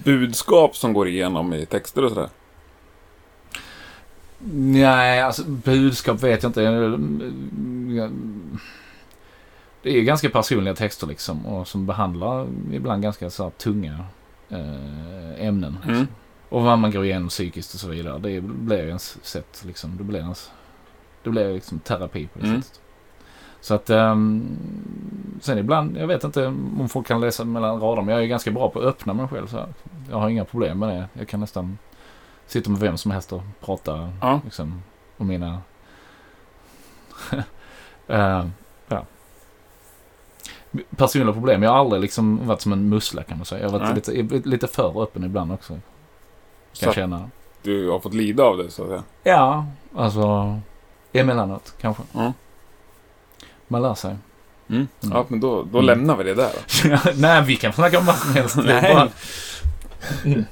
budskap 0.04 0.76
som 0.76 0.92
går 0.92 1.08
igenom 1.08 1.52
i 1.54 1.66
texter 1.66 2.04
och 2.04 2.10
sådär? 2.10 2.28
Nej, 4.52 5.20
alltså 5.22 5.44
budskap 5.44 6.22
vet 6.22 6.42
jag 6.42 6.50
inte. 6.50 6.60
Det 9.82 9.98
är 9.98 10.02
ganska 10.02 10.30
personliga 10.30 10.74
texter 10.74 11.06
liksom 11.06 11.46
och 11.46 11.68
som 11.68 11.86
behandlar 11.86 12.46
ibland 12.72 13.02
ganska 13.02 13.30
så 13.30 13.50
tunga 13.50 14.04
eh, 14.48 15.46
ämnen. 15.46 15.78
Mm. 15.88 16.06
Och 16.48 16.62
vad 16.62 16.78
man 16.78 16.90
går 16.90 17.04
igenom 17.04 17.28
psykiskt 17.28 17.74
och 17.74 17.80
så 17.80 17.88
vidare. 17.88 18.18
Det 18.18 18.40
blir 18.40 18.86
ens 18.86 19.24
sätt 19.24 19.62
liksom. 19.66 19.96
Det 19.96 20.04
blir 20.04 20.20
ens... 20.20 20.50
Det 21.22 21.30
blir 21.30 21.54
liksom 21.54 21.78
terapi 21.78 22.26
på 22.26 22.38
det 22.38 22.46
Mm. 22.46 22.62
sättet. 22.62 22.80
Så 23.60 23.74
att... 23.74 23.90
ehm, 23.90 24.56
sen 25.40 25.58
ibland, 25.58 25.96
jag 25.96 26.06
vet 26.06 26.24
inte 26.24 26.46
om 26.46 26.88
folk 26.88 27.06
kan 27.06 27.20
läsa 27.20 27.44
mellan 27.44 27.80
raderna, 27.80 28.02
men 28.06 28.14
jag 28.14 28.24
är 28.24 28.28
ganska 28.28 28.50
bra 28.50 28.70
på 28.70 28.78
att 28.78 28.84
öppna 28.84 29.14
mig 29.14 29.28
själv 29.28 29.46
så. 29.46 29.66
Jag 30.10 30.16
har 30.16 30.28
inga 30.28 30.44
problem 30.44 30.78
med 30.78 30.88
det. 30.88 31.08
Jag 31.12 31.28
kan 31.28 31.40
nästan 31.40 31.78
sitta 32.46 32.70
med 32.70 32.80
vem 32.80 32.96
som 32.96 33.10
helst 33.10 33.32
och 33.32 33.42
prata 33.60 34.12
Ja. 34.20 34.40
liksom 34.44 34.82
om 35.16 35.26
mina... 35.26 35.58
Eh, 38.06 38.44
ja. 38.88 39.04
Personliga 40.96 41.32
problem. 41.32 41.62
Jag 41.62 41.70
har 41.70 41.78
aldrig 41.78 42.02
liksom 42.02 42.46
varit 42.46 42.60
som 42.60 42.72
en 42.72 42.88
mussla 42.88 43.22
kan 43.22 43.36
man 43.38 43.44
säga. 43.44 43.62
Jag 43.62 43.70
har 43.70 43.78
varit 43.78 44.06
Nej. 44.06 44.22
lite, 44.22 44.48
lite 44.48 44.66
för 44.66 45.02
öppen 45.02 45.24
ibland 45.24 45.52
också. 45.52 45.78
Så 46.72 46.80
kan 46.80 46.86
jag 46.86 46.88
att 46.90 46.94
känna. 46.94 47.30
du 47.62 47.90
har 47.90 47.98
fått 47.98 48.14
lida 48.14 48.42
av 48.42 48.56
det 48.56 48.70
så 48.70 48.82
att 48.82 48.88
säga. 48.88 49.02
Ja, 49.22 49.66
alltså 49.96 50.58
emellanåt 51.12 51.74
kanske. 51.80 52.02
Ja. 52.12 52.32
Man 53.70 53.82
lär 53.82 53.94
sig. 53.94 54.10
Mm. 54.10 54.88
Mm. 55.02 55.16
Ja, 55.16 55.24
men 55.28 55.40
då, 55.40 55.62
då 55.62 55.78
Mm. 55.78 55.84
lämnar 55.86 56.16
vi 56.16 56.24
det 56.24 56.34
där. 56.34 56.50
Nej, 57.16 57.42
vi 57.46 57.56
kan 57.56 57.72
snacka 57.72 57.98
om 57.98 58.06
vad 58.06 58.16
som 58.16 58.34
helst. 58.34 58.56
Det 58.66 58.72
är 58.72 58.82
Nej. 58.82 58.94
bara- 58.94 59.08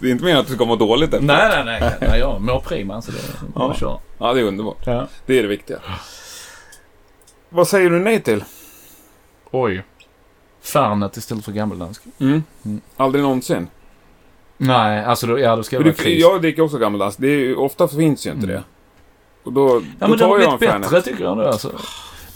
Det 0.00 0.06
är 0.06 0.10
inte 0.10 0.24
meningen 0.24 0.38
att 0.40 0.46
du 0.46 0.54
ska 0.54 0.64
må 0.64 0.76
dåligt 0.76 1.14
efter. 1.14 1.26
nej, 1.26 1.64
nej, 1.64 1.80
nej. 1.80 1.94
nej 2.00 2.20
jag 2.20 2.40
mår 2.40 2.60
prima 2.60 3.02
så 3.02 3.10
det 3.12 3.18
Ja. 3.54 3.74
köra. 3.74 3.98
Ja, 4.18 4.32
det 4.32 4.40
är 4.40 4.44
underbart. 4.44 4.82
Ja. 4.86 5.08
Det 5.26 5.38
är 5.38 5.42
det 5.42 5.48
viktiga. 5.48 5.78
Vad 7.48 7.68
säger 7.68 7.90
du 7.90 7.98
nej 7.98 8.20
till? 8.22 8.44
Oj. 9.50 9.82
Fernet 10.62 11.16
istället 11.16 11.44
för 11.44 11.52
gammeldansk. 11.52 12.02
Mm. 12.18 12.42
Mm. 12.64 12.80
Aldrig 12.96 13.22
någonsin. 13.24 13.68
Nej, 14.56 15.04
alltså 15.04 15.26
då, 15.26 15.38
ja, 15.38 15.56
då 15.56 15.62
ska 15.62 15.76
För 15.76 15.84
vara 15.84 15.94
kris. 15.94 16.20
jag 16.20 16.40
dricker 16.42 16.62
också 16.62 16.78
gammeldansk. 16.78 17.18
Det 17.20 17.54
ofta 17.54 17.88
finns 17.88 18.26
ju 18.26 18.30
inte 18.30 18.44
Mm. 18.46 18.56
det. 18.56 18.62
Och 19.42 19.52
då, 19.52 19.68
ja, 19.68 20.06
då 20.06 20.08
men 20.08 20.18
tar 20.18 20.26
de 20.38 20.42
jag 20.42 20.50
har 20.50 20.58
blivit 20.58 20.80
bättre 20.80 21.02
tycker 21.02 21.24
jag 21.24 21.36
nu 21.36 21.44
alltså. 21.46 21.72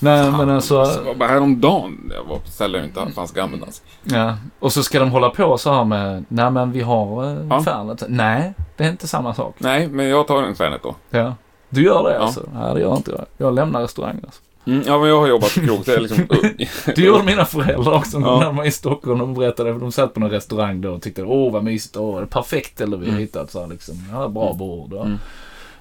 Nej, 0.05 0.31
men 0.31 0.49
Det 0.49 0.55
alltså. 0.55 0.75
var 0.77 1.15
bara 1.15 1.29
häromdagen 1.29 2.13
jag 2.17 2.25
var 2.25 2.37
på 2.37 2.45
där 2.59 2.69
det 2.69 2.85
inte 2.85 3.13
fanns 3.15 3.33
gammeldansk. 3.33 3.83
Ja. 4.03 4.37
Och 4.59 4.73
så 4.73 4.83
ska 4.83 4.99
de 5.01 5.11
hålla 5.11 5.31
på 5.31 5.59
så 5.59 5.73
här 5.73 5.85
med, 5.85 6.25
nej 6.29 6.51
men 6.51 6.73
vi 6.73 6.81
har 6.81 7.25
eh, 7.25 7.47
Ja. 7.51 7.63
Fernet. 7.63 8.03
Nej, 8.09 8.53
det 8.77 8.85
är 8.85 8.91
inte 8.91 9.09
samma 9.09 9.35
sak. 9.35 9.55
Nej, 9.59 9.89
men 9.89 10.07
jag 10.09 10.27
tar 10.27 10.43
en 10.43 10.55
Fernet 10.55 10.83
då. 10.83 10.95
Ja. 11.11 11.35
Du 11.69 11.85
gör 11.85 12.03
det 12.11 12.19
alltså? 12.19 12.49
Nej, 12.55 12.75
det 12.75 12.81
gör 12.81 12.97
inte 12.97 13.11
jag. 13.11 13.25
Jag 13.37 13.55
lämnar 13.55 13.81
restaurangen 13.81 14.21
alltså. 14.25 14.41
Mm, 14.67 14.83
ja, 14.87 14.99
men 14.99 15.09
jag 15.09 15.21
har 15.21 15.27
jobbat 15.27 15.55
på 15.55 15.61
krog. 15.61 15.83
Det 15.85 15.95
är 15.95 16.01
liksom... 16.01 16.27
Det 16.95 16.99
gjorde 16.99 17.23
mina 17.23 17.45
föräldrar 17.45 17.93
också 17.93 18.19
Ja. 18.21 18.39
när 18.39 18.45
de 18.47 18.57
var 18.57 18.65
i 18.65 18.71
Stockholm. 18.71 19.19
De 19.19 19.35
berättade, 19.35 19.73
för 19.73 19.81
de 19.81 19.93
satt 19.93 20.15
på 20.15 20.21
någon 20.21 20.31
restaurang 20.31 20.81
då 20.81 20.91
och 20.91 21.03
tyckte 21.03 21.23
åh 21.23 21.53
vad 21.53 21.65
mysigt, 21.65 21.97
åh 21.97 22.17
det 22.17 22.23
är 22.23 22.27
perfekt 22.27 22.81
eller 22.81 22.97
vi 22.97 23.05
har 23.05 23.11
Mm. 23.13 23.21
hittat 23.21 23.51
så 23.51 23.61
här, 23.61 23.67
liksom, 23.67 23.95
ja, 24.13 24.29
bra 24.29 24.53
bord. 24.53 24.93
Och, 24.93 25.05
Mm. 25.07 25.19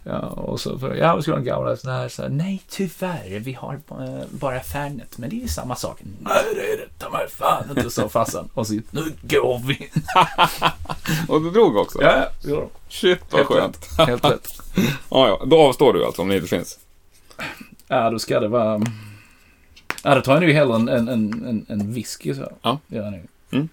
Ja, 0.06 0.20
och 0.20 0.60
så, 0.60 0.80
för, 0.80 0.96
ja 0.96 1.16
vi 1.16 1.22
ska 1.22 1.36
en 1.36 1.44
gamla 1.44 1.78
sån 1.78 1.92
här, 1.92 2.10
så 2.10 2.28
nej 2.28 2.62
tyvärr, 2.70 3.40
vi 3.40 3.54
har 3.54 3.74
eh, 3.74 4.24
bara 4.30 4.60
Fernet, 4.60 5.18
men 5.18 5.30
det 5.30 5.36
är 5.36 5.40
ju 5.42 5.48
samma 5.48 5.76
sak. 5.76 6.00
Nej 6.20 6.44
det 6.56 6.74
är 6.74 6.78
det, 6.78 6.88
ta 7.00 7.10
mig 7.10 7.28
fan 7.30 7.70
inte, 7.70 7.90
sa 7.90 8.10
farsan. 8.10 8.50
Och 8.54 8.68
så, 8.68 8.74
nu 8.74 9.14
går 9.22 9.62
vi. 9.68 9.90
Och 11.34 11.42
du 11.42 11.52
drog 11.52 11.78
också? 11.78 12.02
Ja, 12.02 12.28
ja, 12.42 12.50
gjorde 12.50 12.68
Shit, 12.90 13.20
vad 13.30 13.40
Helt 13.40 13.48
skönt. 13.48 13.98
de. 13.98 14.06
Helt 14.06 14.26
rätt. 14.26 14.48
Ja, 15.10 15.28
ja. 15.28 15.42
Då 15.46 15.62
avstår 15.62 15.94
du 15.94 16.06
alltså 16.06 16.22
om 16.22 16.28
det 16.28 16.36
inte 16.36 16.48
finns. 16.48 16.80
Ja, 17.88 18.10
då 18.10 18.20
ska 18.20 18.40
det 18.40 18.48
vara... 18.48 18.82
Ja, 20.04 20.16
då 20.16 20.22
tar 20.22 20.34
jag 20.34 20.42
nog 20.42 20.52
hellre 20.52 20.76
en, 20.76 20.90
en, 20.90 21.10
en, 21.10 21.66
en, 21.70 21.94
whisky 21.94 22.36
så. 22.36 22.52
Ja. 22.62 22.80
Gör 22.88 23.04
jag 23.04 23.12
nog. 23.12 23.68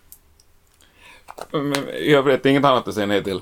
Men 1.53 1.89
i 1.89 2.14
övrigt, 2.14 2.47
inget 2.47 2.64
annat 2.64 2.89
att 2.89 2.95
säga 2.95 3.07
nej 3.07 3.24
till. 3.24 3.41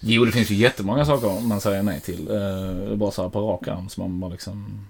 Jo, 0.00 0.24
det 0.24 0.32
finns 0.32 0.50
ju 0.50 0.54
jättemånga 0.54 1.04
saker 1.04 1.40
man 1.48 1.60
säger 1.60 1.82
nej 1.82 2.00
till. 2.00 2.28
Eh, 2.30 2.96
bara 2.96 3.10
så 3.10 3.22
här 3.22 3.28
på 3.28 3.40
rak 3.40 3.68
arm 3.68 3.88
som 3.88 4.02
man 4.02 4.20
bara 4.20 4.30
liksom... 4.30 4.86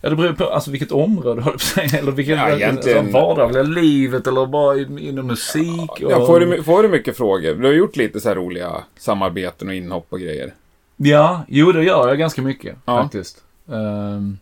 Ja, 0.00 0.10
det 0.10 0.16
beror 0.16 0.32
på 0.32 0.44
alltså, 0.50 0.70
vilket 0.70 0.92
område 0.92 1.42
har 1.42 1.50
du 1.50 1.58
på 1.58 1.64
sig. 1.64 1.90
Eller 1.98 2.12
vilket 2.12 2.36
Ja, 2.38 2.50
egentligen- 2.50 2.98
alltså, 2.98 3.12
vardagliga 3.12 3.62
livet 3.62 4.26
eller 4.26 4.46
bara 4.46 4.78
in- 4.78 4.98
inom 4.98 5.26
musik. 5.26 5.90
Och... 5.90 6.10
Ja, 6.12 6.26
får, 6.26 6.40
du, 6.40 6.62
får 6.62 6.82
du 6.82 6.88
mycket 6.88 7.16
frågor? 7.16 7.54
Du 7.54 7.66
har 7.66 7.72
gjort 7.74 7.96
lite 7.96 8.20
så 8.20 8.28
här 8.28 8.36
roliga 8.36 8.72
samarbeten 8.98 9.68
och 9.68 9.74
inhopp 9.74 10.06
och 10.08 10.20
grejer. 10.20 10.54
Ja, 10.96 11.42
jo 11.48 11.72
det 11.72 11.84
gör 11.84 12.08
jag 12.08 12.18
ganska 12.18 12.42
mycket 12.42 12.76
Ja. 12.84 13.02
faktiskt. 13.02 13.42
Ehm, 13.72 14.38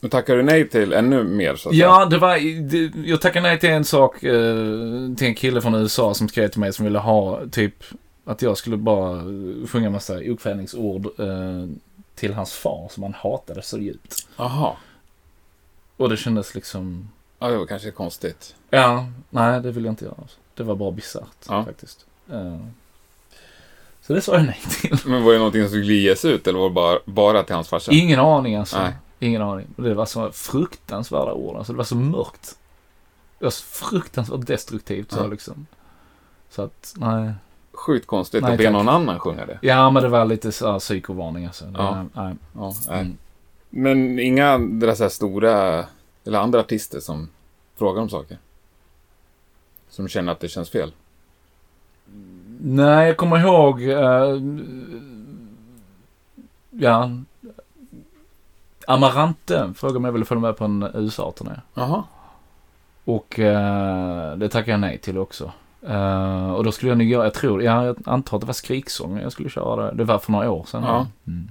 Men 0.00 0.10
tackar 0.10 0.36
du 0.36 0.42
nej 0.42 0.68
till 0.68 0.92
ännu 0.92 1.24
mer 1.24 1.56
så 1.56 1.68
att 1.68 1.74
säga? 1.74 1.86
Ja, 1.86 2.04
det 2.06 2.18
var, 2.18 2.60
det, 2.70 3.08
jag 3.08 3.20
tackade 3.20 3.48
nej 3.48 3.58
till 3.58 3.70
en 3.70 3.84
sak, 3.84 4.22
eh, 4.22 4.54
till 5.16 5.26
en 5.26 5.34
kille 5.34 5.60
från 5.60 5.74
USA 5.74 6.14
som 6.14 6.28
skrev 6.28 6.48
till 6.48 6.60
mig 6.60 6.72
som 6.72 6.84
ville 6.84 6.98
ha 6.98 7.40
typ 7.52 7.74
att 8.26 8.42
jag 8.42 8.56
skulle 8.58 8.76
bara 8.76 9.22
sjunga 9.68 9.90
massa 9.90 10.14
okvädningsord 10.18 11.06
eh, 11.20 11.66
till 12.14 12.34
hans 12.34 12.52
far 12.52 12.88
som 12.90 13.02
han 13.02 13.14
hatade 13.14 13.62
så 13.62 13.78
djupt. 13.78 14.28
Jaha. 14.36 14.72
Och 15.96 16.08
det 16.08 16.16
kändes 16.16 16.54
liksom, 16.54 17.08
Ja, 17.38 17.48
det 17.48 17.56
var 17.58 17.66
kanske 17.66 17.90
konstigt. 17.90 18.54
ja, 18.70 19.06
nej 19.30 19.60
det 19.60 19.70
vill 19.70 19.84
jag 19.84 19.92
inte 19.92 20.04
göra. 20.04 20.16
Det 20.54 20.62
var 20.62 20.74
bara 20.76 20.90
bisarrt 20.90 21.46
Ja. 21.48 21.64
faktiskt. 21.64 22.06
Eh, 22.32 22.58
så 24.02 24.12
det 24.14 24.20
sa 24.20 24.34
jag 24.34 24.44
nej 24.46 24.60
till. 24.80 24.98
Men 25.06 25.24
var 25.24 25.32
det 25.32 25.38
någonting 25.38 25.62
som 25.62 25.70
skulle 25.70 25.92
ges 25.94 26.24
ut 26.24 26.46
eller 26.46 26.58
var 26.58 26.68
det 26.68 26.74
bara, 26.74 26.98
bara 27.04 27.42
till 27.42 27.54
hans 27.54 27.68
farsa? 27.68 27.92
Ingen 27.92 28.20
aning 28.20 28.56
alltså. 28.56 28.78
Nej. 28.78 28.92
Ingen 29.18 29.42
aning. 29.42 29.66
Det 29.76 29.94
var 29.94 30.06
så 30.06 30.30
fruktansvärda 30.32 31.32
ord. 31.32 31.56
Alltså 31.56 31.72
det 31.72 31.76
var 31.76 31.84
så 31.84 31.96
mörkt. 31.96 32.58
Det 33.38 33.44
var 33.44 33.50
så 33.50 33.64
fruktansvärt 33.64 34.46
destruktivt 34.46 35.12
så 35.12 35.18
Ja. 35.18 35.26
liksom. 35.26 35.66
Så 36.50 36.62
att, 36.62 36.94
nej. 36.96 37.32
Sjukt 37.76 38.06
konstigt 38.06 38.42
Nej, 38.42 38.52
att 38.52 38.58
be 38.58 38.70
någon 38.70 38.88
annan 38.88 39.20
sjunga 39.20 39.46
det. 39.46 39.58
Ja, 39.62 39.90
men 39.90 40.02
det 40.02 40.08
var 40.08 40.24
lite 40.24 40.52
så 40.52 40.72
här 40.72 40.78
psykovarning 40.78 41.46
alltså. 41.46 41.64
Ja. 41.74 42.04
nej. 42.12 42.34
Ja, 42.54 42.72
nej. 42.88 43.00
Mm. 43.00 43.18
Men 43.70 44.18
inga 44.18 44.50
andra 44.50 44.94
så 44.94 45.02
här 45.02 45.10
stora, 45.10 45.84
eller 46.24 46.38
andra 46.38 46.60
artister 46.60 47.00
som 47.00 47.28
frågar 47.76 48.02
om 48.02 48.08
saker? 48.08 48.38
Som 49.88 50.08
känner 50.08 50.32
att 50.32 50.40
det 50.40 50.48
känns 50.48 50.70
fel? 50.70 50.92
Nej, 52.60 53.06
jag 53.06 53.16
kommer 53.16 53.38
ihåg... 53.38 53.82
eh, 53.82 54.40
ja. 56.70 57.10
Amarante 58.86 59.72
frågade 59.76 60.00
mig 60.00 60.12
väl 60.12 60.22
att 60.22 60.28
följa 60.28 60.40
med 60.40 60.56
på 60.56 60.64
en 60.64 60.90
USA-turné. 60.94 61.60
Jaha. 61.74 62.04
Och 63.04 63.38
eh, 63.38 64.36
det 64.36 64.48
tackade 64.48 64.70
jag 64.70 64.80
nej 64.80 64.98
till 64.98 65.18
också. 65.18 65.52
Eh, 65.82 66.50
och 66.50 66.64
då 66.64 66.72
skulle 66.72 66.90
jag 66.90 66.98
nog 66.98 67.06
göra, 67.06 67.24
jag 67.24 67.34
tror, 67.34 67.62
ja, 67.62 67.84
jag 67.86 67.96
antar 68.04 68.36
att 68.36 68.40
det 68.40 68.46
var 68.46 68.54
skriksång 68.54 69.18
jag 69.18 69.32
skulle 69.32 69.48
köra 69.50 69.86
det. 69.90 69.96
Det 69.96 70.04
var 70.04 70.18
för 70.18 70.32
några 70.32 70.50
år 70.50 70.64
sedan. 70.64 70.82
Ja. 70.82 71.06
Mm. 71.26 71.48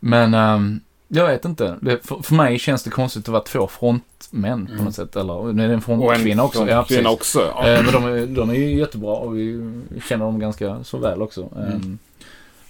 Men 0.00 0.34
ehm, 0.34 0.80
jag 1.08 1.26
vet 1.26 1.44
inte. 1.44 1.76
Det, 1.80 2.06
för, 2.06 2.22
för 2.22 2.34
mig 2.34 2.58
känns 2.58 2.82
det 2.84 2.90
konstigt 2.90 3.22
att 3.24 3.28
vara 3.28 3.42
två 3.42 3.66
frontmän 3.66 4.66
på 4.66 4.72
Mm. 4.72 4.84
något 4.84 4.94
sätt. 4.94 5.16
Eller 5.16 5.52
nu 5.52 5.64
är 5.64 5.68
det 5.68 5.74
en 5.74 5.80
frontkvinna 5.80 6.42
också. 6.44 6.68
Ja, 6.68 6.84
kvinna 6.84 7.10
också. 7.10 7.38
Ja. 7.56 7.68
Eh, 7.68 7.82
men 7.84 7.92
de, 7.92 8.04
är- 8.04 8.26
de 8.26 8.50
är 8.50 8.54
ju 8.54 8.78
jättebra 8.78 9.12
och 9.16 9.36
vi 9.38 9.72
känner 10.08 10.24
dem 10.24 10.38
ganska 10.38 10.84
så 10.84 10.98
väl 10.98 11.22
också. 11.22 11.48
Mm. 11.56 11.72
Ehm, 11.72 11.98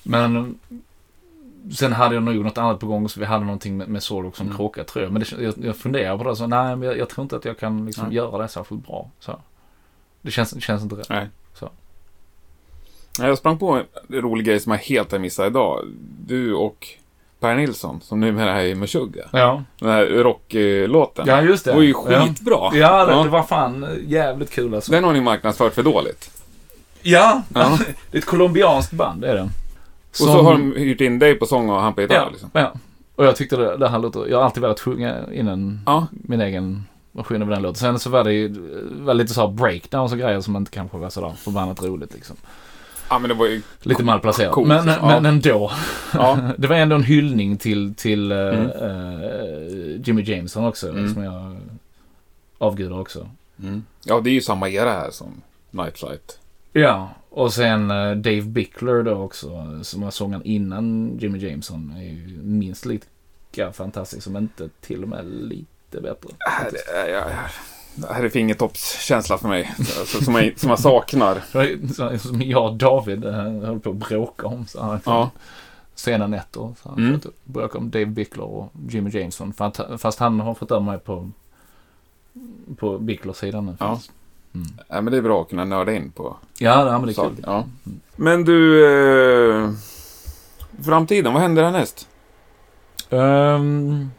Men 0.02 0.58
sen 1.72 1.92
hade 1.92 2.14
jag 2.14 2.22
nog 2.24 2.34
något 2.44 2.58
annat 2.58 2.80
på 2.80 2.86
gång 2.86 3.08
så 3.08 3.20
vi 3.20 3.26
hade 3.26 3.44
någonting 3.44 3.76
med, 3.76 3.88
med 3.88 4.02
Solok 4.02 4.36
som 4.36 4.46
Mm. 4.46 4.56
krockade 4.58 4.88
tror 4.88 5.04
jag. 5.04 5.12
Men 5.12 5.22
det, 5.22 5.42
jag, 5.44 5.54
jag 5.64 5.76
funderar 5.76 6.18
på 6.18 6.24
det 6.24 6.36
så 6.36 6.46
nej 6.46 6.76
men 6.76 6.88
jag, 6.88 6.98
jag 6.98 7.08
tror 7.08 7.22
inte 7.22 7.36
att 7.36 7.44
jag 7.44 7.58
kan 7.58 7.86
liksom 7.86 8.12
göra 8.12 8.42
det 8.42 8.48
särskilt 8.48 8.86
bra. 8.86 9.10
Så. 9.20 9.38
Det 10.22 10.30
känns, 10.30 10.50
det 10.50 10.60
känns 10.60 10.82
inte 10.82 10.94
rätt. 10.94 11.08
Nej. 11.08 11.28
Så. 11.54 11.68
Nej, 13.18 13.28
Jag 13.28 13.38
sprang 13.38 13.58
på 13.58 13.70
en 13.72 13.84
rolig 14.22 14.46
grej 14.46 14.60
som 14.60 14.72
jag 14.72 14.78
helt 14.78 15.12
har 15.12 15.18
missat 15.18 15.46
idag. 15.46 15.80
Du 16.26 16.54
och 16.54 16.88
Per 17.40 17.54
Nilsson, 17.54 18.00
som 18.00 18.20
numera 18.20 18.62
är 18.62 18.66
i 18.66 18.74
Meshuggah. 18.74 19.26
Ja, 19.32 19.62
Den 19.78 19.88
här 19.90 20.06
rocklåten. 20.06 21.24
ja 21.28 21.42
just 21.42 21.64
det. 21.64 21.70
Det 21.70 21.74
var 21.76 21.82
ju 21.82 21.94
skitbra. 21.94 22.70
Ja, 22.74 23.04
det, 23.06 23.12
Ja. 23.12 23.22
det 23.22 23.28
var 23.28 23.42
fan 23.42 23.86
jävligt 24.06 24.50
kul 24.50 24.74
alltså. 24.74 24.92
Den 24.92 25.04
har 25.04 25.12
ni 25.12 25.20
marknadsfört 25.20 25.74
för 25.74 25.82
dåligt. 25.82 26.30
Ja, 27.02 27.42
Ja. 27.54 27.78
det 28.10 28.18
är 28.18 28.20
ett 28.22 28.26
colombianskt 28.26 28.92
band 28.92 29.20
det 29.20 29.28
är 29.28 29.34
det. 29.34 29.42
Och 30.10 30.16
så 30.16 30.42
har 30.42 30.52
de 30.52 30.72
hyrt 30.76 31.00
in 31.00 31.18
dig 31.18 31.34
på 31.34 31.46
sång 31.46 31.70
och 31.70 31.80
han 31.80 31.94
på 31.94 32.00
gitarr 32.00 32.14
ja, 32.16 32.28
liksom. 32.30 32.50
ja. 32.52 32.72
Och 33.16 33.24
jag 33.26 33.36
tyckte 33.36 33.56
det, 33.56 33.76
det 33.76 33.88
här 33.88 33.98
låter, 33.98 34.26
jag 34.28 34.36
har 34.38 34.44
alltid 34.44 34.62
velat 34.62 34.80
sjunga 34.80 35.16
innan 35.32 35.80
Ja. 35.86 36.06
min 36.10 36.40
egen 36.40 36.84
version 37.12 37.42
av 37.42 37.48
den 37.48 37.62
låten. 37.62 37.76
Sen 37.76 37.98
så 37.98 38.10
var 38.10 38.24
det 38.24 38.32
ju 38.32 38.48
var 38.90 39.14
lite 39.14 39.34
så 39.34 39.48
breakdowns 39.48 40.12
och 40.12 40.18
grejer 40.18 40.40
som 40.40 40.56
inte 40.56 40.70
kanske 40.70 40.98
var 40.98 41.10
sådär 41.10 41.32
förbannat 41.36 41.82
roligt 41.82 42.14
liksom. 42.14 42.36
Ja, 43.10 43.18
men 43.18 43.28
det 43.28 43.34
var 43.34 43.46
ju... 43.46 43.62
Lite 43.82 44.04
malplacerat. 44.04 44.52
Coolt, 44.52 44.68
men, 44.68 44.86
ja. 44.86 45.06
men 45.06 45.26
ändå. 45.26 45.70
Ja. 46.14 46.38
det 46.58 46.66
var 46.66 46.76
ändå 46.76 46.96
en 46.96 47.02
hyllning 47.02 47.56
till, 47.56 47.94
till 47.94 48.32
eh, 48.32 48.38
Mm. 48.38 48.66
eh, 48.70 50.00
Jimmy 50.06 50.22
Jameson 50.22 50.64
också. 50.64 50.88
Mm. 50.88 51.14
Som 51.14 51.22
jag 51.22 51.56
avgudar 52.58 53.00
också. 53.00 53.28
Mm. 53.62 53.84
Ja, 54.04 54.20
det 54.20 54.30
är 54.30 54.34
ju 54.34 54.40
samma 54.40 54.68
era 54.68 54.90
här 54.90 55.10
som 55.10 55.42
Nightflight. 55.70 56.38
Ja, 56.72 57.10
och 57.30 57.52
sen 57.52 57.90
eh, 57.90 58.10
Dave 58.16 58.42
Bickler 58.42 59.02
då 59.02 59.14
också. 59.14 59.78
Som 59.82 60.00
var 60.02 60.10
sångaren 60.10 60.44
innan 60.44 61.16
Jimmy 61.18 61.38
Jameson. 61.38 61.94
Är 61.96 62.02
ju 62.02 62.38
minst 62.42 62.86
lika 62.86 63.72
fantastisk 63.72 64.22
som 64.22 64.36
inte 64.36 64.68
till 64.80 65.02
och 65.02 65.08
med 65.08 65.24
lite 65.26 65.71
bättre. 66.00 66.28
Det 66.38 66.50
här, 66.50 66.66
är- 67.06 67.08
ja, 67.12 67.18
ja. 67.18 67.36
det 67.94 68.12
här 68.12 68.24
är 68.24 68.28
fingertoppskänsla 68.28 69.38
för 69.38 69.48
mig. 69.48 69.74
Alltså, 69.78 70.24
som, 70.24 70.34
jag, 70.34 70.58
som 70.58 70.70
jag 70.70 70.78
saknar. 70.78 71.38
Som 72.18 72.42
jag 72.42 72.64
och 72.66 72.74
David 72.76 73.24
eh, 73.24 73.32
höll 73.34 73.80
på 73.80 73.90
att 73.90 73.96
bråka 73.96 74.46
om. 74.46 74.66
Så 74.66 74.82
här, 74.82 75.00
Ja. 75.04 75.30
Sena 75.94 76.26
nätter. 76.26 76.74
Så 76.82 76.88
här, 76.88 76.96
Mm. 76.96 77.20
Bråka 77.44 77.78
om 77.78 77.90
Dave 77.90 78.06
Bickler 78.06 78.44
och 78.44 78.72
Jimmy 78.88 79.10
Jameson. 79.10 79.52
Fast, 79.52 79.80
fast 79.98 80.18
han 80.18 80.40
har 80.40 80.54
fått 80.54 80.70
över 80.70 80.80
mig 80.82 80.98
på, 80.98 81.30
på 82.78 82.98
Bicklers-sidan 82.98 83.66
nu. 83.66 83.76
Ja. 83.80 84.00
Mm. 84.54 84.66
ja, 84.88 85.00
men 85.00 85.10
det 85.12 85.16
är 85.16 85.22
bra 85.22 85.42
att 85.42 85.48
kunna 85.48 85.64
nörda 85.64 85.92
in 85.92 86.10
på 86.10 86.36
Ja, 86.58 86.86
ja, 86.86 86.98
men 86.98 87.06
det 87.06 87.12
är 87.12 87.24
kul. 87.24 87.44
Ja. 87.46 87.64
Men 88.16 88.44
du, 88.44 88.86
eh, 89.64 89.70
framtiden, 90.84 91.32
vad 91.32 91.42
händer 91.42 91.62
härnäst? 91.64 92.08
Um, 93.10 94.10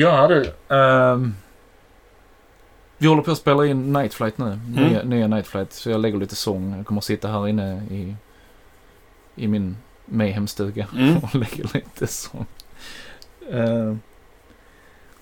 ja 0.00 0.28
du. 0.28 0.52
ehm, 0.76 1.34
Vi 2.98 3.06
håller 3.06 3.22
på 3.22 3.30
att 3.30 3.38
spela 3.38 3.66
in 3.66 3.92
Night 3.92 4.14
Flight 4.14 4.38
nu. 4.38 4.58
Nya, 4.68 5.02
nya 5.02 5.26
Night 5.26 5.46
Flight. 5.46 5.72
Så 5.72 5.90
jag 5.90 6.00
lägger 6.00 6.18
lite 6.18 6.36
sång. 6.36 6.76
Jag 6.76 6.86
kommer 6.86 6.98
att 7.00 7.04
sitta 7.04 7.28
här 7.28 7.48
inne 7.48 7.82
i, 7.90 8.14
i 9.34 9.48
min 9.48 9.76
Mayhem-stuga 10.06 10.86
Mm. 10.96 11.16
och 11.18 11.34
lägger 11.34 11.70
lite 11.74 12.06
sång. 12.06 12.46
Eh, 13.50 13.94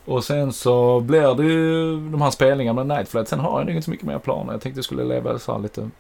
och 0.05 0.25
sen 0.25 0.53
så 0.53 1.01
blir 1.01 1.35
det 1.35 1.45
ju 1.45 1.95
de 2.11 2.23
här 2.23 2.31
spelningarna 2.31 2.85
med 2.85 2.97
Night 2.97 3.09
Flight. 3.09 3.29
Sen 3.29 3.41
har 3.41 3.59
jag 3.61 3.67
nog 3.67 3.75
inte 3.77 3.85
så 3.85 3.91
mycket 3.91 4.07
mer 4.07 4.19
planer. 4.19 4.53
Jag 4.53 4.61
tänkte 4.61 4.79
jag 4.79 4.85
skulle 4.85 5.05
leva 5.05 5.39
så 5.39 5.59
lite 5.59 5.91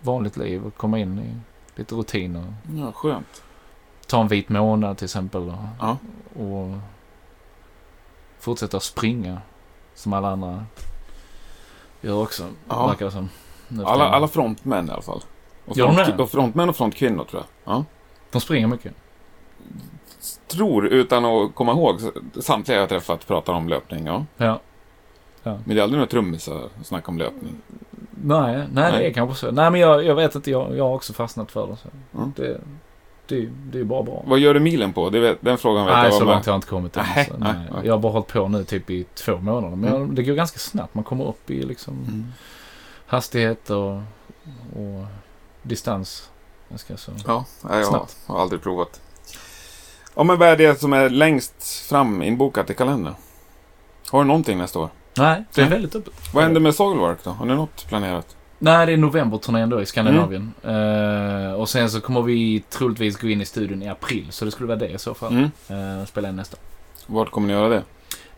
vanligt 0.00 0.36
liv 0.36 0.66
och 0.66 0.76
komma 0.76 0.98
in 0.98 1.18
i 1.18 1.34
lite 1.78 1.94
rutiner. 1.94 2.54
Ja, 2.76 2.92
skönt. 2.92 3.42
Ta 4.06 4.20
en 4.20 4.28
vit 4.28 4.48
månad 4.48 4.96
till 4.98 5.04
exempel. 5.04 5.42
Och, 5.42 5.54
Ja. 5.80 5.96
och 6.42 6.68
fortsätta 8.42 8.80
springa 8.80 9.40
som 9.94 10.12
alla 10.12 10.28
andra 10.28 10.64
gör 12.00 12.22
också. 12.22 12.46
Ja. 12.68 12.86
Verkar 12.86 13.06
det 13.06 13.12
som. 13.12 13.28
Alla, 13.84 14.04
alla 14.04 14.28
frontmän 14.28 14.88
i 14.88 14.90
alla 14.90 15.02
fall. 15.02 15.22
Och, 15.66 15.76
front, 15.76 15.96
det? 15.96 16.22
och 16.22 16.30
frontmän 16.30 16.68
och 16.68 16.76
frontkvinnor 16.76 17.24
tror 17.24 17.42
jag. 17.42 17.74
Ja. 17.74 17.84
De 18.30 18.40
springer 18.40 18.66
mycket. 18.66 18.92
Tror, 20.48 20.86
utan 20.86 21.24
att 21.24 21.54
komma 21.54 21.72
ihåg, 21.72 22.00
samtliga 22.40 22.78
jag 22.78 22.88
träffat 22.88 23.26
pratar 23.26 23.52
om 23.52 23.68
löpning. 23.68 24.06
Ja. 24.06 24.24
Ja. 24.36 24.58
Men 25.42 25.62
det 25.64 25.78
är 25.78 25.82
aldrig 25.82 25.98
några 25.98 26.10
trummisar 26.10 26.68
som 26.74 26.84
snackar 26.84 27.08
om 27.08 27.18
löpning. 27.18 27.56
Nej, 28.10 28.56
nej, 28.56 28.66
Nej. 28.72 28.92
det 28.92 29.08
är 29.08 29.12
kanske 29.12 29.36
så. 29.36 29.50
Nej 29.50 29.70
men 29.70 29.80
jag, 29.80 30.04
jag 30.04 30.14
vet 30.14 30.34
inte, 30.34 30.50
jag, 30.50 30.76
jag 30.76 30.84
har 30.84 30.94
också 30.94 31.12
fastnat 31.12 31.52
för 31.52 31.66
det. 31.66 31.76
Så. 31.76 31.88
Mm. 32.18 32.32
Det, 32.36 32.60
det, 33.26 33.48
det 33.72 33.78
är 33.80 33.84
bara 33.84 34.02
bra. 34.02 34.22
Vad 34.26 34.38
gör 34.38 34.54
du 34.54 34.60
milen 34.60 34.92
på? 34.92 35.10
Det 35.10 35.36
den 35.40 35.58
frågan 35.58 35.86
vet 35.86 35.94
Nej, 35.94 36.04
jag. 36.04 36.12
så 36.12 36.18
vad 36.18 36.26
man- 36.26 36.34
långt 36.34 36.46
har 36.46 36.52
jag 36.52 36.58
inte 36.58 36.66
kommit 36.68 36.96
än. 36.96 37.04
Nej, 37.16 37.26
så, 37.30 37.36
nej, 37.38 37.52
nej. 37.52 37.68
nej. 37.72 37.86
Jag 37.86 37.94
har 37.94 37.98
bara 37.98 38.12
hållit 38.12 38.28
på 38.28 38.48
nu 38.48 38.64
typ 38.64 38.90
i 38.90 39.04
två 39.14 39.36
månader. 39.38 39.76
Men 39.76 39.90
Mm. 39.90 40.00
jag, 40.00 40.10
det 40.16 40.22
går 40.22 40.34
ganska 40.34 40.58
snabbt. 40.58 40.94
Man 40.94 41.04
kommer 41.04 41.28
upp 41.28 41.50
i 41.50 41.62
liksom 41.62 41.94
Mm. 42.08 42.26
hastighet 43.06 43.70
och, 43.70 43.92
och 44.76 45.04
distans. 45.62 46.30
Ganska 46.68 46.96
så. 46.96 47.12
Ja, 47.26 47.44
nej, 47.62 47.78
jag 47.78 47.86
Snabbt. 47.86 48.16
har 48.26 48.40
aldrig 48.42 48.62
provat. 48.62 49.00
Ja, 50.14 50.22
men 50.22 50.38
vad 50.38 50.48
är 50.48 50.56
det 50.56 50.80
som 50.80 50.92
är 50.92 51.10
längst 51.10 51.64
fram 51.88 52.22
inbokat 52.22 52.70
i 52.70 52.74
kalendern? 52.74 53.14
Har 54.10 54.18
du 54.22 54.26
någonting 54.26 54.58
nästa 54.58 54.78
år? 54.78 54.88
Nej, 55.18 55.44
det 55.54 55.60
är 55.60 55.64
Nej. 55.64 55.72
väldigt 55.72 55.94
öppet. 55.96 56.14
Vad 56.34 56.44
händer 56.44 56.60
med 56.60 56.74
Soilwork 56.74 57.18
då? 57.24 57.30
Har 57.30 57.46
ni 57.46 57.54
något 57.54 57.86
planerat? 57.88 58.36
Nej, 58.64 58.86
det 58.86 58.92
är 58.92 58.96
novemberturnén 58.96 59.68
då 59.70 59.82
i 59.82 59.86
Skandinavien. 59.86 60.52
Mm. 60.62 61.46
Eh, 61.46 61.52
och 61.52 61.68
sen 61.68 61.90
så 61.90 62.00
kommer 62.00 62.22
vi 62.22 62.60
troligtvis 62.70 63.16
gå 63.16 63.28
in 63.28 63.40
i 63.40 63.44
studion 63.44 63.82
i 63.82 63.88
april. 63.88 64.26
Så 64.30 64.44
det 64.44 64.50
skulle 64.50 64.66
vara 64.68 64.78
det 64.78 64.88
i 64.88 64.98
så 64.98 65.14
fall. 65.14 65.32
Mm. 65.68 65.98
Eh, 66.00 66.04
spela 66.06 66.28
in 66.28 66.36
nästa. 66.36 66.56
Vart 67.06 67.30
kommer 67.30 67.46
ni 67.48 67.52
göra 67.54 67.68
det? 67.68 67.82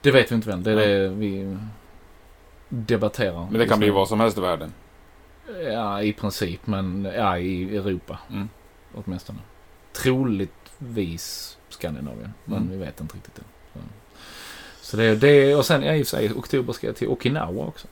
Det 0.01 0.11
vet 0.11 0.31
vi 0.31 0.35
inte 0.35 0.49
väl. 0.49 0.63
Det 0.63 0.71
är 0.73 0.77
det 0.77 1.09
vi 1.09 1.57
debatterar. 2.69 3.47
Men 3.51 3.59
det 3.61 3.67
kan 3.67 3.79
bli 3.79 3.91
vad 3.91 4.09
som 4.09 4.21
helst 4.21 4.39
i 4.39 4.41
världen. 4.41 4.73
Ja, 5.73 6.03
i 6.03 6.13
princip. 6.13 6.67
Men 6.67 7.09
ja, 7.17 7.39
i 7.39 7.77
Europa 7.77 8.19
Mm. 8.31 8.49
åtminstone. 8.95 9.39
Troligtvis 10.03 11.57
Skandinavien. 11.69 12.35
Men 12.45 12.59
Mm. 12.59 12.71
vi 12.71 12.77
vet 12.77 13.01
inte 13.01 13.17
riktigt 13.17 13.39
än. 13.39 13.45
Så, 13.73 13.81
så 14.83 14.97
det 14.97 15.05
är 15.05 15.17
det. 15.17 15.55
Och 15.55 15.67
sen 15.67 15.83
ja, 15.83 15.95
i 15.95 16.03
och 16.03 16.07
för 16.07 16.17
sig, 16.17 16.33
oktober 16.33 16.73
ska 16.73 16.87
jag 16.87 16.97
till 16.97 17.09
Okinawa 17.09 17.65
också. 17.67 17.89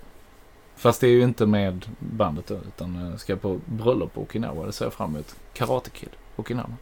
Fast 0.83 1.01
det 1.01 1.07
är 1.07 1.11
ju 1.11 1.23
inte 1.23 1.47
med 1.47 1.87
bandet 1.99 2.47
då. 2.47 2.55
Utan 2.55 3.11
jag 3.11 3.21
ska 3.21 3.37
på 3.37 3.61
bröllop 3.67 4.15
på 4.15 4.21
Okinawa. 4.21 4.67
Det 4.67 4.73
ser 4.73 4.85
jag 4.85 4.93
fram 4.93 5.15
emot. 5.15 5.35
Karate 5.53 5.91
Kid. 5.91 6.09
Okinawa. 6.37 6.75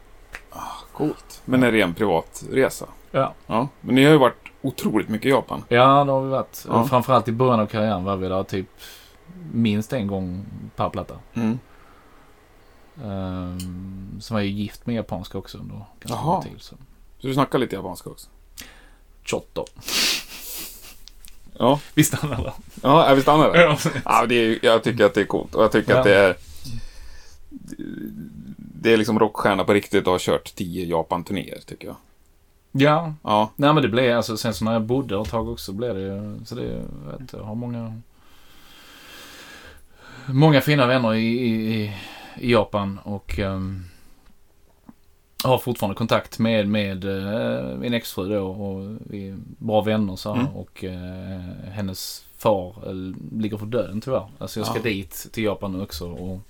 Coolt. 0.93 1.43
Men 1.45 1.63
en 1.63 1.73
ren 1.73 1.95
privatresa. 1.95 2.87
Ja. 3.11 3.35
Ja. 3.47 3.69
Men 3.81 3.95
ni 3.95 4.05
har 4.05 4.13
ju 4.13 4.19
varit 4.19 4.49
otroligt 4.63 5.09
mycket 5.09 5.27
i 5.27 5.31
Japan. 5.31 5.65
Ja, 5.69 6.05
det 6.05 6.13
har 6.13 6.23
vi 6.23 6.29
varit. 6.29 6.67
Ja. 6.69 6.85
Framförallt 6.85 7.29
i 7.29 7.33
början 7.33 7.61
av 7.61 7.67
karriären 7.67 8.05
var 8.05 8.17
vi 8.17 8.29
där 8.29 8.43
typ 8.43 8.67
minst 9.53 9.93
en 9.93 10.07
gång 10.07 10.47
per 10.77 10.89
platta. 10.89 11.15
Mm. 11.35 11.59
Um, 13.05 14.17
som 14.21 14.35
var 14.35 14.41
ju 14.41 14.51
gift 14.51 14.87
med 14.87 14.97
japanska 14.97 15.39
också 15.39 15.59
under 15.59 15.85
ganska 16.01 16.27
lång 16.27 16.43
tid. 16.43 16.53
Så. 16.59 16.77
Så 17.19 17.27
du 17.27 17.35
snackar 17.35 17.59
lite 17.59 17.77
japanska 17.77 18.11
också? 18.11 18.29
Chotto. 19.25 19.65
Ja. 21.61 21.81
Vi 21.95 22.05
stannar 22.05 22.37
där. 22.37 22.53
Ja, 22.83 23.15
vi 23.15 23.23
stannar 23.23 23.53
där? 23.53 23.79
Ja. 24.05 24.27
Det 24.27 24.35
är, 24.35 24.59
jag 24.63 24.83
tycker 24.83 25.05
att 25.05 25.15
det 25.15 25.21
är 25.21 25.25
coolt. 25.25 25.55
Och 25.55 25.63
jag 25.63 25.73
tycker 25.73 25.93
Ja. 25.93 25.99
att 25.99 26.05
det 26.05 26.15
är... 26.17 26.37
Det 28.57 28.93
är 28.93 28.97
liksom 28.97 29.19
rockstjärna 29.19 29.65
på 29.65 29.73
riktigt 29.75 30.07
och 30.07 30.13
har 30.13 30.19
kört 30.19 30.55
tio 30.55 30.85
Japan-turnéer, 30.87 31.59
tycker 31.67 31.87
jag. 31.89 31.97
ja. 32.73 33.15
Ja. 33.23 33.51
Nej 33.57 33.73
men 33.75 33.83
det 33.83 33.89
blev 33.89 34.17
alltså 34.17 34.37
sen 34.37 34.55
så 34.55 34.65
när 34.65 34.73
jag 34.73 34.83
bodde 34.83 35.21
ett 35.21 35.31
tag 35.31 35.49
också 35.49 35.73
blev 35.73 35.95
det 35.95 36.37
så 36.47 36.55
det, 36.55 36.83
vet 37.19 37.33
jag 37.33 37.43
har 37.43 37.55
många 37.55 38.01
många 40.27 40.61
fina 40.61 40.87
vänner 40.87 41.15
i, 41.15 41.27
i, 41.27 41.83
i- 41.85 41.93
Japan 42.51 42.99
och 43.05 43.39
ehm, 43.39 43.85
har 45.45 45.59
fortfarande 45.59 45.95
kontakt 45.97 46.38
med, 46.38 46.68
med 46.68 47.05
eh, 47.05 47.76
min 47.78 47.95
exfru 47.95 48.28
då 48.28 48.47
och 48.47 48.97
vi 49.11 49.28
är 49.28 49.36
bra 49.59 49.80
vänner 49.80 50.16
så 50.16 50.34
här, 50.34 50.41
Mm. 50.41 50.53
och 50.57 50.84
eh, 50.84 51.70
hennes 51.72 52.26
far 52.36 52.74
eh, 52.86 52.93
ligger 53.41 53.57
för 53.57 53.66
döden 53.66 54.01
tyvärr. 54.01 54.28
Alltså 54.38 54.61
jag 54.61 54.66
ska 54.66 54.76
Ja. 54.78 54.82
dit 54.82 55.26
till 55.32 55.45
Japan 55.45 55.72
nu 55.72 55.82
också 55.82 56.11
och 56.12 56.41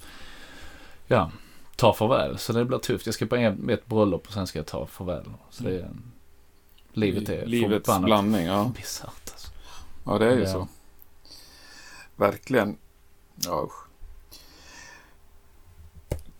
ja, 1.06 1.30
ta 1.76 1.92
farväl. 1.92 2.38
Så 2.38 2.52
det 2.52 2.64
blir 2.64 2.78
tufft. 2.78 3.06
Jag 3.06 3.14
ska 3.14 3.26
på 3.26 3.36
en- 3.36 3.70
ett 3.70 3.86
bröllop 3.86 4.26
och 4.26 4.32
sen 4.32 4.46
ska 4.46 4.58
jag 4.58 4.66
ta 4.66 4.86
farväl. 4.86 5.24
Så 5.50 5.64
det 5.64 5.74
är, 5.76 5.90
livet 6.92 7.28
är 7.28 7.46
Livets 7.46 7.86
förbannat 7.86 8.04
blandning, 8.06 8.46
ja. 8.46 8.72
bisarrt 8.76 9.30
alltså. 9.32 9.48
Ja, 10.06 10.18
det 10.18 10.26
är 10.26 10.36
ju 10.36 10.42
Ja. 10.42 10.52
så. 10.52 10.68
Verkligen. 12.16 12.76
Ja, 13.34 13.62
usch. 13.66 13.86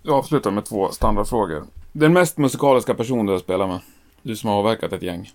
Jag 0.03 0.14
avslutar 0.14 0.51
med 0.51 0.64
två 0.64 0.90
standardfrågor. 0.92 1.64
Den 1.93 2.12
mest 2.12 2.38
musikaliska 2.38 2.95
person 2.95 3.26
du 3.26 3.32
har 3.32 3.38
spelat 3.38 3.68
med? 3.68 3.80
Du 4.22 4.36
som 4.36 4.51
har 4.51 4.57
avverkat 4.57 4.93
ett 4.93 5.03
gäng. 5.03 5.32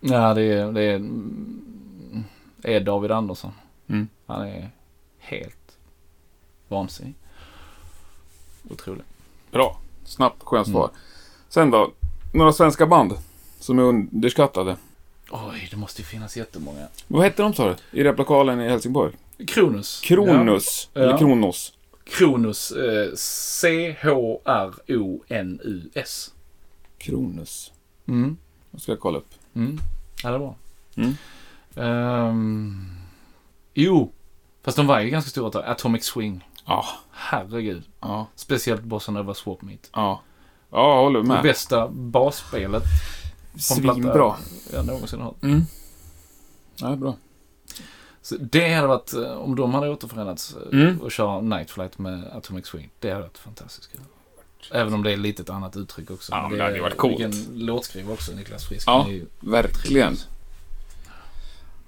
Ja, 0.00 0.34
det 0.34 0.42
är, 0.42 0.72
det 0.72 0.82
är, 0.82 0.94
mm, 0.94 2.24
är 2.62 2.80
David 2.80 3.10
Andersson. 3.10 3.52
Mm. 3.88 4.08
Han 4.26 4.48
är 4.48 4.70
helt 5.18 5.78
vansinnig. 6.68 7.14
Otrolig. 8.70 9.04
Bra. 9.50 9.80
Snabbt, 10.04 10.42
skönt 10.42 10.68
svar. 10.68 10.84
Mm. 10.84 11.00
Sen 11.48 11.70
då? 11.70 11.90
Några 12.34 12.52
svenska 12.52 12.86
band 12.86 13.12
som 13.60 13.78
är 13.78 13.82
underskattade. 13.82 14.76
Oj, 15.30 15.68
det 15.70 15.76
måste 15.76 16.02
ju 16.02 16.06
finnas 16.06 16.36
jättemånga. 16.36 16.86
Vad 17.06 17.22
hette 17.22 17.42
de 17.42 17.54
sa 17.54 17.68
du? 17.68 18.00
I 18.00 18.04
replokalen 18.04 18.60
i 18.60 18.68
Helsingborg? 18.68 19.12
Kronus. 19.46 20.00
Kronus. 20.00 20.90
Ja. 20.92 21.00
Eller. 21.00 21.18
Kronos. 21.18 21.72
Kronus. 22.08 22.70
Eh, 22.72 23.14
C-H-R-O-N-U-S. 24.98 26.34
Kronus. 26.98 27.72
Mm. 28.08 28.36
Det 28.70 28.80
ska 28.80 28.92
jag 28.92 29.00
kolla 29.00 29.18
upp. 29.18 29.34
Mm. 29.54 29.78
Ja, 30.22 30.28
det 30.28 30.34
är 30.34 30.38
bra. 30.38 30.56
Mm. 30.96 31.14
Ehm, 31.76 32.86
jo, 33.74 34.12
fast 34.62 34.76
de 34.76 34.86
var 34.86 35.00
ju 35.00 35.10
ganska 35.10 35.30
stora 35.30 35.50
tag. 35.50 35.64
Atomic 35.66 36.04
Swing. 36.04 36.48
Ja. 36.66 36.84
Herregud. 37.10 37.82
Ja. 38.00 38.26
Speciellt 38.34 38.82
Bossa 38.82 39.12
Nova 39.12 39.34
Swap 39.34 39.62
Meet. 39.62 39.90
Ja. 39.92 40.22
Ja, 40.70 40.94
jag 40.96 41.02
håller 41.04 41.20
Det 41.22 41.28
med. 41.28 41.42
bästa 41.42 41.88
basspelet 41.88 42.82
Svinbra. 43.58 44.36
jag 44.72 44.86
någonsin 44.86 45.18
har 45.20 45.26
hört. 45.26 45.42
Mm. 45.42 45.62
Ja, 46.76 46.96
bra. 46.96 47.16
Så 48.28 48.36
det 48.40 48.74
hade 48.74 48.88
varit, 48.88 49.12
eh, 49.14 49.30
om 49.32 49.56
de 49.56 49.74
hade 49.74 49.88
återförenats 49.90 50.56
eh, 50.72 50.78
Mm. 50.80 51.00
och 51.00 51.10
köra 51.12 51.40
Night 51.40 51.70
Flight 51.70 51.98
med 51.98 52.24
Atomic 52.32 52.66
Swing. 52.66 52.90
Det 53.00 53.10
hade 53.10 53.22
varit 53.22 53.38
fantastiskt 53.38 53.92
kul. 53.92 54.00
Även 54.72 54.94
om 54.94 55.02
det 55.02 55.12
är 55.12 55.16
lite 55.16 55.42
ett 55.42 55.50
annat 55.50 55.76
uttryck 55.76 56.10
också. 56.10 56.32
Ja, 56.32 56.48
men 56.48 56.58
det 56.58 56.64
hade 56.64 56.76
ju 56.76 56.82
varit 56.82 56.96
coolt. 56.96 57.20
Vilken 57.20 57.58
låtskrivare 57.66 58.12
också, 58.12 58.32
Niklas 58.32 58.68
Frisk. 58.68 58.88
Ja. 58.88 59.06
Verkligen. 59.40 60.16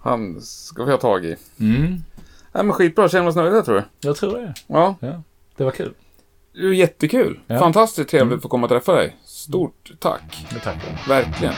Han 0.00 0.40
ska 0.40 0.84
vi 0.84 0.90
ha 0.90 0.98
tag 0.98 1.24
i. 1.24 1.36
Mm, 1.60 2.02
Nej, 2.52 2.64
men 2.64 2.72
skitbra. 2.72 3.08
Känner 3.08 3.24
vi 3.24 3.30
oss 3.30 3.36
nöjda 3.36 3.62
tror 3.62 3.74
du? 3.74 4.08
jag 4.08 4.16
tror 4.16 4.38
det. 4.38 4.54
Ja. 4.66 4.94
Det 5.56 5.64
var 5.64 5.70
kul. 5.70 5.94
Det 6.52 6.60
är 6.60 6.72
jättekul. 6.72 7.40
Ja. 7.46 7.58
Fantastiskt 7.58 8.10
trevligt 8.10 8.22
Mm. 8.26 8.36
att 8.36 8.42
få 8.42 8.48
komma 8.48 8.64
och 8.66 8.70
träffa 8.70 8.92
dig. 8.92 9.16
Stort 9.24 9.90
tack. 9.98 10.46
Det 10.50 10.58
tackar 10.58 10.98
jag. 11.02 11.08
Verkligen. 11.08 11.54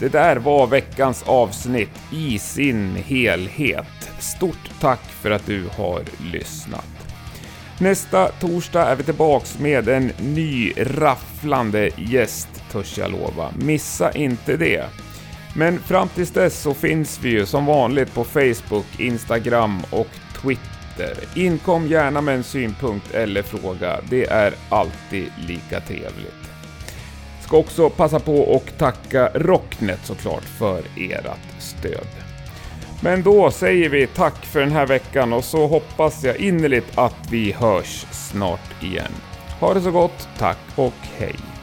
Det 0.00 0.08
där 0.08 0.36
var 0.36 0.66
veckans 0.66 1.22
avsnitt 1.22 2.00
i 2.12 2.38
sin 2.38 2.96
helhet. 2.96 4.10
Stort 4.18 4.70
tack 4.80 5.00
för 5.22 5.30
att 5.30 5.46
du 5.46 5.64
har 5.76 6.02
lyssnat. 6.32 6.86
Nästa 7.80 8.28
torsdag 8.28 8.84
är 8.86 8.96
vi 8.96 9.02
tillbaks 9.02 9.58
med 9.58 9.88
en 9.88 10.12
ny 10.20 10.72
rafflande 10.76 11.90
gäst, 11.96 12.48
törs 12.72 12.98
jag 12.98 13.10
lova. 13.10 13.50
Missa 13.58 14.12
inte 14.12 14.56
det. 14.56 14.84
Men 15.56 15.78
fram 15.78 16.08
tills 16.08 16.30
dess 16.30 16.60
så 16.60 16.74
finns 16.74 17.20
vi 17.22 17.30
ju 17.30 17.46
som 17.46 17.66
vanligt 17.66 18.14
på 18.14 18.24
Facebook, 18.24 18.86
Instagram 18.98 19.82
och 19.90 20.08
Twitter. 20.42 21.14
Inkom 21.34 21.86
gärna 21.86 22.20
med 22.20 22.34
en 22.34 22.44
synpunkt 22.44 23.14
eller 23.14 23.42
fråga. 23.42 24.00
Det 24.10 24.26
är 24.26 24.54
alltid 24.68 25.32
lika 25.46 25.80
trevligt. 25.80 26.37
Ska 27.48 27.56
också 27.56 27.90
passa 27.90 28.20
på 28.20 28.40
och 28.40 28.72
tacka 28.78 29.30
Rocknet 29.34 30.00
såklart 30.04 30.44
för 30.44 30.78
ert 30.96 31.38
stöd. 31.58 32.06
Men 33.02 33.22
då 33.22 33.50
säger 33.50 33.88
vi 33.88 34.06
tack 34.06 34.44
för 34.44 34.60
den 34.60 34.70
här 34.70 34.86
veckan 34.86 35.32
och 35.32 35.44
så 35.44 35.66
hoppas 35.66 36.24
jag 36.24 36.36
innerligt 36.36 36.98
att 36.98 37.30
vi 37.30 37.52
hörs 37.52 38.06
snart 38.10 38.82
igen. 38.82 39.12
Ha 39.60 39.74
det 39.74 39.80
så 39.80 39.90
gott, 39.90 40.28
tack 40.38 40.58
och 40.76 40.94
hej! 41.18 41.57